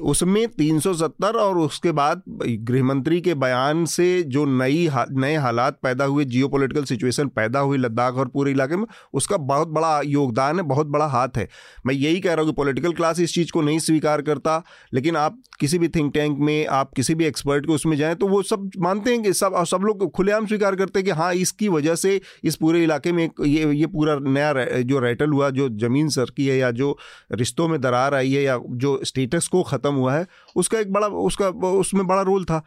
[0.00, 5.78] उसमें 370 और उसके बाद गृह मंत्री के बयान से जो नई हा, नए हालात
[5.82, 10.56] पैदा हुए जियोपॉलिटिकल सिचुएशन पैदा हुई लद्दाख और पूरे इलाके में उसका बहुत बड़ा योगदान
[10.56, 11.48] है बहुत बड़ा हाथ है।
[11.86, 14.64] मैं यही कह रहा हूँ कि पॉलिटिकल क्लास इस चीज़ को नहीं स्वीकार करता
[14.94, 18.28] लेकिन आप किसी भी थिंक टैंक में आप किसी भी एक्सपर्ट को उसमें जाएँ तो
[18.28, 21.68] वो सब मानते हैं कि सब सब लोग खुलेआम स्वीकार करते हैं कि हाँ इसकी
[21.68, 26.08] वजह से इस पूरे इलाके में ये ये पूरा नया जो रेटल हुआ जो ज़मीन
[26.08, 26.98] सरकी है या जो
[27.32, 31.06] रिश्तों में दरार आई है या जो स्टेटस को ख़त्म हुआ है उसका एक बड़ा
[31.24, 31.48] उसका
[31.78, 32.62] उसमें बड़ा रोल था।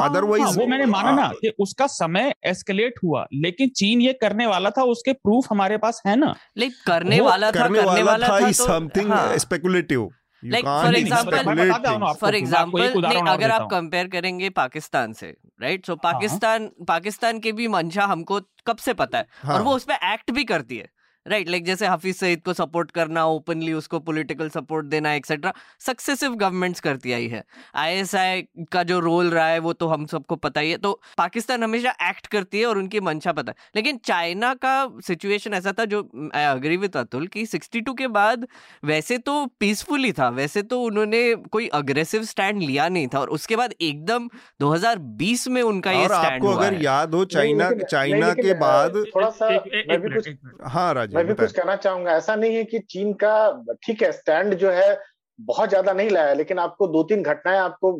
[0.00, 4.12] अदरवाइज़ हाँ, हाँ, वो मैंने माना ना कि उसका समय एस्केलेट हुआ लेकिन चीन ये
[4.20, 8.02] करने वाला था उसके प्रूफ हमारे पास है ना। लेकिन करने वाला था करने, करने
[8.02, 10.08] वाला, था something speculative
[10.42, 17.38] like for example for example अगर आप कंपेयर करेंगे पाकिस्तान से राइट सो पाकिस्तान पाकिस्तान
[17.40, 19.26] के भी मंशा हमको कब से पता है?
[19.46, 20.88] और वो उस पर एक्ट भी करती है।
[21.26, 25.14] राइट right, लाइक like जैसे हाफिज सईद को सपोर्ट करना ओपनली उसको पॉलिटिकल सपोर्ट देना
[25.14, 27.44] एक्सेट्रा सक्सेसिव गवर्नमेंट्स करती आई है।
[27.74, 28.42] आईएसआई
[28.72, 31.90] का जो रोल रहा है वो तो हम सबको पता ही है। तो पाकिस्तान हमेशा
[31.90, 36.30] एक्ट करती है और उनकी मंशा पता है। लेकिन चाइना का सिचुएशन ऐसा था जो
[36.34, 38.46] आई अग्री विद अतुल कि 62 के बाद
[38.84, 43.28] वैसे तो पीसफुल ही था वैसे तो उन्होंने कोई अग्रेसिव स्टैंड लिया नहीं था और
[43.28, 44.28] उसके बाद एकदम
[44.62, 50.68] 2020 में उनका ये स्टैंड हुआ अगर याद हो चाइना चाइना के बाद थोड़ा सा
[50.68, 53.34] हाँ राज। मैं भी कुछ कहना चाहूँगा। ऐसा नहीं है कि चीन का
[53.82, 54.98] ठीक है स्टैंड जो है
[55.38, 57.92] बहुत ज़्यादा नहीं लाया लेकिन आपको दो तीन घटनाएँ आपको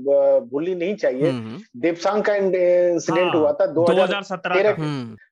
[0.51, 4.73] भूलनी नहीं चाहिए। हम्म, हम्म। देवसांग का इंसिडेंट हाँ, हुआ था दो हज़ार सत्रह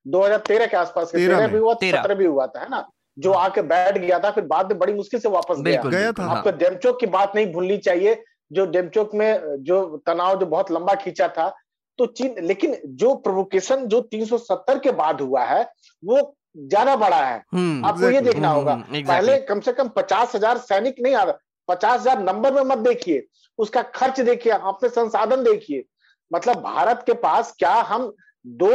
[0.06, 2.84] दो हज़ार तेरह के आसपास तेरह भी हुआ सत्रह भी हुआ था है ना?
[3.16, 6.12] जो हाँ। आके बैठ गया था फिर बाद में बड़ी मुश्किल से वापस गया, गया
[6.12, 10.46] था। आपको हाँ। डेमचोक की बात नहीं भूलनी चाहिए जो डेमचोक में जो तनाव जो
[10.46, 11.52] बहुत लंबा खींचा था
[11.98, 15.62] तो चीन लेकिन जो प्रोवोकेशन जो 370 के बाद हुआ है
[16.02, 16.22] वो
[16.56, 20.34] ज़्यादा बड़ा है। हम्म, आपको ये देखना हम्म, होगा। हम्म, पहले कम से कम पचास
[20.34, 23.26] हज़ार सैनिक नहीं आ रहा पचास हज़ार नंबर में मत देखिए।
[23.58, 25.84] उसका खर्च देखिए अपने संसाधन देखिए।
[26.30, 28.12] मतलब भारत के पास क्या हम
[28.44, 28.68] दो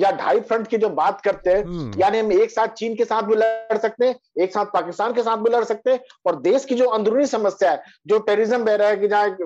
[0.00, 3.22] या ढाई फ्रंट की जो बात करते हैं यानी हम एक साथ चीन के साथ
[3.22, 6.64] भी लड़ सकते हैं एक साथ पाकिस्तान के साथ भी लड़ सकते हैं और देश
[6.64, 9.36] की जो अंदरूनी समस्या है जो टेररिज्म बह रहा है कि जहाँ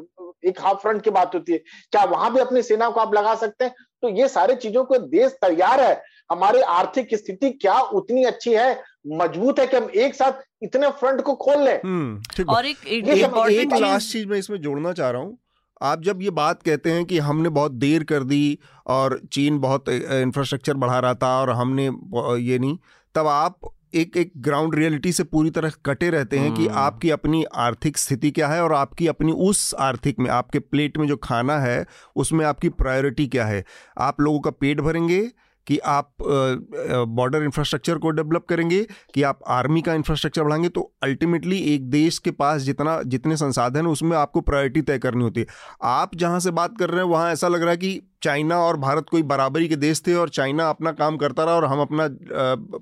[0.44, 3.34] एक हाफ़ फ्रंट की बात होती है क्या वहाँ भी अपनी सेना को आप लगा
[3.34, 3.74] सकते हैं?
[4.02, 8.72] तो ये सारी चीज़ों को देश तैयार है। हमारी आर्थिक स्थिति क्या उतनी अच्छी है?
[9.12, 11.80] मज़बूत है कि हम एक साथ इतने फ्रंट को खोल लें?
[11.84, 15.38] हम्म, और एक, एक, एक, एक लास्ट चीज़ मैं इसमें जोड़ना चाह रहा हूँ।
[15.82, 19.88] आप जब ये बात कहते हैं कि हमने बहुत देर कर दी और चीन बहुत
[19.88, 22.76] इंफ्रास्ट्रक्चर बढ़ा रहा था और हमने ये नहीं
[23.14, 27.10] तब आप एक एक ग्राउंड रियलिटी से पूरी तरह कटे रहते हैं कि हम्म। आपकी
[27.10, 31.16] अपनी आर्थिक स्थिति क्या है और आपकी अपनी उस आर्थिक में आपके प्लेट में जो
[31.16, 31.84] खाना है
[32.16, 33.64] उसमें आपकी प्रायोरिटी क्या है।
[33.98, 35.20] आप लोगों का पेट भरेंगे
[35.66, 38.82] कि आप बॉर्डर इंफ्रास्ट्रक्चर को डेवलप करेंगे,
[39.14, 43.86] कि आप आर्मी का इंफ्रास्ट्रक्चर बढ़ाएँगे तो अल्टीमेटली एक देश के पास जितना, जितने संसाधन
[43.86, 45.46] उसमें आपको प्रायोरिटी तय करनी होती है।
[45.82, 48.76] आप जहाँ से बात कर रहे हैं, वहाँ ऐसा लग रहा है कि चाइना और
[48.76, 52.08] भारत कोई बराबरी के देश थे और चाइना अपना काम करता रहा और हम अपना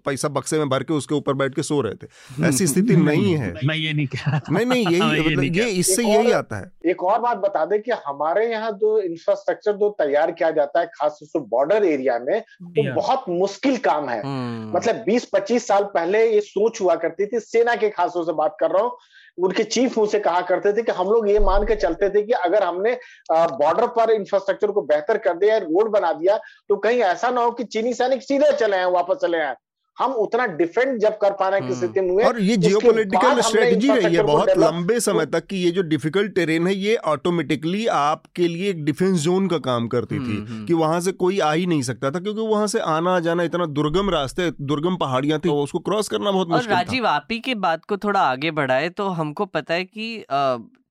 [0.07, 3.35] पैसा बक्से में भर के उसके ऊपर बैठ के सो रहे थे। ऐसी स्थिति नहीं
[3.35, 6.71] है। मैं ये नहीं कह रहा नहीं नहीं यही ये, मतलब इससे यही आता है।
[6.87, 10.87] एक और बात बता दें कि हमारे यहाँ जो इंफ्रास्ट्रक्चर जो तैयार किया जाता है
[10.95, 15.85] खासतौर से बॉर्डर एरिया में वो तो बहुत मुश्किल काम है। हम्म। मतलब 20-25 साल
[15.95, 18.97] पहले ये सोच हुआ करती थी सेना के खासतौर से बात कर रहा हूँ
[19.39, 22.33] उनके चीफ उनसे कहा करते थे कि हम लोग ये मान के चलते थे कि
[22.33, 22.93] अगर हमने
[23.33, 26.39] बॉर्डर पर इंफ्रास्ट्रक्चर को बेहतर कर दिया रोड बना दिया
[26.69, 29.55] तो कहीं ऐसा ना हो कि चीनी सैनिक सीधे चले आए, वापस चले आए।
[29.99, 33.89] हम उतना डिफेंड जब कर पा रहे हैं किसी दिन में और ये जियोपॉलिटिकल स्ट्रेटजी
[33.91, 38.49] रही है बहुत लंबे समय तक कि ये जो डिफ़िकल्ट टेरेन है ये ऑटोमेटिकली आपके
[38.49, 41.53] लिए एक डिफेंस जोन का काम करती थी हम्म, हम्म। कि वहाँ से कोई आ
[41.53, 45.49] ही नहीं सकता था क्योंकि वहाँ से आना जाना इतना दुर्गम रास्ते दुर्गम पहाड़ियाँ थी
[45.51, 49.09] उसको क्रॉस करना बहुत मुश्किल राजीव आप ही की बात को थोड़ा आगे बढ़ाए तो
[49.13, 50.25] हमको पता है कि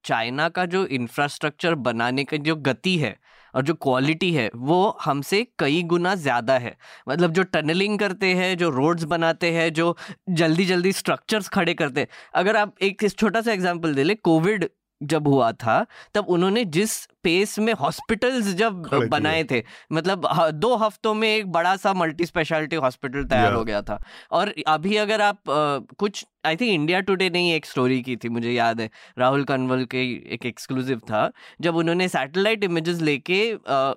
[0.05, 3.15] चाइना का जो इंफ्रास्ट्रक्चर बनाने का जो गति है
[3.55, 6.75] और जो क्वालिटी है वो हमसे कई गुना ज़्यादा है।
[7.07, 9.95] मतलब जो टनलिंग करते हैं जो रोड्स बनाते हैं जो
[10.31, 14.69] जल्दी जल्दी स्ट्रक्चर्स खड़े करते हैं। अगर आप एक छोटा सा एग्ज़ाम्पल दे ले कोविड
[15.01, 16.91] जब हुआ था तब उन्होंने जिस
[17.23, 22.75] पेस में हॉस्पिटल्स जब बनाए थे मतलब दो हफ्तों में एक बड़ा सा मल्टी स्पेशलिटी
[22.77, 23.99] हॉस्पिटल तैयार हो गया था।
[24.31, 28.15] और अभी अगर आप आ, कुछ आई थिंक इंडिया टुडे ने ही एक स्टोरी की
[28.15, 30.01] थी मुझे याद है। राहुल कन्वल के
[30.33, 31.31] एक एक्सक्लूसिव था
[31.61, 33.41] जब उन्होंने सैटेलाइट इमेजेस लेके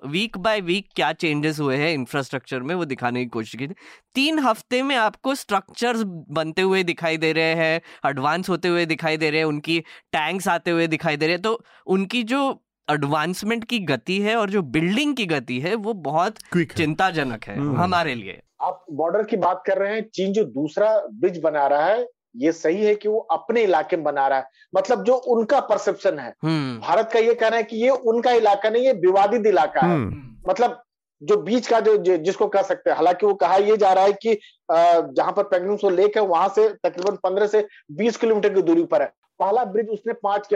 [0.09, 3.73] वीक बाय वीक क्या चेंजेस हुए हैं इंफ्रास्ट्रक्चर में वो दिखाने की कोशिश की थी।
[4.15, 9.17] तीन हफ़्ते में आपको स्ट्रक्चर्स बनते हुए दिखाई दे रहे हैं एडवांस होते हुए दिखाई
[9.17, 9.79] दे रहे हैं उनकी
[10.13, 12.41] टैंक्स आते हुए दिखाई दे रहे हैं तो उनकी जो
[12.87, 17.77] एडवांसमेंट की गति है और जो बिल्डिंग की गति है वो बहुत चिंताजनक है हम्म।
[17.77, 21.85] हमारे लिए। आप बॉर्डर की बात कर रहे हैं चीन जो दूसरा ब्रिज बना रहा
[21.85, 22.05] है
[22.35, 26.19] ये सही है कि वो अपने इलाके में बना रहा है मतलब जो उनका परसेप्शन
[26.19, 29.81] है हम्म। भारत का ये कहना है कि ये उनका इलाका नहीं ये विवादित इलाका
[29.81, 30.81] है हम्म। मतलब
[31.21, 34.13] जो बीच का जो जिसको कह सकते हैं हालाँकि वो कहा यह जा रहा है
[34.13, 34.37] कि
[34.71, 39.01] जहाँ पर पैगनसो लेक है वहाँ से तकरीबन पंद्रह से बीस किलोमीटर की दूरी पर
[39.01, 40.47] है पहला ब्रिज उसने पाँच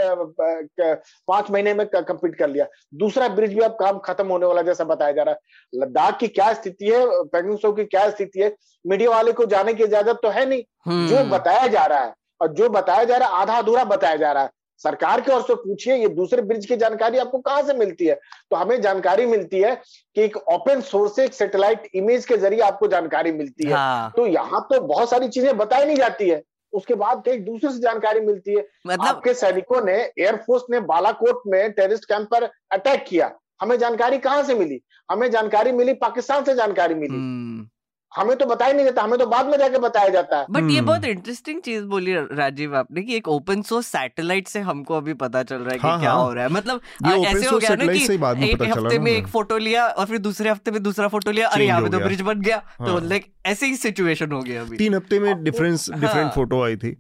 [1.28, 2.66] पाँच महीने में कंप्लीट कर लिया।
[2.96, 6.28] दूसरा ब्रिज भी अब काम खत्म होने वाला जैसा बताया जा रहा है। लद्दाख की
[6.30, 10.30] क्या स्थिति है पेंगुइन की क्या स्थिति है मीडिया वाले को जाने की इजाज़त तो
[10.30, 10.64] है नहीं।
[11.08, 14.16] जो हम्म। बताया जा रहा है और जो बताया जा रहा है आधा अधूरा बताया
[14.16, 14.50] जा रहा है।
[14.82, 18.14] सरकार की ओर से पूछिए ये दूसरे ब्रिज की जानकारी आपको कहाँ से मिलती है?
[18.52, 19.76] तो हमें जानकारी मिलती है
[20.16, 24.12] कि एक ओपन सोर्स से एक सैटेलाइट इमेज के ज़रिए आपको जानकारी मिलती है। हाँ।
[24.18, 26.42] तो यहाँ तो बहुत सारी चीज़ें बताई नहीं जाती है।
[26.74, 31.42] उसके बाद कई दूसरे से जानकारी मिलती है। मतलब आपके सैनिकों ने एयरफोर्स ने बालाकोट
[31.48, 33.32] में टेररिस्ट कैंप पर अटैक किया।
[33.62, 34.82] हमें जानकारी कहाँ से मिली?
[35.12, 37.70] हमें जानकारी मिली पाकिस्तान से जानकारी मिली। हम्म।
[38.12, 40.72] हमें तो बताया नहीं जाता हमें तो बाद में जाके बताया जाता है। But hmm.
[40.72, 45.14] ये बहुत इंटरेस्टिंग चीज़ बोली राजीव आपने कि एक ओपन सोर्स सैटेलाइट से हमको अभी
[45.16, 46.24] पता चल रहा है कि हाँ, क्या हाँ.
[46.24, 46.82] हो रहा है। मतलब
[47.26, 50.72] ऐसे हो गया ना कि एक हफ़्ते में एक फ़ोटो लिया और फिर दूसरे हफ़्ते
[50.72, 53.76] में दूसरा फ़ोटो लिया अरे यहाँ पे तो ब्रिज बन गया। तो लाइक ऐसे ही
[53.76, 56.96] सिचुएशन हो गया अभी। तीन हफ़्ते में डिफरेंस डिफरेंट फ़ोटो आई थी।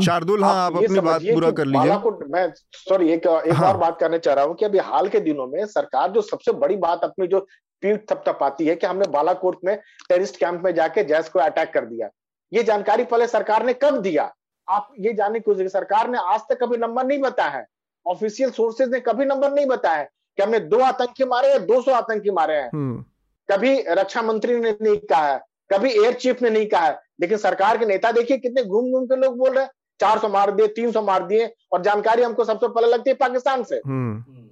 [0.00, 3.98] शार्दुल हाँ आप अपनी बात पूरा कर लीजिए। मैं सॉरी एक एक हाँ। और बात
[4.00, 7.04] करने चाह रहा हूँ कि अभी हाल के दिनों में सरकार जो सबसे बड़ी बात
[7.04, 7.40] अपनी जो
[7.82, 9.76] पीठ थपथपाती है कि हमने बालाकोट में
[10.08, 12.08] टेरिस्ट कैंप में जाके जैस को अटैक कर दिया।
[12.52, 14.32] ये जानकारी पहले सरकार ने कब दिया?
[14.68, 17.66] आप ये जानने की सरकार ने आज तक कभी नंबर नहीं बताया है।
[18.06, 20.08] ऑफिशियल सोर्सेज ने कभी नंबर नहीं बताया है
[20.38, 23.04] कि हमने दो आतंकी मारे या दो सौ आतंकी मारे हैं। हम्म।
[23.48, 25.40] कभी रक्षा मंत्री ने नहीं कहा है
[25.72, 29.06] कभी एयर चीफ ने नहीं कहा है। लेकिन सरकार के नेता देखिए कितने घूम घूम
[29.06, 29.70] के लोग बोल रहे हैं
[30.00, 33.14] चार सौ मार दिए तीन सौ मार दिए और जानकारी हमको सबसे पहले लगती है
[33.14, 34.44] पाकिस्तान से। हम्म।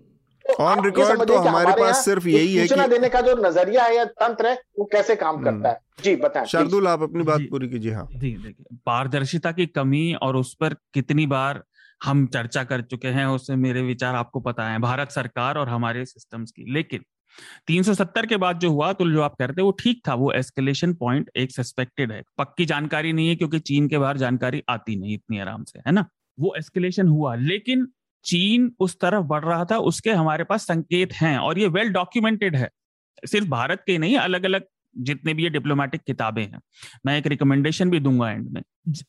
[0.60, 3.96] ऑन तो रिकॉर्ड तो हमारे पास सिर्फ़ यही है कि देने का जो नज़रिया है
[3.96, 5.80] या तंत्र है वो कैसे काम हम्म। करता है?
[6.02, 8.08] जी बताएँ शार्दुल आप अपनी बात पूरी कीजिए हाँ।
[8.86, 11.62] पारदर्शिता की कमी और उस पर कितनी बार
[12.04, 16.04] हम चर्चा कर चुके हैं उससे मेरे विचार आपको पता है भारत सरकार और हमारे
[16.04, 17.04] सिस्टम्स की। लेकिन
[17.66, 21.30] 370 के बाद जो हुआ तो जो आप कहते वो ठीक था, वो एस्केलेशन पॉइंट
[21.36, 25.38] एक सस्पेक्टेड है। पक्की जानकारी नहीं है, क्योंकि चीन के बाहर जानकारी आती नहीं इतनी
[25.38, 26.06] आराम से, है ना?
[26.40, 27.88] वो एस्केलेशन हुआ, लेकिन
[28.24, 32.56] चीन उस तरफ़ बढ़ रहा था, उसके हमारे पास संकेत हैं, और ये वेल डॉक्यूमेंटेड
[32.56, 32.70] है।
[33.26, 34.64] सिर्फ़ भारत के नहीं अलग अलग
[34.98, 36.60] जितने भी ये डिप्लोमेटिक किताबें हैं।
[37.06, 38.62] मैं एक रिकमेंडेशन भी दूँगा एंड में।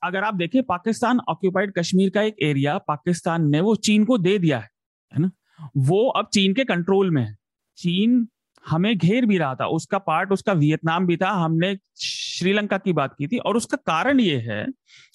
[0.03, 4.37] अगर आप देखें, पाकिस्तान ऑक्यूपाइड कश्मीर का एक एरिया पाकिस्तान ने वो चीन को दे
[4.39, 4.69] दिया है
[5.13, 5.31] है ना?
[5.77, 7.35] वो अब चीन के कंट्रोल में है।
[7.77, 8.27] चीन
[8.65, 13.15] हमें घेर भी रहा था। उसका पार्ट उसका वियतनाम भी था। हमने श्रीलंका की बात
[13.17, 14.65] की थी और उसका कारण ये है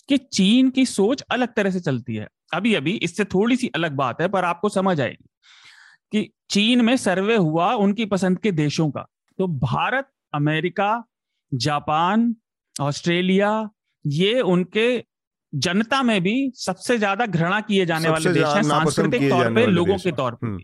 [0.09, 3.93] कि चीन की सोच अलग तरह से चलती है। अभी अभी इससे थोड़ी सी अलग
[3.97, 5.28] बात है पर आपको समझ आएगी
[6.12, 9.07] कि चीन में सर्वे हुआ उनकी पसंद के देशों का।
[9.39, 10.93] तो भारत अमेरिका
[11.53, 12.35] जापान
[12.77, 13.69] ऑस्ट्रेलिया
[14.05, 15.05] ये उनके
[15.53, 19.97] जनता में भी सबसे ज़्यादा घृणा किए जाने वाले देश हैं सांस्कृतिक तौर पे लोगों
[19.99, 20.59] के तौर पर।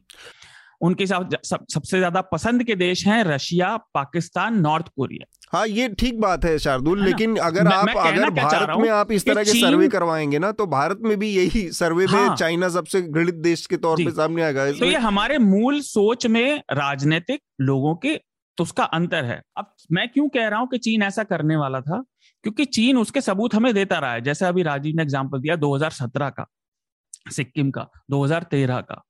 [0.80, 5.88] उनके साथ सब, सबसे ज़्यादा पसंद के देश हैं रशिया पाकिस्तान नॉर्थ कोरिया। हाँ ये
[5.88, 9.44] ठीक बात है शार्दुल लेकिन अगर मैं, आप मैं अगर भारत में आप इस तरह
[9.44, 13.34] के सर्वे करवाएँगे ना तो भारत में भी यही सर्वे हाँ, में चाइना सबसे घृणित
[13.34, 18.20] देश के तौर पे सामने आएगा। तो ये हमारे मूल सोच में राजनीतिक लोगों के
[18.58, 21.80] तो उसका अंतर है। अब मैं क्यों कह रहा हूँ कि चीन ऐसा करने वाला
[21.80, 22.04] था?
[22.42, 26.30] क्योंकि चीन उसके सबूत हमें देता रहा है। जैसे अभी राजीव ने एग्ज़ाम्पल दिया 2017
[26.30, 26.46] का
[27.32, 29.02] सिक्किम का 2013 का।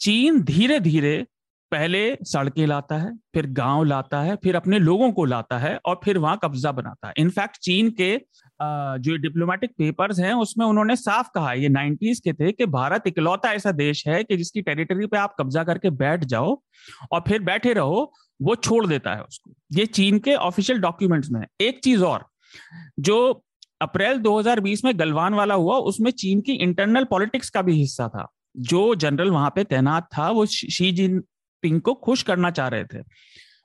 [0.00, 1.24] चीन धीरे धीरे
[1.72, 6.00] पहले सड़कें लाता है, फिर गाँव लाता है, फिर अपने लोगों को लाता है और
[6.04, 8.16] फिर वहाँ कब्जा बनाता है। इनफैक्ट चीन के
[9.00, 13.52] जो डिप्लोमेटिक पेपर्स हैं, उसमें उन्होंने साफ़ कहा ये नाइन्टीज के थे कि भारत इकलौता
[13.52, 16.54] ऐसा देश है कि जिसकी टेरिटरी पे आप कब्जा करके बैठ जाओ
[17.12, 21.40] और फिर बैठे रहो, वो छोड़ देता है उसको। ये चीन के ऑफिशियल डॉक्यूमेंट्स में
[21.60, 22.24] एक चीज़ और,
[23.00, 23.42] जो
[23.80, 28.30] अप्रैल 2020 में गलवान वाला हुआ, उसमें चीन की इंटरनल पॉलिटिक्स का भी हिस्सा था।
[28.56, 33.02] जो जनरल वहाँ पे तैनात था वो शी जिनपिंग को खुश करना चाह रहे थे।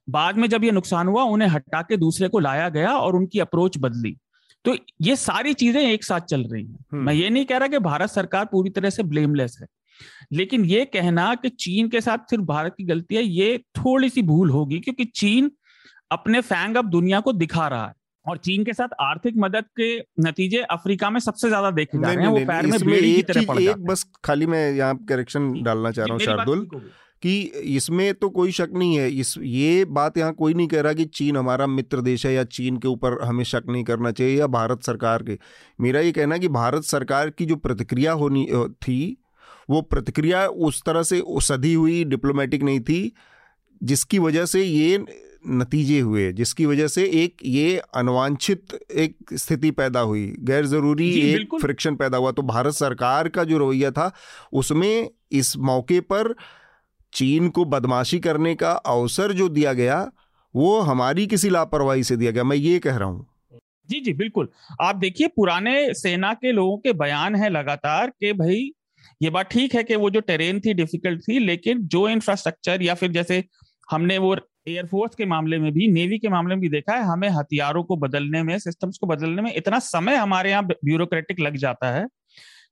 [0.08, 3.40] बाद में जब ये नुकसान हुआ उन्हें हटा के दूसरे को लाया गया और उनकी
[3.40, 4.16] अप्रोच बदली।
[4.66, 7.68] तो ये सारी चीज़ें एक साथ चल रही हैं। हम्म। मैं ये नहीं कह रहा
[7.68, 9.68] कि भारत सरकार पूरी तरह से ब्लेमलेस है
[10.34, 14.22] लेकिन ये कहना कि चीन के साथ सिर्फ़ भारत की गलती है ये थोड़ी सी
[14.22, 15.52] भूल होगी क्योंकि चीन
[16.12, 17.94] अपने फैंग अब दुनिया को दिखा रहा है।
[18.26, 22.26] और चीन के साथ आर्थिक मदद के नतीजे अफ्रीका में सबसे ज़्यादा देखे जा रहे
[22.26, 25.92] हैं वो पैर में बेड़ी की तरह पड़ एक बस खाली मैं यहाँ करेक्शन डालना
[25.92, 26.68] चाह रहा हूँ शार्दुल
[27.22, 27.40] कि
[27.78, 31.06] इसमें तो कोई शक नहीं है इस ये बात यहाँ कोई नहीं कह रहा कि
[31.06, 34.48] चीन हमारा मित्र देश है या चीन के ऊपर हमें शक नहीं करना चाहिए या
[34.48, 35.38] भारत सरकार के।
[35.82, 38.48] मेरा ये कहना है कि भारत सरकार की जो प्रतिक्रिया होनी
[38.82, 39.18] थी
[39.70, 43.14] वो प्रतिक्रिया उस तरह से सधी हुई डिप्लोमेटिक नहीं थी
[43.84, 44.98] जिसकी वजह से ये
[45.44, 51.56] नतीजे हुए जिसकी वजह से एक ये अनवांछित एक स्थिति पैदा हुई। गैर ज़रूरी एक
[51.62, 54.12] फ्रिक्शन पैदा हुआ। तो भारत सरकार का जो रवैया था
[54.54, 56.34] उसमें इस मौके पर
[57.14, 60.12] चीन को बदमाशी करने का अवसर जो दिया गया
[60.56, 63.26] वो हमारी किसी लापरवाही से दिया गया। मैं ये कह रहा हूँ।
[63.90, 64.50] जी जी बिल्कुल।
[64.82, 68.72] आप देखिए पुराने सेना के लोगों के बयान है लगातार कि भाई
[69.22, 72.94] ये बात ठीक है कि वो जो टेरेन थी डिफ़िकल्ट थी लेकिन जो इंफ्रास्ट्रक्चर या
[72.94, 73.44] फिर जैसे
[73.92, 74.36] हमने वो
[74.70, 77.96] एयरफोर्स के मामले में भी नेवी के मामले में भी देखा है हमें हथियारों को
[77.98, 82.06] बदलने में सिस्टम्स को बदलने में इतना समय हमारे यहाँ ब्यूरोक्रेटिक लग जाता है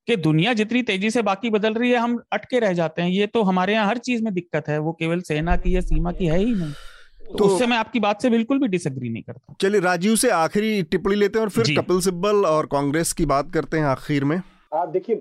[0.08, 3.28] कि दुनिया जितनी तेज़ी से बाकी बदल रही है हम अटके रह जाते हैं। ये
[3.28, 6.26] तो हमारे यहाँ हर चीज़ में दिक्कत है वो केवल सेना की या सीमा की
[6.26, 9.56] है ही नहीं। तो, तो उससे मैं आपकी बात से बिल्कुल भी डिसएग्री नहीं करता।
[9.62, 13.52] चलिए राजीव से आखिरी टिप्पणी लेते हैं और फिर कपिल सिब्बल और कांग्रेस की बात
[13.54, 14.40] करते हैं आखिर में।
[14.74, 15.16] देखिए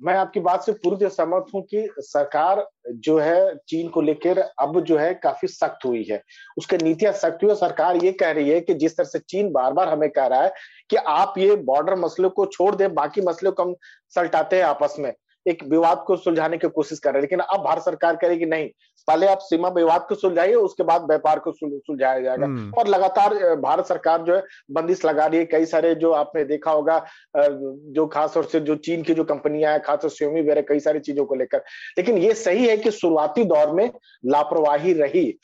[0.00, 4.38] मैं आपकी बात से पूरी तरह सहमत हूँ कि सरकार जो है, चीन को लेकर
[4.38, 6.20] अब जो है काफ़ी सख्त हुई है।
[6.58, 9.50] उसके नीतियाँ सख्त हुई है। सरकार ये कह रही है कि जिस तरह से चीन
[9.52, 10.52] बार बार हमें कह रहा है
[10.90, 13.74] कि आप ये बॉर्डर मसले को छोड़ दें, बाकी मसले को हम
[14.14, 15.12] सलटाते हैं आपस में।
[15.48, 18.68] एक विवाद को सुलझाने की कोशिश कर रहे हैं। लेकिन अब भारत सरकार करेगी नहीं
[19.06, 23.34] पहले आप सीमा विवाद को सुलझाइए उसके बाद व्यापार को सुलझाया जाएगा। हम्म। और लगातार
[23.56, 27.04] भारत सरकार जो है बंदिश लगा रही है। कई सारे जो आपने देखा होगा
[27.36, 31.00] जो खास तौर से जो चीन की जो कंपनियाँ हैं खासतौर से वगैरह कई सारी
[31.00, 31.58] चीज़ों को लेकर।
[31.98, 33.90] लेकिन ये सही है कि शुरुआती दौर में
[34.26, 35.38] लापरवाही रही।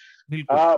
[0.51, 0.77] आ,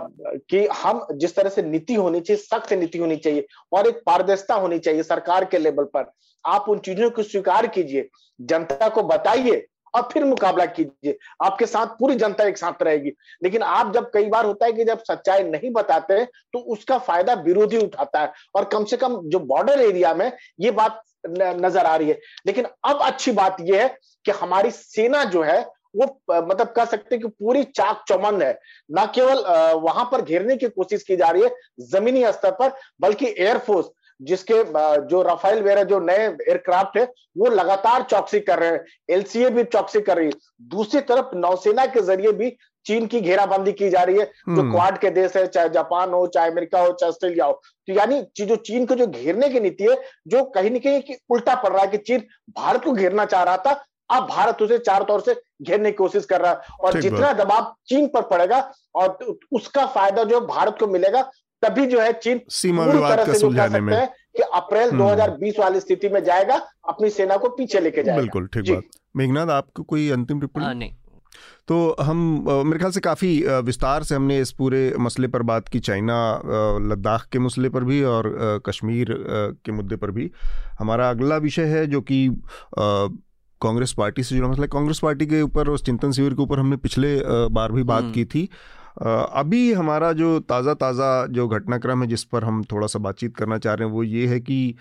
[0.49, 4.55] कि हम जिस तरह से नीति होनी चाहिए सख्त नीति होनी चाहिए और एक पारदर्शिता
[4.55, 6.11] होनी चाहिए सरकार के लेवल पर।
[6.45, 8.09] आप उन चीज़ों को स्वीकार कीजिए,
[8.39, 13.11] जनता को बताइए और फिर मुकाबला कीजिए। आपके साथ पूरी जनता एक साथ रहेगी।
[13.43, 17.33] लेकिन आप जब कई बार होता है कि जब सच्चाई नहीं बताते तो उसका फ़ायदा
[17.43, 21.95] विरोधी उठाता है। और कम से कम जो बॉर्डर एरिया में ये बात नज़र आ
[21.95, 25.61] रही है। लेकिन अब अच्छी बात यह है कि हमारी सेना जो है,
[25.95, 28.57] वो मतलब कह सकते हैं कि पूरी चाक चौमंद है।
[28.89, 29.43] ना केवल
[29.81, 32.71] वहाँ पर घेरने की कोशिश की जा रही है जमीनी स्तर पर,
[33.01, 33.89] बल्कि एयरफोर्स
[34.21, 34.63] जिसके
[35.07, 37.03] जो राफेल वेरा जो नए एयरक्राफ्ट है
[37.37, 40.33] वो लगातार चौकसी कर रहे हैं। एलसीए भी चौकसी कर रही है।
[40.69, 44.71] दूसरी तरफ़ नौसेना के ज़रिए भी चीन की घेराबंदी की जा रही है। जो हम्म।
[44.71, 47.53] क्वाड के देश है चाहे जापान हो चाहे अमेरिका हो चाहे ऑस्ट्रेलिया हो।
[47.87, 49.95] तो यानी जो चीन को जो घेरने की नीति है
[50.27, 52.23] जो कहीं ना कहीं उल्टा पड़ रहा है कि चीन
[52.57, 56.25] भारत को घेरना चाह रहा था अब भारत उसे चार तौर से घेरने की कोशिश
[56.25, 58.59] कर रहा है। और जितना दबाव चीन पर पड़ेगा
[58.95, 61.21] और उसका फ़ायदा जो भारत को मिलेगा
[61.63, 64.07] तभी जो है चीन सीमा विवाद का सुलझाने में।
[64.37, 66.55] कि अप्रैल 2020 हम्म। वाली स्थिति में जाएगा
[66.89, 68.83] अपनी सेना को पीछे लेके जाएगा। बिल्कुल ठीक बात।
[69.17, 70.73] मेघनाथ आपको कोई अंतिम टिप्पणी?
[70.75, 70.91] नहीं।
[71.67, 72.17] तो हम
[72.65, 76.17] मेरे ख्याल से काफ़ी विस्तार से हमने इस पूरे मसले पर बात की चाइना
[76.91, 79.15] लद्दाख के मसले पर भी और कश्मीर
[79.65, 80.29] के मुद्दे पर भी।
[80.79, 82.27] हमारा अगला विषय है जो कि
[83.61, 86.77] कांग्रेस पार्टी से जुड़ा मसला कांग्रेस पार्टी के ऊपर उस चिंतन शिविर के ऊपर हमने
[86.77, 87.15] पिछले
[87.49, 88.49] बार भी बात हम्म। की थी।
[88.97, 93.57] अभी हमारा जो ताज़ा ताज़ा जो घटनाक्रम है जिस पर हम थोड़ा सा बातचीत करना
[93.57, 94.75] चाह रहे हैं वो ये है कि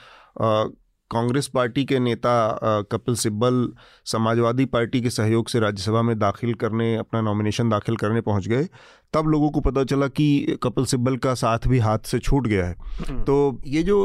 [1.10, 2.58] कांग्रेस पार्टी के नेता
[2.92, 3.68] कपिल सिब्बल
[4.04, 8.68] समाजवादी पार्टी के सहयोग से राज्यसभा में दाखिल करने अपना नॉमिनेशन दाखिल करने पहुँच गए।
[9.14, 12.66] तब लोगों को पता चला कि कपिल सिब्बल का साथ भी हाथ से छूट गया
[12.66, 12.76] है।
[13.08, 13.98] हम्म। तो ये जो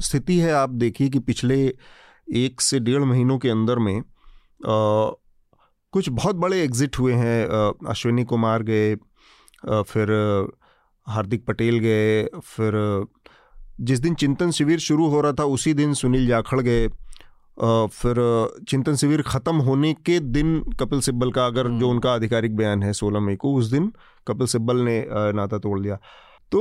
[0.00, 1.62] स्थिति है आप देखिए कि पिछले
[2.34, 5.10] एक से डेढ़ महीनों के अंदर में आ,
[5.92, 7.46] कुछ बहुत बड़े एग्जिट हुए हैं।
[7.88, 8.94] अश्विनी कुमार गए
[9.64, 10.10] फिर
[11.06, 13.06] हार्दिक पटेल गए फिर
[13.80, 16.88] जिस दिन चिंतन शिविर शुरू हो रहा था उसी दिन सुनील जाखड़ गए।
[17.58, 18.16] फिर
[18.68, 22.82] चिंतन शिविर ख़त्म होने के दिन कपिल सिब्बल का अगर जो हम्म। उनका आधिकारिक बयान
[22.82, 23.92] है सोलह मई को उस दिन
[24.26, 25.98] कपिल सिब्बल ने नाता तोड़ दिया।
[26.52, 26.60] तो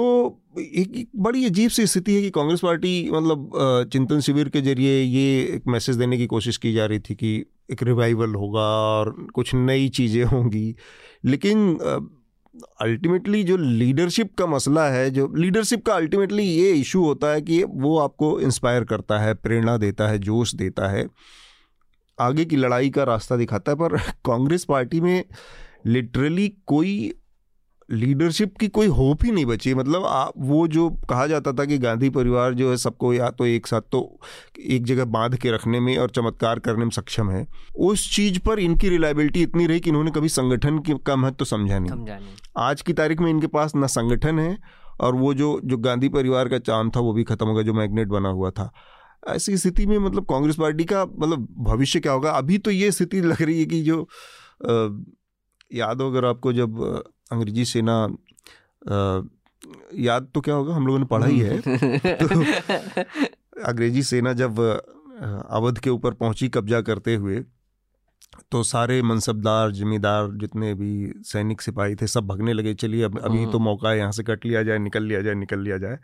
[0.57, 3.49] एक बड़ी अजीब सी स्थिति है कि कांग्रेस पार्टी मतलब
[3.93, 7.35] चिंतन शिविर के ज़रिए ये एक मैसेज देने की कोशिश की जा रही थी कि
[7.71, 10.75] एक रिवाइवल होगा और कुछ नई चीज़ें होंगी।
[11.25, 11.77] लेकिन
[12.81, 17.63] अल्टीमेटली जो लीडरशिप का मसला है, जो लीडरशिप का अल्टीमेटली ये इशू होता है कि
[17.63, 21.07] वो आपको इंस्पायर करता है, प्रेरणा देता है, जोश देता है,
[22.19, 25.25] आगे की लड़ाई का रास्ता दिखाता है। पर कांग्रेस पार्टी में
[25.85, 27.13] लिटरली कोई
[27.93, 31.77] लीडरशिप की कोई होप ही नहीं बची। मतलब आ, वो जो कहा जाता था कि
[31.77, 34.19] गांधी परिवार जो है सबको या तो एक साथ तो
[34.59, 37.45] एक जगह बाँध के रखने में और चमत्कार करने में सक्षम है।
[37.75, 41.45] उस चीज़ पर इनकी रिलायबिलिटी इतनी रही कि इन्होंने कभी संगठन की का महत्व तो
[41.45, 42.17] समझा नहीं।
[42.57, 44.57] आज की तारीख में इनके पास न संगठन है
[44.99, 47.73] और वो जो जो गांधी परिवार का चाँद था वो भी खत्म हो गया जो
[47.73, 48.71] मैग्नेट बना हुआ था।
[49.27, 52.31] ऐसी स्थिति में मतलब कांग्रेस पार्टी का मतलब भविष्य क्या होगा?
[52.31, 54.07] अभी तो ये स्थिति लग रही है कि जो
[55.73, 57.03] याद हो अगर आपको जब
[57.33, 59.21] अंग्रेज़ी सेना आ,
[59.95, 60.75] याद तो क्या होगा?
[60.75, 62.27] हम लोगों ने पढ़ा ही है। तो
[63.65, 64.59] अंग्रेज़ी सेना जब
[65.49, 67.43] अवध के ऊपर पहुँची कब्जा करते हुए
[68.51, 70.91] तो सारे मनसबदार जिम्मेदार जितने भी
[71.23, 74.45] सैनिक सिपाही थे सब भगने लगे चलिए अब अभी तो मौका है यहाँ से कट
[74.45, 75.97] लिया जाए निकल लिया जाए निकल लिया जाए।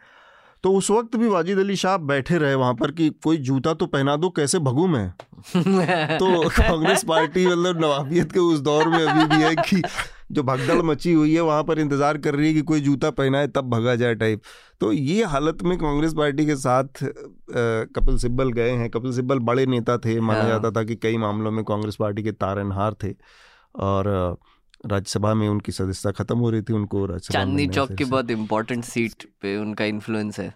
[0.64, 3.86] तो उस वक्त भी वाजिद अली शाह बैठे रहे वहाँ पर कि कोई जूता तो
[3.86, 5.10] पहना दो कैसे भगू मैं?
[6.20, 9.82] तो कांग्रेस पार्टी मतलब नवाबियत के उस दौर में अभी भी है कि
[10.32, 13.48] जो भगदड़ मची हुई है वहाँ पर इंतज़ार कर रही है कि कोई जूता पहनाए
[13.48, 14.42] तब भगा जाए टाइप
[14.82, 17.04] तो ये हालत में कांग्रेस पार्टी के साथ
[17.96, 21.18] कपिल सिब्बल गए हैं। कपिल सिब्बल बड़े नेता थे। माना हाँ। जाता था कि कई
[21.18, 23.14] मामलों में कांग्रेस पार्टी के तारनहार थे
[23.80, 24.08] और
[24.86, 29.24] राज्यसभा में उनकी सदस्यता खत्म हो रही थी उनको चांदनी चौक की बहुत इंपॉर्टेंट सीट
[29.42, 30.54] पे उनका इन्फ्लुएंस है।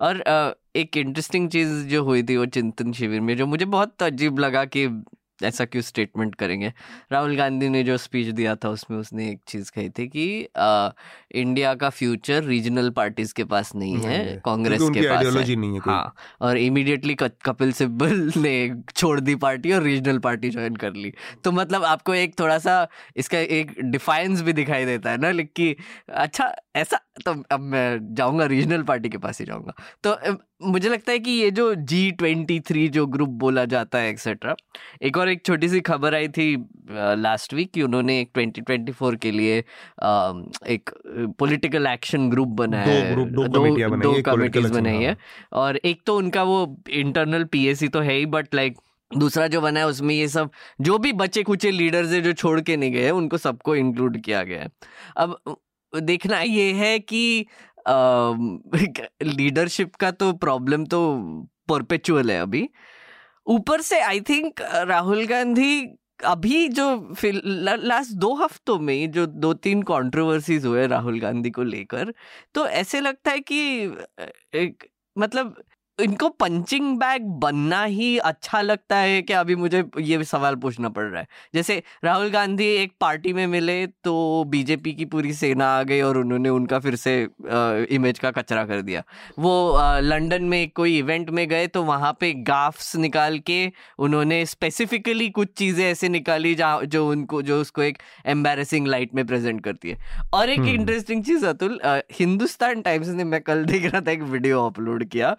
[0.00, 0.22] और
[0.76, 4.64] एक इंटरेस्टिंग चीज़ जो हुई थी वो चिंतन शिविर में जो मुझे बहुत अजीब लगा
[4.66, 4.86] कि
[5.44, 6.72] ऐसा क्यों स्टेटमेंट करेंगे?
[7.12, 10.90] राहुल गांधी ने जो स्पीच दिया था उसमें उसने एक चीज़ कही थी कि आ,
[11.34, 15.54] इंडिया का फ्यूचर रीजनल पार्टीज़ के पास नहीं है कांग्रेस के पास है। नहीं है
[15.80, 21.12] हाँ और इमीडिएटली कपिल सिब्बल ने छोड़ दी पार्टी और रीजनल पार्टी ज्वाइन कर ली।
[21.44, 22.86] तो मतलब आपको एक थोड़ा सा
[23.16, 25.76] इसका एक डिफाइंस भी दिखाई देता है ना कि
[26.08, 29.72] अच्छा ऐसा तो अब मैं जाऊँगा रीजनल पार्टी के पास ही जाऊँगा।
[30.04, 30.16] तो
[30.62, 34.54] मुझे लगता है कि ये जो जी ट्वेंटी थ्री जो ग्रुप बोला जाता है एक्सेट्रा
[35.02, 36.56] एक और एक छोटी सी खबर आई थी
[37.18, 40.90] लास्ट वीक कि उन्होंने एक ट्वेंटी ट्वेंटी फोर के लिए एक
[41.38, 45.16] पॉलिटिकल एक्शन ग्रुप बनाया है। दो, दो, दो, दो कमिटीज बनाई है।
[45.52, 46.58] और एक तो उनका वो
[46.90, 48.76] इंटरनल पीएससी तो है ही बट लाइक
[49.10, 50.50] दूसरा जो बना है उसमें ये सब
[50.80, 54.42] जो भी बच्चे कुचे लीडर्स है जो छोड़ के नहीं गए उनको सबको इंक्लूड किया
[54.42, 54.70] गया है।
[55.16, 55.36] अब
[55.92, 57.46] देखना ये है कि
[59.24, 61.00] लीडरशिप का तो प्रॉब्लम तो
[61.68, 62.68] परपेचुअल है अभी।
[63.46, 65.86] ऊपर से आई थिंक राहुल गांधी
[66.24, 66.86] अभी जो
[67.76, 72.12] लास्ट दो हफ्तों में जो दो तीन कंट्रोवर्सीज हुए राहुल गांधी को लेकर
[72.54, 73.58] तो ऐसे लगता है कि
[74.54, 74.86] एक
[75.16, 75.56] मतलब
[75.98, 81.04] इनको पंचिंग बैग बनना ही अच्छा लगता है कि अभी मुझे ये सवाल पूछना पड़
[81.04, 85.82] रहा है। जैसे राहुल गांधी एक पार्टी में मिले तो बीजेपी की पूरी सेना आ
[85.82, 87.14] गई और उन्होंने उनका फिर से
[87.94, 89.02] इमेज का कचरा कर दिया।
[89.38, 95.28] वो लंदन में कोई इवेंट में गए तो वहाँ पे गाफ्स निकाल के उन्होंने स्पेसिफिकली
[95.30, 99.90] कुछ चीज़ें ऐसे निकाली जहाँ जो उनको जो उसको एक एम्बेरसिंग लाइट में प्रेजेंट करती
[99.90, 101.80] है। और एक इंटरेस्टिंग चीज़ अतुल
[102.12, 105.36] हिंदुस्तान टाइम्स ने मैं कल देख रहा था एक वीडियो अपलोड किया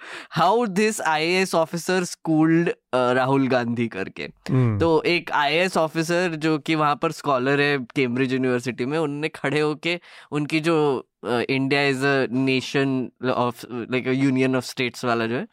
[0.48, 4.80] how this I S officer schooled Rahul Gandhi करके hmm.
[4.80, 9.30] तो एक आई एस ऑफिसर जो कि वहाँ पर स्कॉलर है कैम्ब्रिज यूनिवर्सिटी में उनने
[9.30, 10.00] खड़े होके
[10.32, 10.78] उनकी जो
[11.26, 15.48] India is a nation of like union of states वाला जो है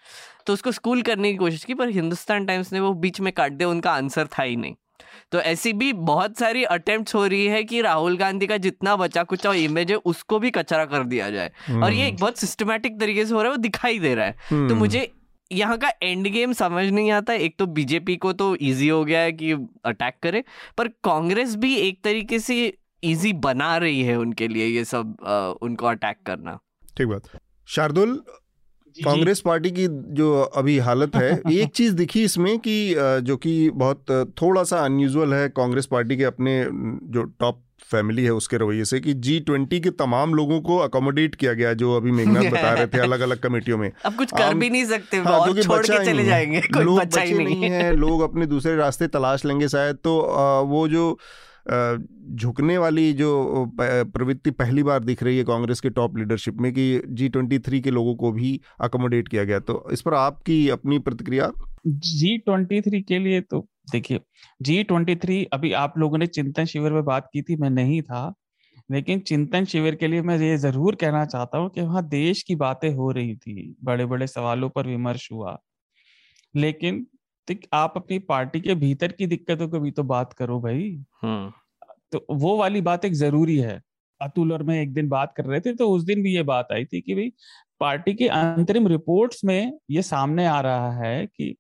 [0.47, 3.53] तो उसको स्कूल करने की कोशिश की पर हिंदुस्तान टाइम्स ने वो बीच में काट
[3.53, 4.75] दिया उनका आंसर था ही नहीं
[5.33, 9.23] तो ऐसी भी बहुत सारी अटेम्प्ट हो रही है कि राहुल गांधी का जितना बचा
[9.23, 13.01] कुचा इमेज है उसको भी कचरा कर दिया जाए। और ये एक हम्म। बहुत सिस्टमेटिक
[13.01, 15.11] तरीके से हो रहा है वो दिखाई दे रहा है। तो हम्म। मुझे
[15.53, 19.21] यहाँ का एंड गेम समझ नहीं आता। एक तो बीजेपी को तो इजी हो गया
[19.21, 19.53] है कि
[19.85, 20.45] अटैक करे
[20.79, 22.73] पर कांग्रेस भी एक तरीके से
[23.05, 26.59] इजी बना रही है उनके लिए ये सब आ, उनको अटैक करना।
[26.97, 27.29] ठीक बात।
[27.69, 28.23] शार्दुल
[29.03, 34.33] कांग्रेस पार्टी की जो अभी हालत है एक चीज़ दिखी इसमें कि जो कि बहुत
[34.43, 36.67] थोड़ा सा अनयूजुअल है कांग्रेस पार्टी के अपने
[37.11, 37.61] जो टॉप
[37.91, 41.73] फैमिली है उसके रवैये से कि जी ट्वेंटी के तमाम लोगों को अकोमोडेट किया गया
[41.73, 44.85] जो अभी मेघनाथ बता रहे थे अलग अलग कमेटियों में। अब कुछ कर भी नहीं
[44.85, 48.77] सकते हाँ, छोड़ के चले जाएँगे कोई लोग बच्चे नहीं, नहीं है। लोग अपने दूसरे
[48.77, 50.17] रास्ते तलाश लेंगे शायद तो
[50.67, 51.19] वो जो
[51.67, 53.31] झुकने वाली जो
[53.81, 57.81] प्रवृत्ति पहली बार दिख रही है कांग्रेस के टॉप लीडरशिप में कि जी ट्वेंटी थ्री
[57.81, 61.51] के लोगों को भी अकोमोडेट किया गया। तो इस पर आपकी अपनी प्रतिक्रिया?
[61.87, 64.21] जी ट्वेंटी थ्री के लिए तो देखिए
[64.63, 68.01] जी ट्वेंटी थ्री अभी आप लोगों ने चिंतन शिविर में बात की थी, मैं नहीं
[68.03, 68.35] था,
[68.91, 72.55] लेकिन चिंतन शिविर के लिए मैं ये ज़रूर कहना चाहता हूँ कि वहाँ देश की
[72.57, 75.57] बातें हो रही थी बड़े बड़े सवालों पर विमर्श हुआ।
[76.55, 77.07] लेकिन
[77.73, 80.89] आप अपनी पार्टी के भीतर की दिक्कतों को भी तो बात करो भाई।
[81.23, 81.53] हम्म।
[82.13, 83.81] तो वो वाली बात एक ज़रूरी है।
[84.21, 86.69] अतुल और मैं एक दिन बात कर रहे थे तो उस दिन भी ये बात
[86.73, 87.33] आई थी कि भाई
[87.81, 91.55] पार्टी के अंतरिम रिपोर्ट्स में ये सामने आ रहा है कि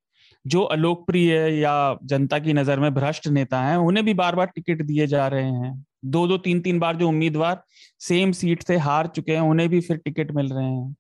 [0.44, 4.82] जो अलोकप्रिय या जनता की नज़र में भ्रष्ट नेता हैं उन्हें भी बार बार टिकट
[4.82, 7.62] दिए जा रहे हैं। दो दो तीन तीन बार जो उम्मीदवार
[8.00, 10.94] सेम सीट से हार चुके हैं उन्हें भी फिर टिकट मिल रहे हैं।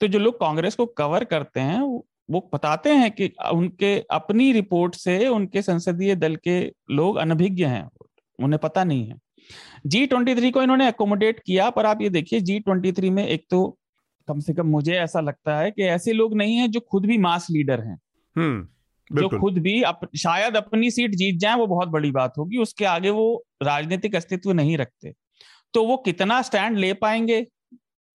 [0.00, 1.80] तो जो लोग कांग्रेस को कवर करते हैं
[2.30, 6.60] वो बताते हैं कि उनके अपनी रिपोर्ट से उनके संसदीय दल के
[6.90, 7.88] लोग अनभिज्ञ हैं
[8.38, 9.14] उन्हें पता नहीं है।
[9.86, 13.26] जी ट्वेंटी थ्री को इन्होंने अकोमोडेट किया पर आप ये देखिए जी ट्वेंटी थ्री में
[13.26, 13.78] एक तो
[14.28, 17.18] कम से कम मुझे ऐसा लगता है कि ऐसे लोग नहीं है जो खुद भी
[17.18, 17.98] मास लीडर हैं।
[18.36, 18.68] हम्म,
[19.20, 22.84] जो खुद भी अप, शायद अपनी सीट जीत जाए वो बहुत बड़ी बात होगी उसके
[22.84, 25.14] आगे वो राजनीतिक अस्तित्व नहीं रखते।
[25.74, 27.46] तो वो कितना स्टैंड ले पाएँगे?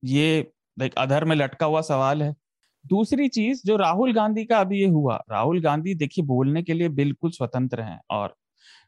[0.03, 0.51] ये
[0.97, 2.35] अधर में लटका हुआ सवाल है।
[2.85, 6.89] दूसरी चीज़ जो राहुल गांधी का अभी ये हुआ, राहुल गांधी देखिए बोलने के लिए
[6.91, 8.35] बिल्कुल स्वतंत्र हैं और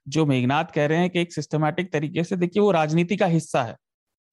[0.08, 3.64] जो मेघनाथ कह रहे हैं कि एक सिस्टमैटिक तरीके से देखिए वो राजनीति का हिस्सा
[3.64, 3.76] है।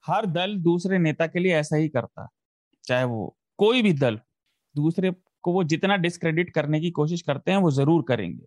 [0.05, 2.28] हर दल दूसरे नेता के लिए ऐसा ही करता है,
[2.84, 4.18] चाहे वो कोई भी दल,
[4.74, 5.12] दूसरे
[5.44, 8.44] को वो जितना डिस्क्रेडिट करने की कोशिश करते हैं वो ज़रूर करेंगे।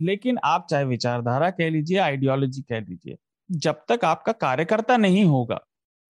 [0.00, 3.16] लेकिन आप चाहे विचारधारा कह लीजिए आइडियोलॉजी कह लीजिए,
[3.50, 5.60] जब तक आपका कार्यकर्ता नहीं होगा,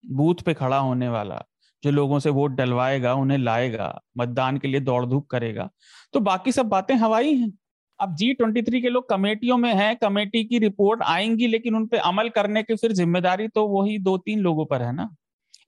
[0.03, 1.43] बूथ पे खड़ा होने वाला
[1.83, 5.69] जो लोगों से वोट डलवाएगा उन्हें लाएगा मतदान के लिए दौड़ धूप करेगा।
[6.13, 7.51] तो बाकी सब बातें हवाई हैं।
[7.99, 11.85] अब जी ट्वेंटी थ्री के लोग कमेटियों में हैं कमेटी की रिपोर्ट आएँगी लेकिन उन
[11.87, 15.09] पे अमल करने की फिर ज़िम्मेदारी तो वही दो तीन लोगों पर है ना?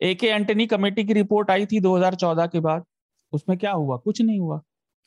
[0.02, 2.84] ए के एंटनी कमेटी की रिपोर्ट आई थी 2014 के बाद।
[3.34, 3.98] उसमें क्या हुआ?
[3.98, 4.62] कुछ नहीं हुआ।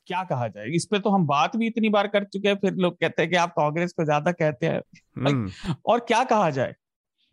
[0.07, 2.75] क्या कहा जाए इस पे तो हम बात भी इतनी बार कर चुके हैं फिर
[2.75, 4.81] लोग कहते हैं कि आप कांग्रेस को ज़्यादा कहते हैं।
[5.19, 6.75] हम्म। और क्या कहा जाए?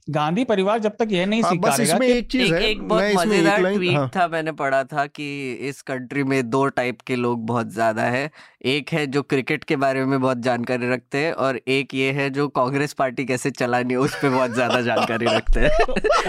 [0.10, 3.64] गांधी परिवार जब तक यह नहीं हाँ, बस इसमें एक चीज़ है एक बहुत मज़ेदार
[3.64, 4.10] ट्वीट हाँ.
[4.16, 5.28] था मैंने पढ़ा था कि
[5.70, 8.30] इस कंट्री में दो टाइप के लोग बहुत ज़्यादा है।
[8.66, 12.30] एक है जो क्रिकेट के बारे में बहुत जानकारी रखते हैं और एक ये है
[12.30, 15.70] जो कांग्रेस पार्टी कैसे चलानी है उस पर बहुत ज़्यादा जानकारी रखते हैं।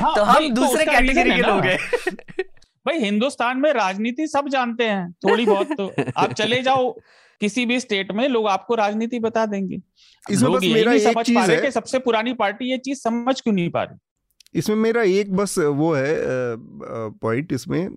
[0.03, 1.79] हाँ, तो हम तो दूसरे कैटेगरी के लोग हैं।
[2.87, 6.95] भाई हिंदुस्तान में राजनीति सब जानते हैं थोड़ी बहुत तो। आप चले जाओ
[7.41, 9.81] किसी भी स्टेट में लोग आपको राजनीति बता देंगे।
[10.31, 13.55] इसमें बस मेरा एक समझ पा रहे कि सबसे पुरानी पार्टी ये चीज़ समझ क्यों
[13.55, 13.99] नहीं पा रही?
[14.55, 16.17] इसमें मेरा एक बस वो है
[17.23, 17.89] पॉइंट इसमें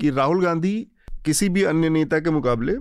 [0.00, 0.76] कि राहुल गांधी
[1.24, 2.76] किसी भी अन्य नेता के मुकाबले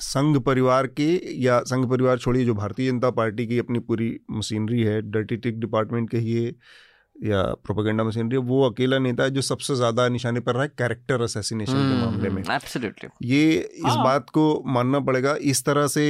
[0.00, 1.08] संघ परिवार के
[1.42, 5.60] या संघ परिवार छोड़िए जो भारतीय जनता पार्टी की अपनी पूरी मशीनरी है डर्टी टिक
[5.60, 6.54] डिपार्टमेंट कहिए
[7.18, 11.22] या प्रोपेगेंडा मशीनरी वो अकेला नेता है जो सबसे ज़्यादा निशाने पर रहा है कैरेक्टर
[11.22, 15.86] असेसिनेशन के हम्म, मामले में एब्सोल्युटली ये इस हाँ। बात को मानना पड़ेगा इस तरह
[15.86, 16.04] से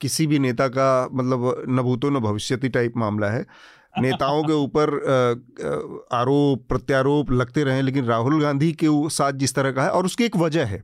[0.00, 3.46] किसी भी नेता का मतलब न भूतो न भविष्यति टाइप मामला है
[4.00, 4.90] नेताओं के ऊपर
[6.12, 10.24] आरोप प्रत्यारोप लगते रहे लेकिन राहुल गांधी के साथ जिस तरह का है और उसकी
[10.24, 10.82] एक वजह है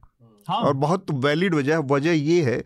[0.48, 2.58] हाँ। और बहुत वैलिड वजह है वजह ये है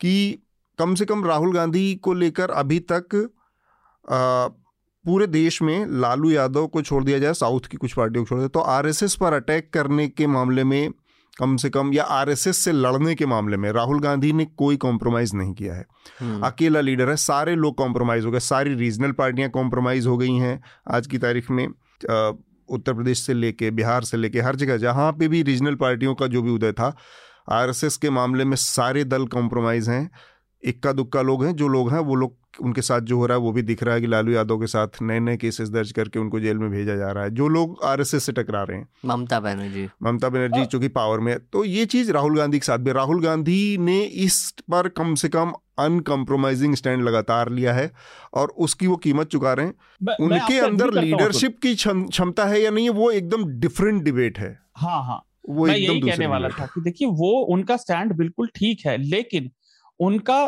[0.00, 0.42] कि
[0.78, 3.14] कम से कम राहुल गांधी को लेकर अभी तक
[4.04, 4.48] आ,
[5.06, 8.38] पूरे देश में लालू यादव को छोड़ दिया जाए साउथ की कुछ पार्टियों को छोड़
[8.38, 10.90] दिया तो आरएसएस पर अटैक करने के मामले में
[11.38, 15.34] कम से कम या आरएसएस से लड़ने के मामले में राहुल गांधी ने कोई कॉम्प्रोमाइज
[15.34, 15.86] नहीं किया है।
[16.20, 20.34] हम्म। अकेला लीडर है सारे लोग कॉम्प्रोमाइज हो गए सारी रीजनल पार्टियाँ कॉम्प्रोमाइज हो गई
[20.34, 21.66] हैं आज की तारीख में।
[22.68, 26.26] उत्तर प्रदेश से लेके बिहार से लेके हर जगह जहाँ पे भी रीजनल पार्टियों का
[26.26, 26.94] जो भी उदय था
[27.48, 30.10] आरएसएस के मामले में सारे दल कॉम्प्रोमाइज हैं।
[30.64, 33.42] इक्का दुक्का लोग हैं जो लोग हैं वो लोग उनके साथ जो हो रहा है
[33.42, 36.18] वो भी दिख रहा है कि लालू यादव के साथ नए नए केसेस दर्ज करके
[36.18, 39.40] उनको जेल में भेजा जा रहा है। जो लोग आरएसएस से टकरा रहे हैं। ममता
[39.40, 43.22] बनर्जी। ममता बनर्जी चूँकि पावर में तो ये चीज़ राहुल गांधी के साथ भी राहुल
[43.22, 47.90] गांधी ने इस पर कम से कम अनकम्प्रोमाइजिंग स्टैंड लगातार लिया है
[48.34, 52.84] और उसकी वो कीमत चुका रहे हैं। उनके अंदर लीडरशिप की क्षमता है या नहीं
[52.84, 56.80] है वो एकदम डिफरेंट डिबेट है। हाँ हाँ। वो मैं यही कहने वाला था कि
[56.80, 59.50] देखिए वो उनका स्टैंड बिल्कुल ठीक है लेकिन
[60.00, 60.40] उनका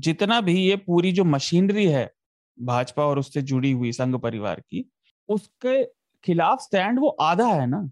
[0.00, 2.10] जितना भी ये पूरी जो मशीनरी है
[2.58, 4.84] भाजपा और उससे जुड़ी हुई संघ परिवार की
[5.28, 5.82] उसके
[6.24, 7.88] खिलाफ स्टैंड वो आधा है ना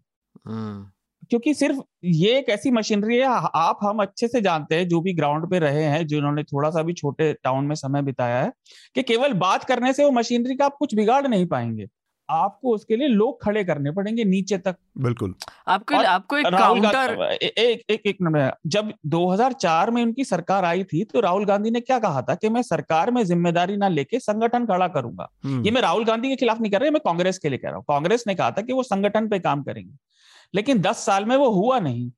[0.46, 0.90] हम्म।
[1.30, 5.12] क्योंकि सिर्फ़ ये एक ऐसी मशीनरी है आप हम अच्छे से जानते हैं जो भी
[5.14, 8.52] ग्राउंड पे रहे हैं जिन्होंने थोड़ा सा भी छोटे टाउन में समय बिताया है
[8.96, 11.86] कि केवल बात करने से वो मशीनरी का आप कुछ बिगाड़ नहीं पाएँगे
[12.28, 15.34] आपको उसके लिए लोग खड़े करने पड़ेंगे नीचे तक। बिल्कुल।
[15.68, 21.04] आपको आपको एक काउंटर एक एक एक मिनट जब 2004 में उनकी सरकार आई थी
[21.04, 24.66] तो राहुल गांधी ने क्या कहा था कि मैं सरकार में ज़िम्मेदारी ना लेके संगठन
[24.66, 27.48] खड़ा करूँगा। हम्म। ये मैं राहुल गांधी के खिलाफ नहीं कर रहा मैं कांग्रेस के
[27.48, 29.94] लिए कह रहा हूँ। कांग्रेस ने कहा था कि वो संगठन पे काम करेंगे।
[30.54, 32.10] लेकिन दस साल में वो हुआ नहीं।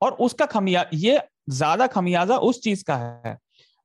[0.00, 1.20] और उसका खमिया ये
[1.50, 3.36] ज़्यादा खमियाजा उस चीज़ का है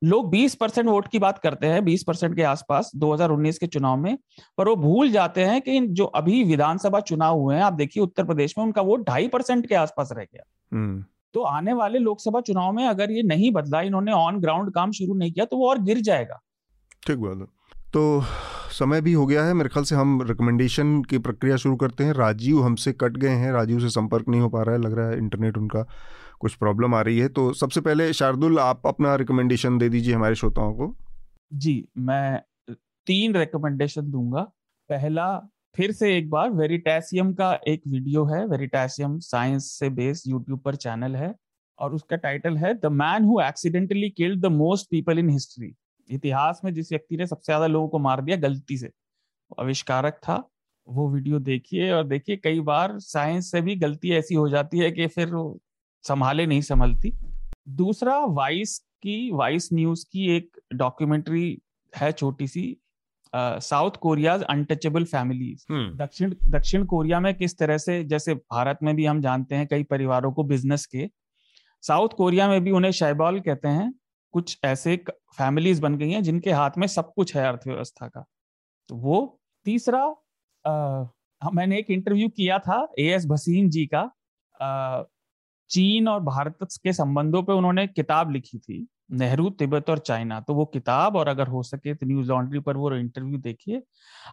[0.04, 3.98] लोग 20 परसेंट वोट की बात करते हैं 20 परसेंट के आसपास 2019 के चुनाव
[3.98, 4.18] में
[4.58, 8.24] पर वो भूल जाते हैं कि जो अभी विधानसभा चुनाव हुए हैं आप देखिए उत्तर
[8.24, 10.44] प्रदेश में उनका वोट ढाई परसेंट के आसपास रह गया।
[10.74, 14.92] हम्म। तो आने वाले लोकसभा चुनाव में अगर ये नहीं बदला इन्होंने ऑन ग्राउंड काम
[14.92, 16.40] शुरू नहीं किया तो वो और गिर जाएगा।
[17.08, 17.46] ठीक बात है।
[17.94, 18.24] तो
[18.72, 22.14] समय भी हो गया है मेरे ख्याल से हम रिकमेंडेशन की प्रक्रिया शुरू करते हैं।
[22.14, 25.10] राजीव हमसे कट गए हैं राजीव से संपर्क नहीं हो पा रहा है लग रहा
[25.10, 25.86] है इंटरनेट उनका
[26.42, 30.36] कुछ प्रॉब्लम आ रही है तो सबसे पहले शार्दुल, आप अपना रिकमेंडेशन दे दीजिए हमारे
[30.36, 30.96] श्रोताओं को।
[31.54, 32.42] जी, मैं
[33.08, 34.42] तीन रिकमेंडेशन दूँगा।
[34.90, 35.38] पहला,
[35.76, 40.76] फिर से एक बार वेरिटेशियम का एक वीडियो है। वेरिटेशियम साइंस से बेस्ड यूट्यूब पर
[40.78, 41.34] चैनल है
[41.80, 45.74] और उसका टाइटल है the man who accidentally killed the most people in history
[46.10, 48.90] इतिहास में जिस व्यक्ति ने सबसे ज़्यादा लोगों को मार दिया, गलती से
[49.60, 50.44] आविष्कारक था।
[50.88, 54.92] वो वीडियो देखिए और देखिए, कई बार साइंस से भी गलती ऐसी हो जाती है
[54.92, 55.28] कि फिर
[56.04, 57.12] संभाले नहीं संभलती।
[57.70, 61.62] दूसरा वाइस की वाइस न्यूज़ की एक डॉक्यूमेंट्री
[61.94, 62.64] है छोटी सी
[63.34, 65.66] साउथ कोरियाज अनटचेबल फैमिलीज़
[65.98, 69.84] दक्षिण दक्षिण कोरिया में किस तरह से जैसे भारत में भी हम जानते हैं कई
[69.84, 71.10] परिवारों को बिज़नेस के
[71.84, 73.94] साउथ कोरिया में भी उन्हें शैबॉल कहते हैं।
[74.34, 74.96] कुछ ऐसे
[75.38, 78.26] फैमिलीज़ बन गई हैं जिनके हाथ में सब कुछ है अर्थव्यवस्था का।
[78.90, 80.04] तो वो तीसरा
[80.66, 84.02] आ, मैंने एक इंटरव्यू किया था ए एस भसीन जी का
[84.62, 85.04] आ,
[85.70, 90.54] चीन और भारत के संबंधों पे उन्होंने किताब लिखी थी नेहरू तिब्बत और चाइना। तो
[90.54, 93.82] वो किताब और अगर हो सके तो न्यूज़ लॉन्ड्री पर वो इंटरव्यू देखिए।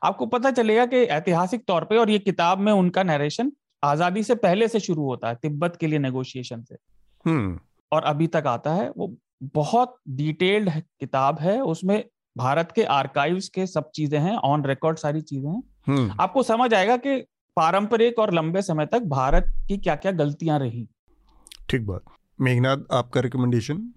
[0.04, 3.52] आपको पता चलेगा कि ऐतिहासिक तौर पे और ये किताब में उनका नरेशन
[3.82, 6.76] आज़ादी से पहले से शुरू होता है तिब्बत के लिए नेगोशिएशन से।
[7.24, 7.58] हम्म।
[7.92, 9.14] और अभी तक आता है वो
[9.54, 12.02] बहुत डिटेल्ड किताब है उसमें
[12.36, 16.72] भारत के आर्काइव्स के सब चीज़ें हैं ऑन रिकॉर्ड सारी चीज़ें हैं। हम्म। आपको समझ
[16.74, 17.16] आएगा कि
[17.56, 20.86] पारंपरिक और लंबे समय तक भारत की क्या क्या गलतियाँ रही।
[21.68, 22.02] ठीक बात।
[22.40, 23.92] मेघनाथ आपका रिकमेंडेशन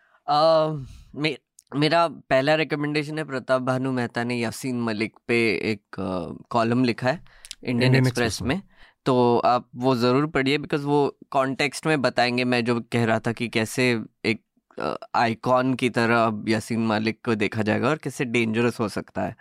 [1.16, 1.38] मे,
[1.76, 5.38] मेरा पहला रिकमेंडेशन है प्रताप भानु मेहता ने यासीन मलिक पे
[5.72, 5.96] एक
[6.50, 7.22] कॉलम लिखा है
[7.64, 8.62] इंडियन एक्सप्रेस में।
[9.06, 13.32] तो आप वो ज़रूर पढ़िए बिकॉज़ वो कॉन्टेक्स्ट में बताएँगे मैं जो कह रहा था
[13.32, 13.92] कि कैसे
[14.26, 14.44] एक
[15.16, 19.36] आइकॉन की तरह अब यासीन मालिक को देखा जाएगा और कैसे डेंजरस हो सकता है।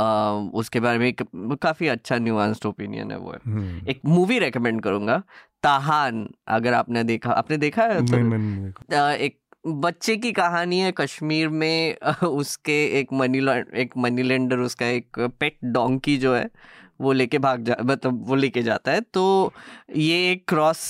[0.00, 1.22] uh, उसके बारे में एक
[1.62, 5.22] काफ़ी अच्छा न्यूआंस्ड ओपिनियन है वो। है हम्म। एक मूवी रेकमेंड करूँगा
[5.64, 8.06] ताहान अगर आपने देखा आपने देखा है?
[8.06, 13.38] तो, नहीं, नहीं, नहीं, एक बच्चे की कहानी है कश्मीर में उसके एक मनी
[13.80, 16.50] एक मनी लेंडर उसका एक पेट डोंकी जो है
[17.00, 19.52] वो लेके भाग जा मतलब वो लेके जाता है। तो
[19.96, 20.82] ये एक क्रॉस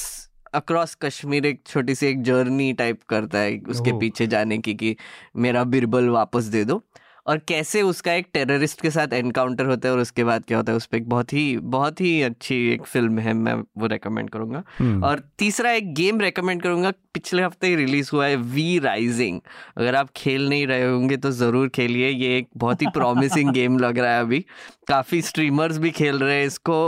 [0.55, 4.97] अक्रॉस कश्मीर एक छोटी सी एक जर्नी टाइप करता है उसके पीछे जाने की कि
[5.37, 6.83] मेरा बिरबल वापस दे दो।
[7.27, 10.73] और कैसे उसका एक टेररिस्ट के साथ एनकाउंटर होता है और उसके बाद क्या होता
[10.73, 14.31] है उस पर एक बहुत ही बहुत ही अच्छी एक फ़िल्म है मैं वो रेकमेंड
[14.31, 18.79] करूँगा हम्म। और तीसरा एक गेम रेकमेंड करूँगा पिछले हफ़्ते ही रिलीज़ हुआ है वी
[18.81, 19.41] राइजिंग
[19.77, 23.79] अगर आप खेल नहीं रहे होंगे तो ज़रूर खेलिए ये एक बहुत ही प्रॉमिसिंग गेम
[23.81, 24.45] लग रहा है अभी
[24.89, 26.79] काफ़ी स्ट्रीमर्स भी खेल रहे हैं इसको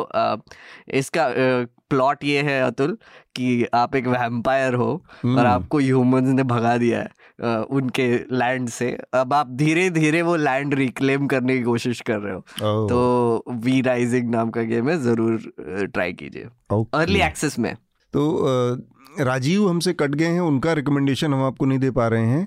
[0.95, 1.29] इसका
[1.91, 2.97] प्लॉट ये है अतुल
[3.37, 8.69] कि आप एक वैम्पायर हो और हम्म। आपको ह्यूमंस ने भगा दिया है उनके लैंड
[8.69, 12.89] से। अब आप धीरे धीरे वो लैंड रिक्लेम करने की कोशिश कर रहे हो। oh.
[12.89, 16.49] तो वी राइजिंग नाम का गेम है ज़रूर ट्राई कीजिए।
[16.95, 17.75] अर्ली एक्सेस में।
[18.15, 18.23] तो
[19.21, 22.47] राजीव हमसे कट गए हैं उनका रिकमेंडेशन हम आपको नहीं दे पा रहे हैं।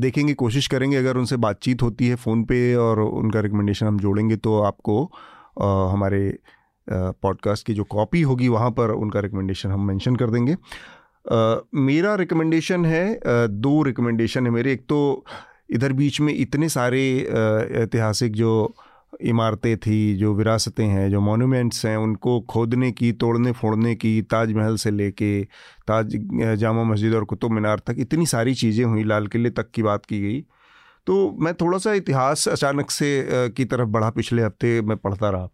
[0.00, 4.36] देखेंगे कोशिश करेंगे अगर उनसे बातचीत होती है फ़ोन पे और उनका रिकमेंडेशन हम जोड़ेंगे
[4.36, 5.02] तो आपको
[5.90, 6.22] हमारे
[6.86, 10.56] पॉडकास्ट की जो कॉपी होगी वहाँ पर उनका रिकमेंडेशन हम मेंशन कर देंगे।
[11.24, 15.24] मेरा रिकमेंडेशन है दो रिकमेंडेशन है मेरे। एक तो
[15.70, 17.02] इधर बीच में इतने सारे
[17.82, 18.74] ऐतिहासिक जो
[19.22, 24.76] इमारतें थी जो विरासतें हैं जो मोनूमेंट्स हैं उनको खोदने की तोड़ने फोड़ने की ताजमहल
[24.76, 25.42] से लेके
[25.88, 26.16] ताज
[26.58, 30.06] जामा मस्जिद और कुतुब मीनार तक इतनी सारी चीज़ें हुई लाल किले तक की बात
[30.06, 30.40] की गई।
[31.06, 35.48] तो मैं थोड़ा सा इतिहास अचानक से की तरफ़ बढ़ा पिछले हफ़्ते मैं पढ़ता रहा।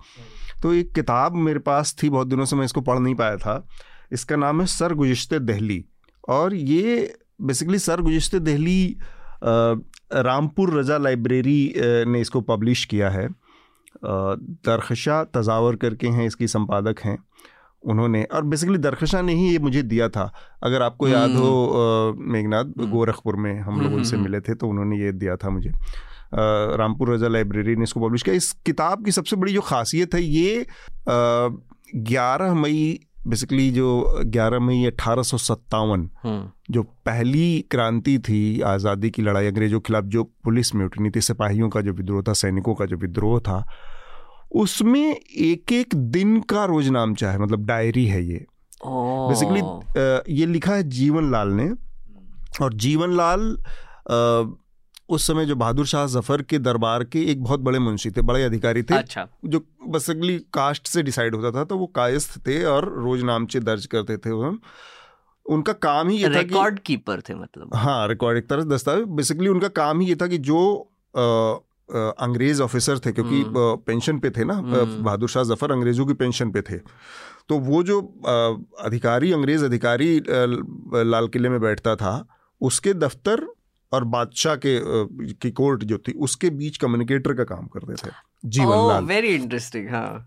[0.62, 3.66] तो एक किताब मेरे पास थी बहुत दिनों से मैं इसको पढ़ नहीं पाया था।
[4.12, 5.84] इसका नाम है सर गुजशत दहली।
[6.28, 8.96] और ये बेसिकली सर गुजशत दहली
[9.44, 11.72] रामपुर रज़ा लाइब्रेरी
[12.08, 13.28] ने इसको पब्लिश किया है।
[14.04, 17.18] दरखशा तजावर करके हैं इसकी संपादक हैं
[17.82, 20.30] उन्होंने। और बेसिकली दरखशा ने ही ये मुझे दिया था।
[20.62, 24.54] अगर आपको याद हो हम्म। मेघनाथ हम्म। गोरखपुर में हम लोग उनसे हम्म, मिले थे
[24.54, 25.70] तो उन्होंने ये दिया था मुझे।
[26.76, 30.22] रामपुर रजा लाइब्रेरी ने इसको पब्लिश किया। इस किताब की सबसे बड़ी जो खासियत है
[30.22, 30.66] ये
[31.08, 33.88] ग्यारह मई बेसिकली जो
[34.30, 35.22] 11 मई अठारह
[35.74, 41.20] हम्म। जो पहली क्रांति थी आज़ादी की लड़ाई अंग्रेज़ों के खिलाफ जो पुलिस म्यूटनी थी
[41.20, 43.64] सिपाहियों का जो विद्रोह था सैनिकों का जो विद्रोह था
[44.54, 48.44] उसमें एक एक दिन का रोज नाम चाहे मतलब डायरी है ये
[48.84, 49.60] बेसिकली
[50.34, 51.70] ये लिखा है जीवन लाल ने
[52.62, 53.56] और जीवन लाल
[55.08, 58.42] उस समय जो बहादुर शाह ज़फ़र के दरबार के एक बहुत बड़े मुंशी थे बड़े
[58.44, 59.58] अधिकारी थे अच्छा। जो
[59.90, 64.16] बेसिकली कास्ट से डिसाइड होता था तो वो कायस्थ थे और रोज नामचे दर्ज करते
[64.16, 64.56] थे वो।
[65.46, 69.48] उनका काम ही ये था रिकॉर्ड कीपर थे मतलब। हाँ रिकॉर्ड एक तरह दस्तावेज़। बेसिकली
[69.48, 70.58] उनका काम ही ये था कि जो
[71.14, 71.22] आ,
[72.20, 76.14] अंग्रेज़ ऑफिसर थे क्योंकि पेंशन हम्म। पे थे ना हम्म। बहादुर शाह ज़फ़र अंग्रेज़ों की
[76.14, 76.78] पेंशन पे थे।
[77.48, 82.14] तो वो जो आ, अधिकारी अंग्रेज़ अधिकारी लाल किले में बैठता था
[82.60, 83.46] उसके दफ्तर
[83.96, 84.78] और बादशाह के
[85.36, 88.10] की कोर्ट जो थी उसके बीच कम्युनिकेटर का काम करते थे
[88.50, 90.26] जीवन लाल वेरी इंटरेस्टिंग हाँ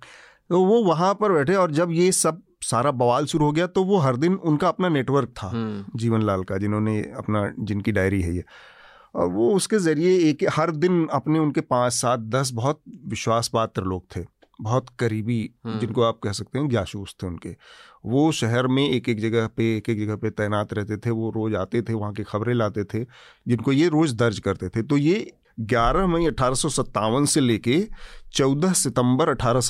[0.50, 3.84] तो वो वहाँ पर बैठे और जब ये सब सारा बवाल शुरू हो गया तो
[3.84, 8.22] वो हर दिन उनका अपना नेटवर्क था हम्म। जीवन लाल का जिन्होंने अपना जिनकी डायरी
[8.22, 8.44] है ये
[9.16, 13.84] और वो उसके ज़रिए एक हर दिन अपने उनके पाँच सात दस बहुत विश्वास पात्र
[13.84, 14.26] लोग थे
[14.60, 17.56] बहुत करीबी हम्म। जिनको आप कह सकते हैं जासूस थे उनके
[18.04, 21.30] वो शहर में एक एक जगह पे एक एक जगह पे तैनात रहते थे वो
[21.30, 23.06] रोज़ आते थे वहाँ की खबरें लाते थे
[23.46, 25.32] जिनको ये रोज़ दर्ज करते थे तो ये
[25.68, 27.80] 11 मई अठारह सौ सत्तावन से लेके
[28.34, 29.62] 14 सितंबर अठारह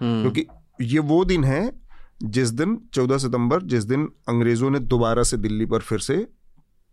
[0.00, 0.46] हम्म। क्योंकि
[0.84, 1.70] ये वो दिन है
[2.24, 6.26] जिस दिन 14 सितंबर जिस दिन अंग्रेज़ों ने दोबारा से दिल्ली पर फिर से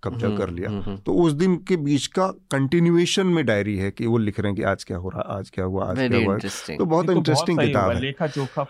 [0.03, 3.75] कब्जा हम्म, कर लिया। हम्म, हम्म। तो उस दिन के बीच का कंटिन्यूएशन में डायरी
[3.77, 5.97] है कि वो लिख रहे हैं कि आज क्या हो रहा आज क्या हुआ आज
[5.97, 6.37] क्या हुआ।
[6.77, 8.13] तो बहुत इंटरेस्टिंग किताब है।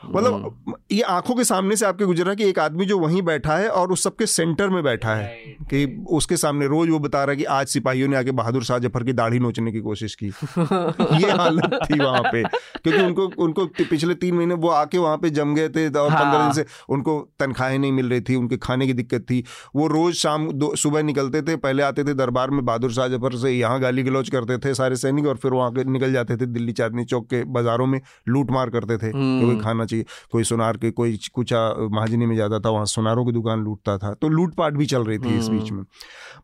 [0.05, 3.69] मतलब ये आँखों के सामने से आपके गुजरा कि एक आदमी जो वहीं बैठा है
[3.71, 7.37] और उस सबके सेंटर में बैठा है कि उसके सामने रोज वो बता रहा है
[7.37, 11.31] कि आज सिपाहियों ने आके बहादुर शाह ज़फ़र की दाढ़ी नोचने की कोशिश की। ये
[11.31, 15.55] हालत थी वहाँ पे क्योंकि उनको उनको पिछले तीन महीने वो आके वहाँ पे जम
[15.55, 18.87] गए थे और पंद्रह दिन हाँ। से उनको तनख्वाहें नहीं मिल रही थी उनके खाने
[18.87, 19.43] की दिक्कत थी।
[19.75, 23.35] वो रोज शाम सुबह निकल निकलते थे पहले आते थे दरबार में बहादुर शाह ज़फ़र
[23.37, 26.73] से यहाँ गाली गलौज करते थे सारे सैनिक और फिर वहाँ निकल जाते थे दिल्ली
[26.73, 27.99] चांदनी चौक के बाजारों में
[28.29, 32.35] लूट मार करते थे कि कोई खाना चाहिए कोई सुनार के कोई कुछ महाजनी में
[32.35, 35.47] जाता था वहाँ सुनारों की दुकान लूटता था। तो लूटपाट भी चल रही थी इस
[35.47, 35.83] बीच में।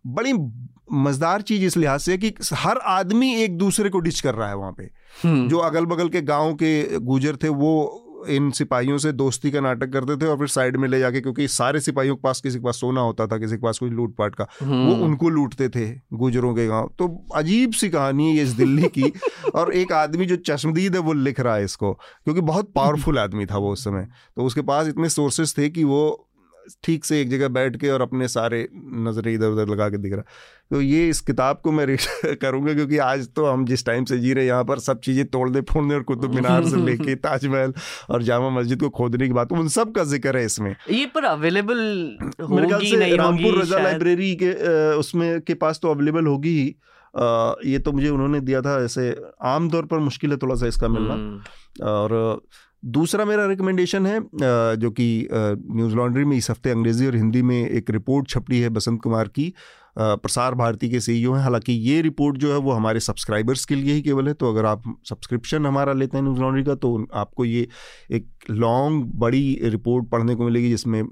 [0.08, 0.34] बड़ी
[0.96, 4.56] मज़ेदार चीज़ इस लिहाज से कि हर आदमी एक दूसरे को डिच कर रहा है
[4.56, 4.90] वहाँ पे।
[5.48, 9.94] जो अगल बगल के गाँव के गुजर थे वो इन सिपाहियों से दोस्ती का नाटक
[9.94, 12.66] करते थे और फिर साइड में ले जाके क्योंकि सारे सिपाहियों के पास किसी के
[12.66, 16.56] पास सोना होता था किसी के पास कुछ लूटपाट का वो उनको लूटते थे गुजरों
[16.56, 19.14] के गाँव। तो अजीब सी कहानी है इस दिल्ली की।
[19.56, 23.46] और एक आदमी जो चश्मदीद है वो लिख रहा है इसको क्योंकि बहुत पावरफुल आदमी
[23.46, 26.27] था वो उस समय। तो उसके पास इतने सोर्सेस थे कि वो
[26.84, 28.68] ठीक से एक जगह बैठ के और अपने सारे
[29.08, 30.24] नज़रें इधर उधर लगा के दिख रहा
[30.72, 31.86] तो ये इस किताब को मैं
[32.42, 35.26] करूँगा क्योंकि आज तो हम जिस टाइम से जी रहे हैं यहाँ पर सब चीज़ें
[35.26, 37.74] तोड़ने फोड़ने और कुतुब मीनार से लेके ताजमहल
[38.10, 41.26] और जामा मस्जिद को खोदने की बात उन सब का ज़िक्र है इसमें। ये पर
[41.26, 41.78] अवेलेबल
[42.42, 44.52] मेरे ख्याल से रामपुर रजा लाइब्रेरी के
[44.96, 46.68] उसमें के पास तो अवेलेबल होगी ही।
[47.66, 49.10] ये तो मुझे उन्होंने दिया था ऐसे
[49.46, 52.42] आमतौर पर मुश्किल है थोड़ा सा इसका मिलना। हम्म। और
[52.84, 54.20] दूसरा मेरा रिकमेंडेशन है
[54.78, 58.70] जो कि न्यूज़ लॉन्ड्री में इस हफ़्ते अंग्रेज़ी और हिंदी में एक रिपोर्ट छपड़ी है
[58.70, 59.54] बसंत कुमार की।
[59.98, 63.94] प्रसार भारती के सीईओ हैं। हालाँकि ये रिपोर्ट जो है वो हमारे सब्सक्राइबर्स के लिए
[63.94, 67.46] ही केवल है तो अगर आप सब्सक्रिप्शन हमारा लेते हैं न्यूज़ लॉन्ड्री का तो आपको
[67.46, 67.68] ये
[68.12, 71.04] एक लॉन्ग बड़ी रिपोर्ट पढ़ने को मिलेगी, जिसमें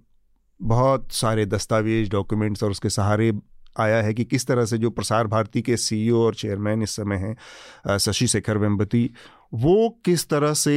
[0.59, 3.31] बहुत सारे दस्तावेज़ डॉक्यूमेंट्स और उसके सहारे
[3.79, 7.15] आया है कि किस तरह से जो प्रसार भारती के सीईओ और चेयरमैन इस समय
[7.15, 9.09] हैं शशि शेखर वेम्पति
[9.51, 10.75] वो किस तरह से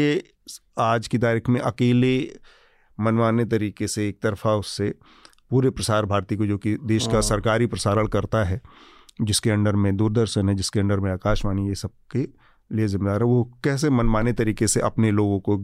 [0.78, 2.16] आज की तारीख में अकेले
[2.98, 4.94] मनमाने तरीके से एक तरफा उससे
[5.50, 8.60] पूरे प्रसार भारती को जो कि देश का हाँ। सरकारी प्रसारण करता है
[9.22, 12.26] जिसके अंडर में दूरदर्शन है जिसके अंडर में आकाशवाणी ये सब के
[12.70, 15.56] लिए जिम्मेदार है वो कैसे मनमाने तरीके से अपने लोगों को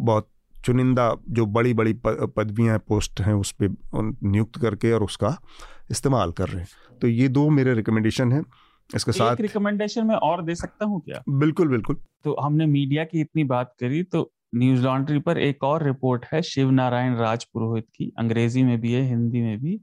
[0.00, 3.74] बहुत चुनिंदा जो बड़ी बड़ी पदवियाँ पोस्ट हैं उस पर
[4.22, 5.36] नियुक्त करके और उसका
[5.90, 8.42] इस्तेमाल कर रहे हैं तो ये दो मेरे रिकमेंडेशन हैं
[8.96, 13.20] इसके साथ रिकमेंडेशन में और दे सकता हूँ क्या बिल्कुल बिल्कुल तो हमने मीडिया की
[13.20, 17.86] इतनी बात करी तो न्यूज़ लॉन्ड्री पर एक और रिपोर्ट है शिव नारायण राज पुरोहित
[17.94, 19.76] की अंग्रेज़ी में भी है हिंदी में भी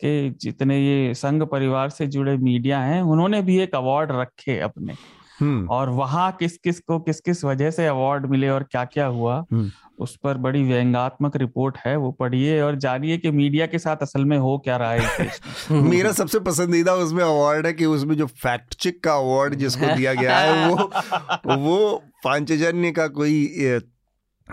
[0.00, 4.94] कि जितने ये संघ परिवार से जुड़े मीडिया हैं उन्होंने भी एक अवार्ड रखे अपने।
[5.42, 9.36] और वहाँ किस किस को किस किस वजह से अवार्ड मिले और क्या क्या हुआ
[9.52, 14.02] हम्म। उस पर बड़ी व्यंगात्मक रिपोर्ट है वो पढ़िए और जानिए कि मीडिया के साथ
[14.02, 15.30] असल में हो क्या रहा है
[15.84, 20.14] मेरा सबसे पसंदीदा उसमें अवार्ड है कि उसमें जो फैक्ट चेक का अवार्ड जिसको दिया
[20.14, 23.44] गया है वो वो पांचजन्य का कोई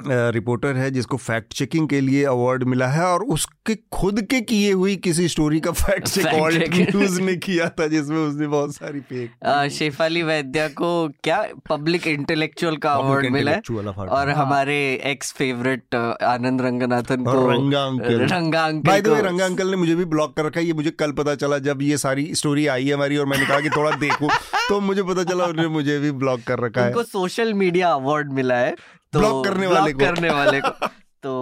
[0.08, 4.72] रिपोर्टर है जिसको फैक्ट चेकिंग के लिए अवार्ड मिला है और उसके खुद के किए
[4.72, 9.70] हुई किसी स्टोरी का फैक्ट चेक न्यूज़ ने किया था जिसमें उसने बहुत सारी फेक
[9.72, 10.92] शेफाली वैद्या को
[11.24, 13.62] क्या पब्लिक इंटेलेक्चुअल का अवार्ड मिला है?
[13.70, 18.22] और हाँ। हमारे एक्स फेवरेट आनंद रंगनाथन को Ranga uncle.
[18.22, 20.74] Ranga uncle by the way Ranga uncle ने मुझे भी ब्लॉक कर रखा है ये
[20.74, 23.70] मुझे कल पता चला जब ये सारी स्टोरी आई है हमारी और मैंने कहा कि
[23.70, 24.28] थोड़ा देखो
[24.70, 28.56] तो मुझे पता चला उन्होंने मुझे भी ब्लॉक कर रखा है। सोशल मीडिया अवार्ड मिला
[28.56, 28.76] है।
[29.16, 30.88] तो ब्लॉक करने वाले को। करने वाले को।
[31.24, 31.34] तो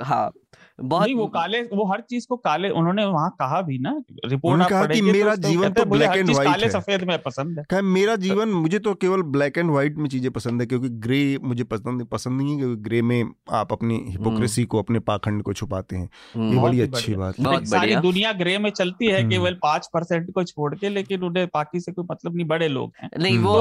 [0.00, 0.32] हाँ
[0.78, 3.90] बहुत नहीं वो काले वो हर चीज़ को काले उन्होंने वहाँ कहा भी ना
[4.26, 7.64] रिपोर्ट कहा कि मेरा तो जीवन तो ब्लैक एंड व्हाइट काले सफ़ेद में पसंद है।
[7.70, 11.20] कहा मेरा जीवन मुझे तो केवल ब्लैक एंड व्हाइट में चीज़ें पसंद है क्योंकि ग्रे
[11.44, 15.42] मुझे पसंद पसंद नहीं है क्योंकि ग्रे में आप अपनी हिपोक्रेसी हम्म। को अपने पाखंड
[15.42, 19.20] को छुपाते हैं। हम्म। ये बड़ी अच्छी बात है। सारी दुनिया ग्रे में चलती है
[19.20, 22.68] हम्म। केवल पाँच परसेंट को छोड़ के लेकिन उन्हें बाकी से कोई मतलब नहीं बड़े
[22.68, 23.54] लोग हैं। नहीं वो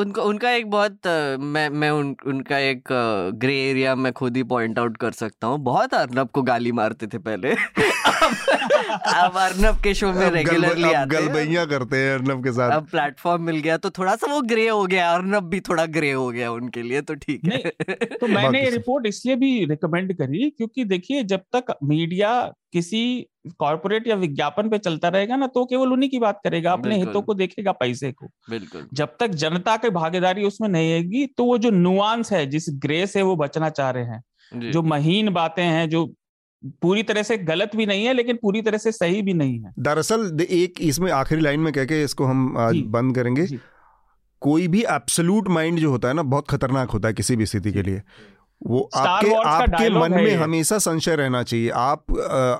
[0.00, 1.06] उनका उनका एक बहुत
[1.52, 2.88] मैं मैं उनका एक
[3.38, 7.06] ग्रे एरिया में खुद ही पॉइंट आउट कर सकता हूँ। बहुत अर्नब को गाली मारते
[7.06, 7.54] थे पहले।
[9.12, 13.42] अब अर्नब के शो में रेगुलरली आते गलबैया करते हैं अर्नब के साथ। अब प्लेटफॉर्म
[13.42, 16.50] मिल गया तो थोड़ा सा वो ग्रे हो गया अर्नब भी थोड़ा ग्रे हो गया
[16.52, 17.58] उनके लिए तो ठीक है।
[18.10, 22.32] तो मैंने ये रिपोर्ट इसलिए भी रिकमेंड करी क्योंकि देखिए जब तक मीडिया
[22.72, 23.28] किसी
[23.58, 27.22] कॉर्पोरेट या विज्ञापन पे चलता रहेगा ना तो केवल उन्हीं की बात करेगा अपने हितों
[27.22, 31.58] को देखेगा पैसे को। बिल्कुल। जब तक जनता की भागीदारी उसमें नहीं आएगी तो वो
[31.58, 34.22] जो नुआंस है जिस ग्रे से वो बचना चाह रहे हैं
[34.54, 36.04] जो महीन बातें हैं जो
[36.82, 39.72] पूरी तरह से गलत भी नहीं है लेकिन पूरी तरह से सही भी नहीं है।
[39.78, 43.46] दरअसल एक इसमें आखिरी लाइन में कह के इसको हम आज बंद करेंगे।
[44.42, 47.72] कोई भी एब्सोल्यूट माइंड जो होता है ना बहुत खतरनाक होता है किसी भी स्थिति
[47.72, 48.02] के लिए।
[48.66, 52.04] वो आपके आपके मन में हमेशा संशय रहना चाहिए। आप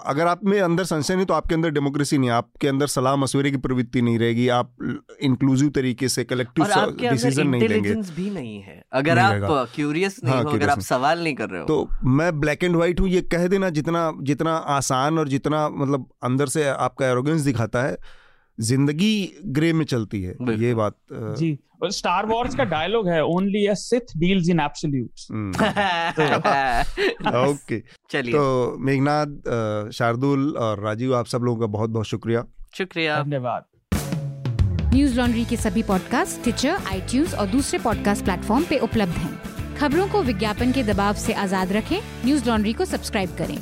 [0.07, 3.51] अगर आप में अंदर संशय नहीं तो आपके अंदर डेमोक्रेसी नहीं आपके अंदर सलाह मशवरे
[3.51, 4.73] की प्रवृत्ति नहीं रहेगी। आप
[5.23, 6.65] इंक्लूसिव तरीके से कलेक्टिव
[7.03, 10.81] डिसीज़न नहीं लेंगे भी नहीं है। अगर नहीं आप क्यूरियस नहीं हाँ, हो अगर आप
[10.83, 14.11] सवाल नहीं कर रहे हो। तो मैं ब्लैक एंड व्हाइट हूँ ये कह देना जितना
[14.23, 17.97] जितना आसान और जितना मतलब अंदर से आपका एरोगेंस दिखाता है।
[18.59, 23.66] ज़िंदगी ग्रे में चलती है ये बात जी। और स्टार वॉर्स का डायलॉग है only
[23.66, 25.27] a Sith deals in absolutes
[26.19, 26.23] तो
[27.43, 27.79] ओके।
[28.11, 33.65] चलिए। तो मेघनाथ शार्दुल और राजीव आप सब लोगों का बहुत बहुत शुक्रिया। शुक्रिया। धन्यवाद।
[34.95, 40.07] न्यूज़ लॉन्ड्री के सभी पॉडकास्ट ट्विटर आईटीज और दूसरे पॉडकास्ट प्लेटफॉर्म पे उपलब्ध हैं। खबरों
[40.09, 43.57] को विज्ञापन के दबाव से आज़ाद रखें। न्यूज़ लॉन्ड्री को सब्सक्राइब करें।